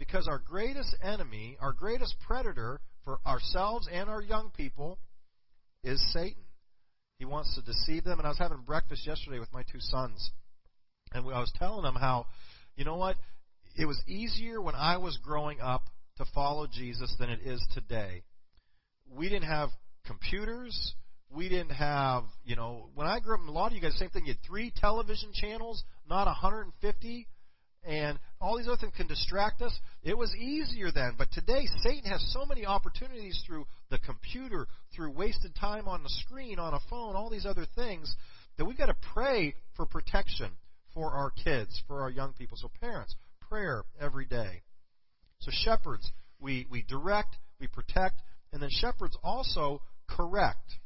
Because 0.00 0.26
our 0.26 0.38
greatest 0.38 0.96
enemy, 1.02 1.56
our 1.60 1.72
greatest 1.72 2.16
predator 2.26 2.80
for 3.04 3.20
ourselves 3.24 3.88
and 3.92 4.10
our 4.10 4.22
young 4.22 4.50
people 4.56 4.98
is 5.84 6.02
Satan. 6.12 6.42
He 7.18 7.24
wants 7.24 7.54
to 7.54 7.62
deceive 7.62 8.02
them. 8.02 8.18
And 8.18 8.26
I 8.26 8.30
was 8.30 8.38
having 8.38 8.62
breakfast 8.66 9.06
yesterday 9.06 9.38
with 9.38 9.52
my 9.52 9.62
two 9.62 9.78
sons. 9.78 10.32
And 11.12 11.24
I 11.32 11.38
was 11.38 11.52
telling 11.56 11.84
them 11.84 11.94
how, 11.94 12.26
you 12.74 12.84
know 12.84 12.96
what? 12.96 13.16
It 13.76 13.86
was 13.86 14.00
easier 14.08 14.60
when 14.60 14.74
I 14.74 14.96
was 14.96 15.18
growing 15.22 15.60
up 15.60 15.84
to 16.18 16.24
follow 16.34 16.66
Jesus 16.66 17.14
than 17.18 17.30
it 17.30 17.40
is 17.44 17.64
today. 17.72 18.22
We 19.10 19.28
didn't 19.28 19.48
have 19.48 19.70
computers. 20.06 20.94
We 21.34 21.48
didn't 21.48 21.70
have, 21.70 22.24
you 22.44 22.56
know, 22.56 22.90
when 22.94 23.06
I 23.06 23.20
grew 23.20 23.34
up, 23.34 23.40
a 23.46 23.50
lot 23.50 23.68
of 23.68 23.72
you 23.72 23.80
guys, 23.80 23.98
same 23.98 24.10
thing. 24.10 24.26
You 24.26 24.34
had 24.34 24.46
three 24.46 24.72
television 24.76 25.30
channels, 25.32 25.82
not 26.08 26.26
150, 26.26 27.26
and 27.84 28.18
all 28.40 28.58
these 28.58 28.68
other 28.68 28.76
things 28.76 28.92
can 28.96 29.06
distract 29.06 29.62
us. 29.62 29.76
It 30.02 30.16
was 30.16 30.34
easier 30.36 30.92
then, 30.92 31.14
but 31.16 31.32
today 31.32 31.66
Satan 31.82 32.10
has 32.10 32.22
so 32.32 32.44
many 32.44 32.66
opportunities 32.66 33.42
through 33.46 33.64
the 33.90 33.98
computer, 33.98 34.66
through 34.94 35.12
wasted 35.12 35.54
time 35.56 35.88
on 35.88 36.02
the 36.02 36.10
screen, 36.10 36.58
on 36.58 36.74
a 36.74 36.80
phone, 36.90 37.16
all 37.16 37.30
these 37.30 37.46
other 37.46 37.66
things, 37.74 38.14
that 38.58 38.66
we've 38.66 38.78
got 38.78 38.86
to 38.86 38.96
pray 39.14 39.54
for 39.74 39.86
protection 39.86 40.50
for 40.94 41.12
our 41.12 41.30
kids, 41.30 41.82
for 41.88 42.02
our 42.02 42.10
young 42.10 42.34
people. 42.34 42.58
So 42.60 42.70
parents, 42.80 43.14
prayer 43.48 43.84
every 44.00 44.26
day. 44.26 44.62
So 45.42 45.50
shepherds, 45.52 46.08
we, 46.40 46.66
we 46.70 46.82
direct, 46.88 47.36
we 47.58 47.66
protect, 47.66 48.22
and 48.52 48.62
then 48.62 48.70
shepherds 48.70 49.16
also 49.24 49.82
correct. 50.08 50.78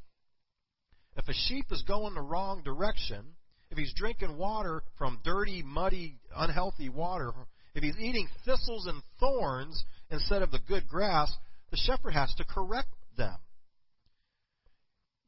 If 1.16 1.28
a 1.28 1.34
sheep 1.34 1.66
is 1.70 1.82
going 1.82 2.14
the 2.14 2.22
wrong 2.22 2.62
direction, 2.64 3.24
if 3.70 3.76
he's 3.76 3.92
drinking 3.94 4.38
water 4.38 4.82
from 4.96 5.20
dirty, 5.24 5.62
muddy, 5.62 6.18
unhealthy 6.34 6.88
water, 6.88 7.32
if 7.74 7.82
he's 7.82 7.98
eating 7.98 8.28
thistles 8.46 8.86
and 8.86 9.02
thorns 9.20 9.84
instead 10.10 10.40
of 10.40 10.50
the 10.50 10.60
good 10.66 10.88
grass, 10.88 11.30
the 11.70 11.76
shepherd 11.76 12.12
has 12.12 12.32
to 12.36 12.44
correct 12.44 12.88
them. 13.18 13.36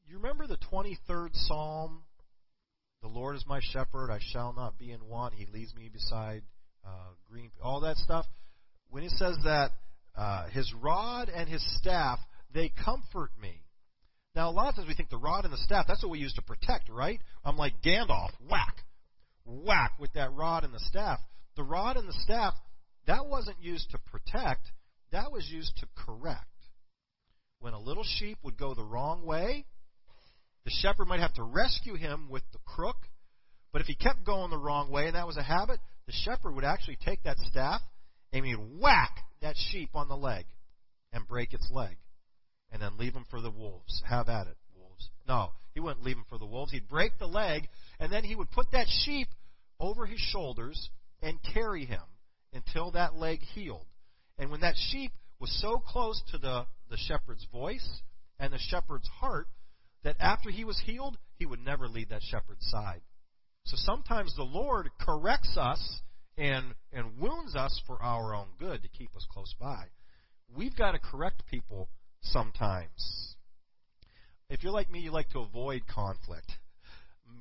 You 0.07 0.16
remember 0.16 0.47
the 0.47 0.59
23rd 0.72 1.31
Psalm? 1.35 2.03
The 3.03 3.09
Lord 3.09 3.37
is 3.37 3.45
my 3.47 3.61
shepherd, 3.72 4.11
I 4.11 4.20
shall 4.33 4.55
not 4.55 4.79
be 4.79 4.91
in 4.91 5.07
want. 5.07 5.35
He 5.35 5.45
leads 5.47 5.74
me 5.74 5.91
beside 5.93 6.43
uh, 6.87 7.11
green, 7.31 7.51
all 7.62 7.81
that 7.81 7.97
stuff 7.99 8.24
when 8.91 9.03
he 9.03 9.09
says 9.11 9.36
that 9.45 9.70
uh, 10.16 10.49
his 10.49 10.72
rod 10.82 11.28
and 11.28 11.49
his 11.49 11.62
staff, 11.78 12.18
they 12.53 12.72
comfort 12.84 13.30
me. 13.41 13.62
Now, 14.34 14.51
a 14.51 14.53
lot 14.53 14.68
of 14.68 14.76
times 14.76 14.89
we 14.89 14.95
think 14.95 15.11
the 15.11 15.16
rod 15.16 15.45
and 15.45 15.53
the 15.53 15.59
staff, 15.59 15.86
that's 15.89 16.03
what 16.03 16.11
we 16.11 16.18
use 16.18 16.32
to 16.34 16.43
protect, 16.43 16.89
right? 16.89 17.20
I'm 17.45 17.57
like 17.57 17.82
Gandalf, 17.84 18.30
whack, 18.49 18.84
whack 19.45 19.93
with 19.99 20.12
that 20.14 20.32
rod 20.32 20.64
and 20.64 20.72
the 20.72 20.80
staff. 20.80 21.18
The 21.57 21.64
rod 21.64 21.97
and 21.97 22.09
the 22.09 22.16
staff, 22.24 22.55
that 23.07 23.26
wasn't 23.26 23.57
used 23.61 23.91
to 23.91 23.99
protect, 23.99 24.70
that 25.12 25.32
was 25.32 25.49
used 25.51 25.76
to 25.78 25.86
correct. 25.97 26.45
When 27.61 27.72
a 27.72 27.80
little 27.80 28.05
sheep 28.05 28.39
would 28.43 28.57
go 28.57 28.74
the 28.74 28.84
wrong 28.84 29.24
way, 29.24 29.64
the 30.64 30.70
shepherd 30.70 31.09
might 31.09 31.20
have 31.20 31.34
to 31.34 31.43
rescue 31.43 31.95
him 31.95 32.28
with 32.30 32.43
the 32.53 32.59
crook. 32.64 32.97
But 33.72 33.80
if 33.80 33.86
he 33.86 33.95
kept 33.95 34.24
going 34.24 34.51
the 34.51 34.59
wrong 34.59 34.91
way, 34.91 35.07
and 35.07 35.14
that 35.14 35.26
was 35.26 35.36
a 35.36 35.43
habit, 35.43 35.80
the 36.07 36.12
shepherd 36.12 36.55
would 36.55 36.64
actually 36.64 36.99
take 37.05 37.22
that 37.24 37.39
staff 37.39 37.80
and 38.33 38.45
he'd 38.45 38.81
whack 38.81 39.24
that 39.41 39.57
sheep 39.57 39.91
on 39.95 40.09
the 40.09 40.16
leg 40.16 40.45
and 41.12 41.26
break 41.26 41.53
its 41.53 41.70
leg 41.70 41.97
and 42.70 42.83
then 42.83 42.99
leave 42.99 43.14
him 43.14 43.24
for 43.31 43.41
the 43.41 43.51
wolves. 43.51 44.03
Have 44.09 44.29
at 44.29 44.47
it, 44.47 44.57
wolves. 44.76 45.09
No, 45.26 45.53
he 45.74 45.81
wouldn't 45.81 46.05
leave 46.05 46.16
him 46.16 46.26
for 46.29 46.39
the 46.39 46.47
wolves. 46.47 46.72
He'd 46.72 46.89
break 46.89 47.18
the 47.18 47.26
leg 47.26 47.68
and 47.99 48.12
then 48.12 48.24
he 48.24 48.35
would 48.35 48.51
put 48.51 48.70
that 48.72 48.87
sheep 48.89 49.29
over 49.81 50.07
his 50.07 50.20
shoulders 50.20 50.91
and 51.22 51.39
carry 51.55 51.85
him 51.85 52.03
until 52.53 52.91
that 52.93 53.14
leg 53.14 53.41
healed. 53.41 53.87
And 54.39 54.51
when 54.51 54.61
that 54.61 54.76
sheep 54.76 55.12
was 55.41 55.51
so 55.61 55.79
close 55.79 56.22
to 56.31 56.39
the, 56.39 56.66
the 56.91 56.97
shepherd's 56.97 57.47
voice 57.53 57.89
and 58.39 58.53
the 58.53 58.59
shepherd's 58.59 59.09
heart 59.20 59.47
that 60.05 60.16
after 60.20 60.51
he 60.51 60.64
was 60.64 60.81
healed, 60.85 61.16
he 61.37 61.47
would 61.47 61.61
never 61.61 61.89
leave 61.89 62.11
that 62.11 62.22
shepherd's 62.22 62.66
side. 62.70 63.01
So 63.64 63.76
sometimes 63.76 64.35
the 64.35 64.45
Lord 64.45 64.89
corrects 65.01 65.57
us 65.57 66.01
and, 66.39 66.74
and 66.93 67.18
wounds 67.18 67.57
us 67.57 67.80
for 67.86 68.01
our 68.01 68.34
own 68.34 68.47
good 68.59 68.82
to 68.82 68.89
keep 68.89 69.14
us 69.16 69.26
close 69.30 69.55
by. 69.61 69.84
We've 70.57 70.76
got 70.76 70.93
to 70.93 70.99
correct 70.99 71.43
people 71.51 71.89
sometimes. 72.22 73.34
If 74.49 74.62
you're 74.62 74.72
like 74.72 74.91
me, 74.91 75.01
you 75.01 75.11
like 75.11 75.28
to 75.30 75.41
avoid 75.41 75.82
conflict. 75.93 76.51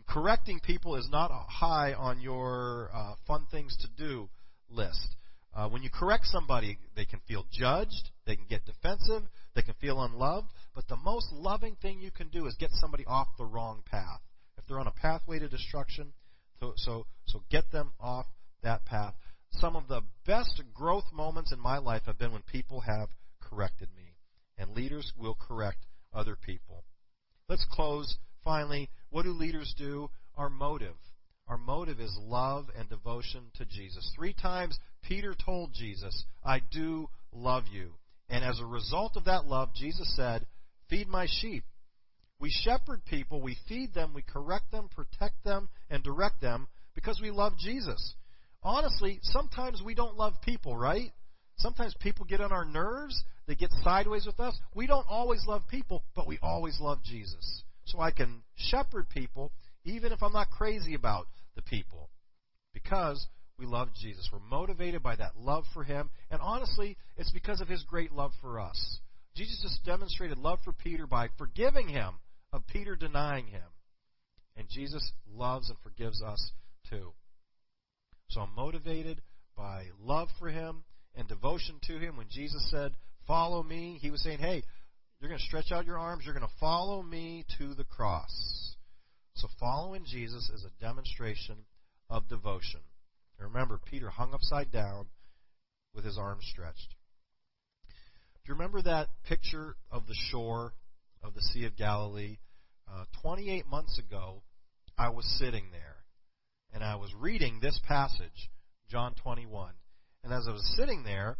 Correcting 0.10 0.60
people 0.60 0.96
is 0.96 1.08
not 1.12 1.32
high 1.32 1.94
on 1.94 2.20
your 2.20 2.90
uh, 2.94 3.14
fun 3.28 3.46
things 3.52 3.78
to 3.82 3.88
do 4.04 4.28
list. 4.70 5.16
Uh, 5.56 5.70
when 5.70 5.82
you 5.82 5.90
correct 5.90 6.26
somebody, 6.26 6.78
they 6.96 7.06
can 7.06 7.20
feel 7.28 7.46
judged, 7.52 8.10
they 8.26 8.36
can 8.36 8.46
get 8.50 8.66
defensive, 8.66 9.24
they 9.56 9.62
can 9.62 9.74
feel 9.80 10.02
unloved, 10.04 10.48
but 10.76 10.88
the 10.88 10.98
most 10.98 11.32
loving 11.32 11.76
thing 11.82 12.00
you 12.00 12.12
can 12.12 12.28
do 12.30 12.46
is 12.46 12.56
get 12.60 12.70
somebody 12.74 13.06
off 13.06 13.28
the 13.38 13.46
wrong 13.46 13.82
path. 13.90 14.20
If 14.58 14.66
they're 14.68 14.80
on 14.80 14.88
a 14.88 14.92
pathway 14.92 15.40
to 15.40 15.48
destruction, 15.48 16.14
so, 16.60 16.74
so, 16.76 17.06
so 17.26 17.42
get 17.50 17.72
them 17.72 17.92
off 18.00 18.26
that 18.64 18.86
path. 18.86 19.14
Some 19.52 19.76
of 19.76 19.88
the 19.88 20.02
best 20.26 20.62
growth 20.74 21.06
moments 21.14 21.52
in 21.52 21.60
my 21.60 21.78
life 21.78 22.04
have 22.06 22.18
been 22.18 22.32
when 22.32 22.44
people 22.44 22.82
have 22.82 23.10
corrected 23.42 23.90
me. 23.96 24.16
And 24.58 24.72
leaders 24.72 25.14
will 25.18 25.36
correct 25.36 25.86
other 26.14 26.36
people. 26.36 26.84
Let's 27.48 27.66
close 27.72 28.18
finally. 28.44 28.90
What 29.10 29.24
do 29.24 29.32
leaders 29.32 29.74
do? 29.78 30.10
Our 30.36 30.50
motive. 30.50 30.96
Our 31.48 31.58
motive 31.58 32.00
is 32.00 32.18
love 32.22 32.66
and 32.78 32.90
devotion 32.90 33.52
to 33.56 33.66
Jesus. 33.66 34.12
Three 34.16 34.34
times 34.34 34.78
Peter 35.02 35.34
told 35.34 35.74
Jesus, 35.74 36.26
I 36.44 36.60
do 36.72 37.10
love 37.32 37.64
you. 37.72 37.94
And 38.30 38.44
as 38.44 38.60
a 38.60 38.66
result 38.66 39.16
of 39.16 39.26
that 39.26 39.46
love, 39.46 39.74
Jesus 39.74 40.14
said, 40.16 40.46
Feed 40.90 41.08
my 41.08 41.28
sheep. 41.30 41.64
We 42.40 42.52
shepherd 42.52 43.04
people, 43.06 43.42
we 43.42 43.58
feed 43.68 43.94
them, 43.94 44.14
we 44.14 44.22
correct 44.22 44.72
them, 44.72 44.90
protect 44.90 45.44
them, 45.44 45.70
and 45.90 46.04
direct 46.04 46.40
them 46.42 46.68
because 46.94 47.20
we 47.22 47.32
love 47.32 47.58
Jesus. 47.58 48.16
Honestly, 48.68 49.20
sometimes 49.22 49.82
we 49.82 49.96
don't 49.96 50.18
love 50.18 50.34
people, 50.42 50.76
right? 50.76 51.14
Sometimes 51.56 51.96
people 52.02 52.26
get 52.26 52.42
on 52.42 52.52
our 52.52 52.66
nerves, 52.66 53.24
they 53.48 53.56
get 53.56 53.72
sideways 53.82 54.26
with 54.26 54.42
us. 54.42 54.60
We 54.76 54.88
don't 54.88 55.06
always 55.08 55.46
love 55.48 55.62
people, 55.70 56.04
but 56.18 56.28
we 56.28 56.38
always 56.44 56.78
love 56.82 57.02
Jesus. 57.02 57.64
So 57.86 58.02
I 58.02 58.12
can 58.12 58.44
shepherd 58.58 59.08
people 59.10 59.54
even 59.86 60.12
if 60.12 60.22
I'm 60.22 60.34
not 60.34 60.50
crazy 60.50 60.96
about 60.96 61.28
the 61.56 61.62
people 61.62 62.10
because 62.74 63.26
we 63.58 63.66
love 63.66 63.88
Jesus. 63.96 64.28
We're 64.34 64.40
motivated 64.40 65.02
by 65.02 65.16
that 65.16 65.38
love 65.40 65.64
for 65.74 65.86
Him, 65.86 66.10
and 66.30 66.42
honestly, 66.42 66.98
it's 67.16 67.32
because 67.32 67.62
of 67.62 67.70
His 67.70 67.84
great 67.84 68.12
love 68.12 68.34
for 68.42 68.60
us. 68.60 69.00
Jesus 69.38 69.62
just 69.62 69.86
demonstrated 69.86 70.38
love 70.38 70.60
for 70.66 70.74
Peter 70.74 71.08
by 71.08 71.30
forgiving 71.38 71.88
him 71.88 72.16
of 72.52 72.68
Peter 72.68 72.98
denying 72.98 73.46
him. 73.46 73.62
And 74.58 74.68
Jesus 74.68 75.12
loves 75.32 75.70
and 75.70 75.78
forgives 75.84 76.22
us 76.22 76.52
too. 76.90 77.14
So 78.30 78.42
I'm 78.42 78.56
motivated 78.56 79.22
by 79.56 79.86
love 80.02 80.30
for 80.40 80.50
him 80.50 80.84
and 81.16 81.28
devotion 81.28 81.80
to 81.88 81.98
him. 81.98 82.18
When 82.18 82.28
Jesus 82.30 82.70
said, 82.70 82.94
Follow 83.26 83.64
me, 83.64 83.98
he 84.02 84.12
was 84.12 84.22
saying, 84.24 84.40
Hey, 84.40 84.64
you're 85.20 85.30
going 85.30 85.40
to 85.40 85.46
stretch 85.46 85.72
out 85.72 85.86
your 85.86 85.98
arms, 85.98 86.24
you're 86.26 86.34
going 86.34 86.48
to 86.48 86.60
follow 86.60 87.02
me 87.02 87.46
to 87.58 87.74
the 87.74 87.84
cross. 87.84 88.76
So 89.36 89.48
following 89.60 90.06
Jesus 90.06 90.50
is 90.50 90.64
a 90.64 90.84
demonstration 90.84 91.58
of 92.10 92.28
devotion. 92.28 92.80
And 93.40 93.54
remember, 93.54 93.80
Peter 93.86 94.10
hung 94.10 94.34
upside 94.34 94.72
down 94.72 95.08
with 95.94 96.06
his 96.06 96.18
arms 96.18 96.46
stretched. 96.52 96.96
Do 97.88 98.54
you 98.54 98.54
remember 98.54 98.82
that 98.84 99.10
picture 99.28 99.76
of 99.92 100.08
the 100.08 100.16
shore 100.32 100.74
of 101.24 101.34
the 101.34 101.42
Sea 101.42 101.66
of 101.66 101.76
Galilee? 101.76 102.38
Uh, 102.90 103.04
28 103.22 103.68
months 103.68 104.00
ago, 104.00 104.42
I 104.98 105.10
was 105.10 105.26
sitting 105.38 105.66
there 105.72 105.97
and 106.74 106.84
I 106.84 106.96
was 106.96 107.14
reading 107.16 107.60
this 107.62 107.80
passage, 107.88 108.50
John 108.90 109.14
21. 109.16 109.74
And 110.24 110.34
as 110.34 110.48
I 110.48 110.52
was 110.52 110.76
sitting 110.78 111.04
there, 111.04 111.38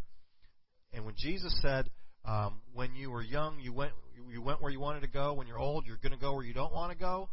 and 0.92 1.04
when 1.04 1.14
Jesus 1.16 1.56
said, 1.60 1.90
um, 2.24 2.62
"When 2.72 2.94
you 2.94 3.10
were 3.10 3.22
young, 3.22 3.60
you 3.60 3.72
went 3.72 3.92
you 4.30 4.42
went 4.42 4.60
where 4.60 4.72
you 4.72 4.80
wanted 4.80 5.00
to 5.00 5.08
go. 5.08 5.34
When 5.34 5.46
you're 5.46 5.58
old, 5.58 5.86
you're 5.86 5.96
going 5.96 6.12
to 6.12 6.18
go 6.18 6.34
where 6.34 6.44
you 6.44 6.54
don't 6.54 6.72
want 6.72 6.92
to 6.92 6.98
go," 6.98 7.30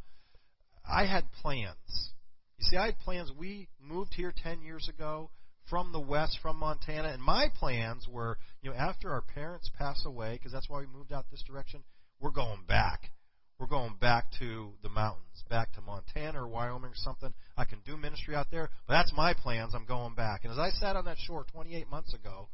I 0.87 1.05
had 1.05 1.31
plans. 1.31 2.13
You 2.57 2.65
see, 2.67 2.77
I 2.77 2.87
had 2.87 2.99
plans. 2.99 3.31
We 3.31 3.69
moved 3.79 4.13
here 4.13 4.33
10 4.35 4.61
years 4.61 4.87
ago 4.87 5.29
from 5.69 5.91
the 5.91 5.99
west, 5.99 6.39
from 6.41 6.57
Montana, 6.57 7.09
and 7.09 7.21
my 7.21 7.49
plans 7.55 8.07
were, 8.07 8.37
you 8.61 8.69
know, 8.69 8.77
after 8.77 9.11
our 9.11 9.21
parents 9.21 9.69
pass 9.77 10.05
away, 10.05 10.33
because 10.33 10.51
that's 10.51 10.69
why 10.69 10.79
we 10.79 10.87
moved 10.87 11.11
out 11.11 11.25
this 11.31 11.43
direction, 11.43 11.83
we're 12.19 12.31
going 12.31 12.63
back. 12.67 13.11
We're 13.59 13.67
going 13.67 13.95
back 14.01 14.25
to 14.39 14.73
the 14.83 14.89
mountains, 14.89 15.43
back 15.49 15.73
to 15.73 15.81
Montana 15.81 16.43
or 16.43 16.47
Wyoming 16.47 16.91
or 16.91 16.95
something. 16.95 17.33
I 17.55 17.63
can 17.65 17.79
do 17.85 17.95
ministry 17.95 18.35
out 18.35 18.47
there, 18.51 18.69
but 18.87 18.95
that's 18.95 19.13
my 19.15 19.33
plans. 19.33 19.73
I'm 19.73 19.85
going 19.85 20.13
back. 20.13 20.41
And 20.43 20.51
as 20.51 20.59
I 20.59 20.69
sat 20.71 20.95
on 20.95 21.05
that 21.05 21.17
shore 21.17 21.45
28 21.51 21.89
months 21.89 22.13
ago, 22.13 22.49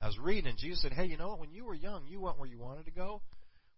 I 0.00 0.06
was 0.06 0.18
reading, 0.18 0.48
and 0.48 0.58
Jesus 0.58 0.82
said, 0.82 0.92
Hey, 0.92 1.06
you 1.06 1.16
know 1.16 1.28
what? 1.30 1.40
When 1.40 1.52
you 1.52 1.64
were 1.64 1.74
young, 1.74 2.06
you 2.06 2.20
went 2.20 2.38
where 2.38 2.48
you 2.48 2.58
wanted 2.58 2.86
to 2.86 2.92
go. 2.92 3.22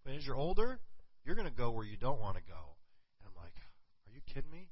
But 0.05 0.15
as 0.15 0.27
you're 0.27 0.37
older, 0.37 0.79
you're 1.25 1.35
going 1.35 1.49
to 1.49 1.57
go 1.57 1.71
where 1.71 1.87
you 1.87 1.97
don't 1.97 2.21
want 2.21 2.37
to 2.37 2.43
go. 2.43 2.77
And 3.21 3.29
I'm 3.29 3.43
like, 3.43 3.53
Are 4.07 4.13
you 4.13 4.21
kidding 4.27 4.51
me? 4.51 4.69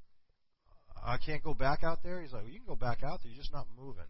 I 1.04 1.16
can't 1.18 1.42
go 1.42 1.54
back 1.54 1.82
out 1.82 2.02
there. 2.02 2.20
He's 2.20 2.32
like, 2.32 2.42
well, 2.42 2.52
you 2.52 2.60
can 2.60 2.68
go 2.68 2.76
back 2.76 3.02
out 3.02 3.22
there. 3.22 3.32
You're 3.32 3.42
just 3.42 3.52
not 3.52 3.66
moving 3.76 4.04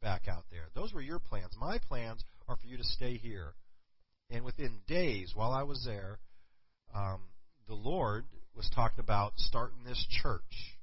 back 0.00 0.28
out 0.28 0.44
there. 0.50 0.68
Those 0.74 0.92
were 0.92 1.02
your 1.02 1.18
plans. 1.18 1.52
My 1.58 1.78
plans 1.78 2.24
are 2.48 2.56
for 2.56 2.66
you 2.66 2.76
to 2.78 2.84
stay 2.84 3.16
here. 3.16 3.54
And 4.30 4.44
within 4.44 4.80
days, 4.86 5.32
while 5.34 5.52
I 5.52 5.62
was 5.62 5.84
there, 5.84 6.18
um, 6.94 7.20
the 7.68 7.74
Lord 7.74 8.24
was 8.54 8.70
talking 8.74 9.00
about 9.00 9.32
starting 9.36 9.84
this 9.84 10.06
church, 10.22 10.76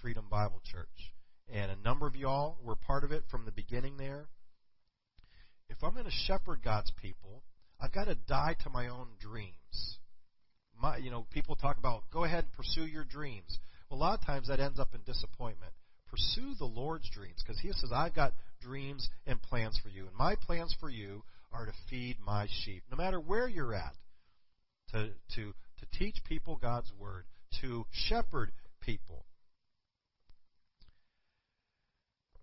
Freedom 0.00 0.26
Bible 0.30 0.60
Church. 0.70 1.12
And 1.52 1.70
a 1.70 1.76
number 1.76 2.06
of 2.06 2.16
y'all 2.16 2.56
were 2.62 2.76
part 2.76 3.04
of 3.04 3.12
it 3.12 3.24
from 3.30 3.44
the 3.44 3.52
beginning 3.52 3.96
there. 3.96 4.26
If 5.68 5.82
I'm 5.82 5.92
going 5.92 6.04
to 6.04 6.10
shepherd 6.10 6.60
God's 6.64 6.92
people, 7.00 7.42
I've 7.80 7.92
got 7.92 8.06
to 8.06 8.14
die 8.14 8.56
to 8.64 8.70
my 8.70 8.88
own 8.88 9.08
dreams. 9.20 9.98
My, 10.80 10.96
you 10.96 11.10
know, 11.10 11.26
people 11.30 11.56
talk 11.56 11.78
about 11.78 12.04
go 12.12 12.24
ahead 12.24 12.44
and 12.44 12.52
pursue 12.52 12.86
your 12.86 13.04
dreams. 13.04 13.58
Well, 13.88 13.98
a 13.98 14.02
lot 14.02 14.18
of 14.18 14.26
times 14.26 14.48
that 14.48 14.60
ends 14.60 14.80
up 14.80 14.94
in 14.94 15.02
disappointment. 15.02 15.72
Pursue 16.08 16.54
the 16.58 16.64
Lord's 16.64 17.08
dreams 17.10 17.42
because 17.44 17.60
He 17.60 17.72
says, 17.72 17.90
I've 17.94 18.14
got 18.14 18.34
dreams 18.60 19.08
and 19.26 19.40
plans 19.42 19.78
for 19.82 19.88
you. 19.88 20.06
And 20.06 20.16
my 20.16 20.34
plans 20.34 20.74
for 20.80 20.90
you 20.90 21.22
are 21.52 21.66
to 21.66 21.72
feed 21.88 22.16
my 22.24 22.48
sheep, 22.64 22.82
no 22.90 22.96
matter 22.96 23.20
where 23.20 23.48
you're 23.48 23.74
at, 23.74 23.94
to, 24.94 25.10
to, 25.34 25.52
to 25.80 25.98
teach 25.98 26.16
people 26.24 26.56
God's 26.60 26.92
Word, 26.98 27.24
to 27.60 27.84
shepherd 27.90 28.52
people. 28.80 29.24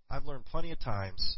I've 0.10 0.26
learned 0.26 0.46
plenty 0.46 0.72
of 0.72 0.80
times 0.80 1.38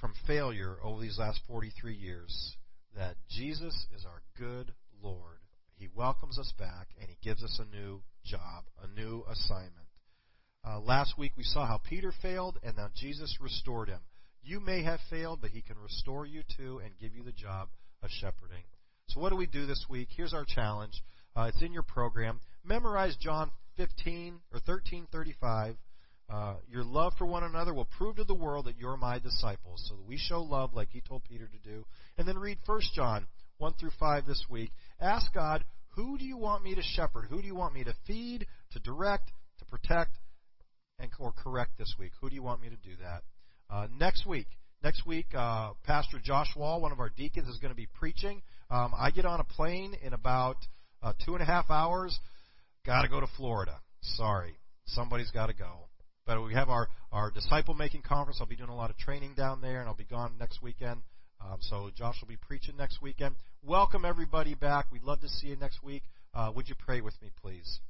from 0.00 0.14
failure 0.26 0.76
over 0.82 1.00
these 1.00 1.18
last 1.18 1.40
43 1.46 1.94
years 1.94 2.56
that 2.96 3.16
Jesus 3.28 3.86
is 3.94 4.06
our 4.06 4.22
good 4.38 4.72
Lord. 5.02 5.38
He 5.76 5.88
welcomes 5.94 6.38
us 6.38 6.52
back 6.58 6.88
and 6.98 7.10
He 7.10 7.16
gives 7.22 7.44
us 7.44 7.60
a 7.60 7.76
new 7.76 8.02
job, 8.24 8.64
a 8.82 8.98
new 8.98 9.24
assignment. 9.30 9.86
Uh, 10.66 10.80
last 10.80 11.18
week 11.18 11.32
we 11.36 11.42
saw 11.42 11.66
how 11.66 11.78
Peter 11.78 12.12
failed 12.22 12.58
and 12.62 12.76
now 12.76 12.88
Jesus 12.96 13.36
restored 13.40 13.88
him. 13.88 14.00
You 14.42 14.60
may 14.60 14.82
have 14.82 15.00
failed, 15.10 15.40
but 15.40 15.50
he 15.50 15.60
can 15.60 15.76
restore 15.78 16.24
you 16.24 16.42
too 16.56 16.80
and 16.84 16.98
give 16.98 17.14
you 17.14 17.22
the 17.22 17.32
job 17.32 17.68
of 18.02 18.10
shepherding. 18.10 18.64
So 19.08 19.20
what 19.20 19.30
do 19.30 19.36
we 19.36 19.46
do 19.46 19.66
this 19.66 19.86
week? 19.88 20.08
Here's 20.16 20.34
our 20.34 20.44
challenge. 20.46 21.02
Uh, 21.36 21.50
it's 21.52 21.62
in 21.62 21.72
your 21.72 21.82
program. 21.82 22.40
Memorize 22.64 23.16
John 23.16 23.50
15 23.76 24.40
or 24.52 24.60
13:35. 24.60 25.76
Uh, 26.28 26.56
your 26.66 26.84
love 26.84 27.12
for 27.18 27.26
one 27.26 27.44
another 27.44 27.74
will 27.74 27.88
prove 27.98 28.16
to 28.16 28.24
the 28.24 28.34
world 28.34 28.64
that 28.64 28.78
you're 28.78 28.96
my 28.96 29.18
disciples. 29.18 29.84
So 29.88 29.96
that 29.96 30.06
we 30.06 30.16
show 30.16 30.42
love 30.42 30.72
like 30.72 30.88
he 30.90 31.00
told 31.00 31.24
Peter 31.24 31.46
to 31.46 31.58
do. 31.58 31.84
And 32.16 32.26
then 32.26 32.38
read 32.38 32.58
1 32.64 32.80
John 32.94 33.26
1 33.58 33.74
through 33.74 33.90
5 33.98 34.26
this 34.26 34.46
week. 34.48 34.72
Ask 35.00 35.32
God, 35.34 35.64
who 35.90 36.16
do 36.16 36.24
you 36.24 36.38
want 36.38 36.64
me 36.64 36.74
to 36.74 36.82
shepherd? 36.82 37.26
Who 37.28 37.40
do 37.40 37.46
you 37.46 37.54
want 37.54 37.74
me 37.74 37.84
to 37.84 37.94
feed, 38.06 38.46
to 38.72 38.78
direct, 38.78 39.30
to 39.58 39.64
protect, 39.66 40.18
and 40.98 41.10
or 41.18 41.32
correct 41.32 41.72
this 41.78 41.94
week? 41.98 42.12
Who 42.20 42.30
do 42.30 42.34
you 42.34 42.42
want 42.42 42.62
me 42.62 42.70
to 42.70 42.76
do 42.76 42.96
that? 43.02 43.22
Uh, 43.68 43.88
next 43.98 44.26
week, 44.26 44.46
next 44.82 45.06
week, 45.06 45.26
uh, 45.34 45.72
Pastor 45.84 46.18
Josh 46.22 46.56
Wall, 46.56 46.80
one 46.80 46.92
of 46.92 47.00
our 47.00 47.10
deacons, 47.10 47.48
is 47.48 47.58
going 47.58 47.72
to 47.72 47.76
be 47.76 47.88
preaching. 47.94 48.42
Um, 48.72 48.94
I 48.98 49.10
get 49.10 49.26
on 49.26 49.38
a 49.38 49.44
plane 49.44 49.94
in 50.02 50.14
about 50.14 50.56
uh, 51.02 51.12
two 51.26 51.34
and 51.34 51.42
a 51.42 51.44
half 51.44 51.70
hours. 51.70 52.18
Got 52.86 53.02
to 53.02 53.08
go 53.08 53.20
to 53.20 53.26
Florida. 53.36 53.78
Sorry, 54.00 54.56
somebody's 54.86 55.30
got 55.30 55.48
to 55.48 55.52
go. 55.52 55.88
But 56.24 56.42
we 56.42 56.54
have 56.54 56.70
our 56.70 56.88
our 57.12 57.30
disciple 57.30 57.74
making 57.74 58.00
conference. 58.00 58.38
I'll 58.40 58.46
be 58.46 58.56
doing 58.56 58.70
a 58.70 58.74
lot 58.74 58.88
of 58.88 58.96
training 58.96 59.34
down 59.36 59.60
there, 59.60 59.80
and 59.80 59.88
I'll 59.90 59.94
be 59.94 60.04
gone 60.04 60.36
next 60.40 60.62
weekend. 60.62 61.02
Um, 61.38 61.58
so 61.60 61.90
Josh 61.94 62.16
will 62.22 62.28
be 62.28 62.38
preaching 62.38 62.74
next 62.78 63.02
weekend. 63.02 63.34
Welcome 63.62 64.06
everybody 64.06 64.54
back. 64.54 64.86
We'd 64.90 65.02
love 65.02 65.20
to 65.20 65.28
see 65.28 65.48
you 65.48 65.56
next 65.56 65.82
week. 65.82 66.04
Uh, 66.32 66.50
would 66.56 66.66
you 66.66 66.74
pray 66.78 67.02
with 67.02 67.20
me, 67.20 67.30
please? 67.42 67.80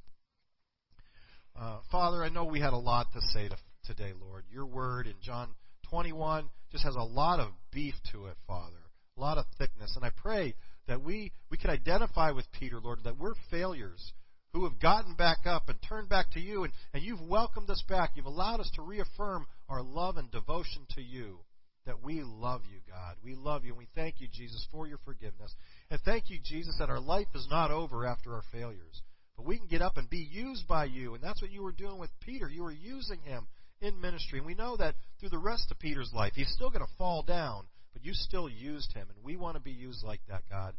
Uh, 1.57 1.77
Father, 1.91 2.25
I 2.25 2.29
know 2.29 2.43
we 2.43 2.59
had 2.59 2.73
a 2.73 2.77
lot 2.77 3.07
to 3.13 3.21
say 3.21 3.47
to, 3.47 3.55
today, 3.85 4.11
Lord. 4.19 4.43
Your 4.51 4.65
word 4.65 5.07
in 5.07 5.13
John 5.21 5.49
21 5.89 6.49
just 6.73 6.83
has 6.83 6.95
a 6.95 7.03
lot 7.03 7.39
of 7.39 7.51
beef 7.71 7.93
to 8.11 8.25
it, 8.25 8.35
Father, 8.47 8.75
a 9.17 9.21
lot 9.21 9.37
of 9.37 9.45
thickness. 9.57 9.93
And 9.95 10.03
I 10.03 10.09
pray 10.09 10.55
that 10.87 11.03
we, 11.03 11.31
we 11.49 11.57
can 11.57 11.69
identify 11.69 12.31
with 12.31 12.51
Peter, 12.51 12.79
Lord, 12.81 12.99
that 13.03 13.17
we're 13.17 13.35
failures 13.49 14.13
who 14.53 14.65
have 14.65 14.79
gotten 14.79 15.15
back 15.15 15.45
up 15.45 15.69
and 15.69 15.77
turned 15.81 16.09
back 16.09 16.31
to 16.31 16.39
you, 16.39 16.63
and, 16.63 16.73
and 16.93 17.03
you've 17.03 17.21
welcomed 17.21 17.69
us 17.69 17.83
back. 17.89 18.11
You've 18.15 18.25
allowed 18.25 18.59
us 18.59 18.69
to 18.75 18.81
reaffirm 18.81 19.47
our 19.67 19.81
love 19.81 20.17
and 20.17 20.29
devotion 20.29 20.85
to 20.95 21.01
you 21.01 21.39
that 21.85 22.03
we 22.03 22.21
love 22.23 22.61
you, 22.71 22.79
God. 22.87 23.15
We 23.23 23.35
love 23.35 23.65
you, 23.65 23.71
and 23.71 23.77
we 23.77 23.87
thank 23.95 24.21
you, 24.21 24.27
Jesus, 24.31 24.65
for 24.71 24.87
your 24.87 24.99
forgiveness. 25.03 25.53
And 25.89 25.99
thank 26.01 26.29
you, 26.29 26.37
Jesus, 26.43 26.75
that 26.79 26.89
our 26.89 26.99
life 26.99 27.27
is 27.35 27.47
not 27.49 27.71
over 27.71 28.05
after 28.05 28.33
our 28.33 28.43
failures. 28.51 29.01
But 29.35 29.45
we 29.45 29.57
can 29.57 29.67
get 29.67 29.81
up 29.81 29.97
and 29.97 30.09
be 30.09 30.29
used 30.31 30.67
by 30.67 30.85
you. 30.85 31.15
And 31.15 31.23
that's 31.23 31.41
what 31.41 31.51
you 31.51 31.63
were 31.63 31.71
doing 31.71 31.97
with 31.97 32.11
Peter. 32.21 32.47
You 32.47 32.63
were 32.63 32.71
using 32.71 33.19
him 33.21 33.47
in 33.81 33.99
ministry. 33.99 34.39
And 34.39 34.45
we 34.45 34.53
know 34.53 34.77
that 34.77 34.95
through 35.19 35.29
the 35.29 35.39
rest 35.39 35.71
of 35.71 35.79
Peter's 35.79 36.11
life, 36.13 36.33
he's 36.35 36.53
still 36.53 36.69
going 36.69 36.85
to 36.85 36.97
fall 36.97 37.23
down, 37.23 37.65
but 37.93 38.03
you 38.03 38.13
still 38.13 38.49
used 38.49 38.93
him. 38.93 39.07
And 39.09 39.23
we 39.23 39.35
want 39.35 39.55
to 39.55 39.61
be 39.61 39.71
used 39.71 40.03
like 40.03 40.21
that, 40.27 40.43
God. 40.49 40.73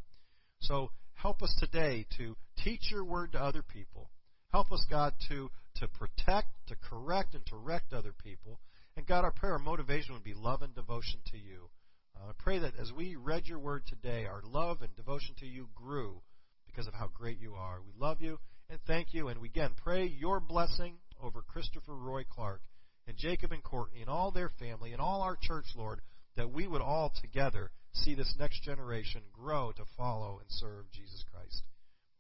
So 0.61 0.91
help 1.15 1.43
us 1.43 1.55
today 1.59 2.07
to 2.19 2.37
teach 2.59 2.91
your 2.91 3.05
word 3.05 3.33
to 3.33 3.43
other 3.43 3.63
people. 3.63 4.11
Help 4.53 4.73
us, 4.73 4.85
God, 4.89 5.15
to, 5.29 5.51
to 5.77 5.89
protect, 5.89 6.49
to 6.69 6.77
correct, 6.77 7.35
and 7.35 7.45
to 7.47 7.53
direct 7.53 7.93
other 7.93 8.13
people. 8.13 8.61
And 8.97 9.07
God, 9.07 9.25
our 9.25 9.33
prayer, 9.33 9.55
our 9.55 9.59
motivation 9.59 10.15
would 10.15 10.25
be 10.25 10.35
love 10.35 10.63
and 10.63 10.75
devotion 10.75 11.21
to 11.33 11.39
you. 11.39 11.71
Uh, 12.17 12.31
I 12.31 12.33
pray 12.39 12.59
that 12.61 12.75
as 12.81 12.93
we 12.93 13.17
read 13.17 13.47
your 13.47 13.59
word 13.59 13.83
today, 13.87 14.27
our 14.27 14.43
love 14.45 14.83
and 14.83 14.95
devotion 14.95 15.35
to 15.41 15.47
you 15.47 15.69
grew 15.75 16.23
because 16.67 16.87
of 16.87 16.95
how 16.95 17.11
great 17.13 17.41
you 17.41 17.55
are. 17.55 17.81
We 17.85 17.93
love 17.99 18.21
you 18.21 18.39
and 18.71 18.79
thank 18.87 19.13
you. 19.13 19.29
And 19.29 19.41
we 19.41 19.49
again 19.49 19.73
pray 19.83 20.07
your 20.07 20.41
blessing 20.41 20.95
over 21.23 21.43
Christopher 21.43 21.95
Roy 21.95 22.25
Clark 22.29 22.63
and 23.07 23.17
Jacob 23.17 23.53
and 23.53 23.63
Courtney 23.63 24.01
and 24.01 24.11
all 24.11 24.31
their 24.31 24.51
family 24.61 24.93
and 24.93 25.01
all 25.01 25.23
our 25.23 25.37
church, 25.41 25.67
Lord, 25.77 26.01
that 26.37 26.53
we 26.53 26.67
would 26.67 26.83
all 26.83 27.13
together 27.21 27.71
see 27.93 28.15
this 28.15 28.35
next 28.39 28.63
generation 28.63 29.23
grow 29.33 29.73
to 29.73 29.85
follow 29.97 30.39
and 30.41 30.51
serve 30.51 30.91
Jesus 30.93 31.25
Christ. 31.33 31.63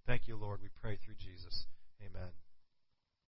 Thank 0.06 0.28
you, 0.28 0.36
Lord. 0.36 0.60
We 0.62 0.68
pray 0.80 0.96
through 0.96 1.16
Jesus. 1.18 1.66
Amen. 2.00 2.30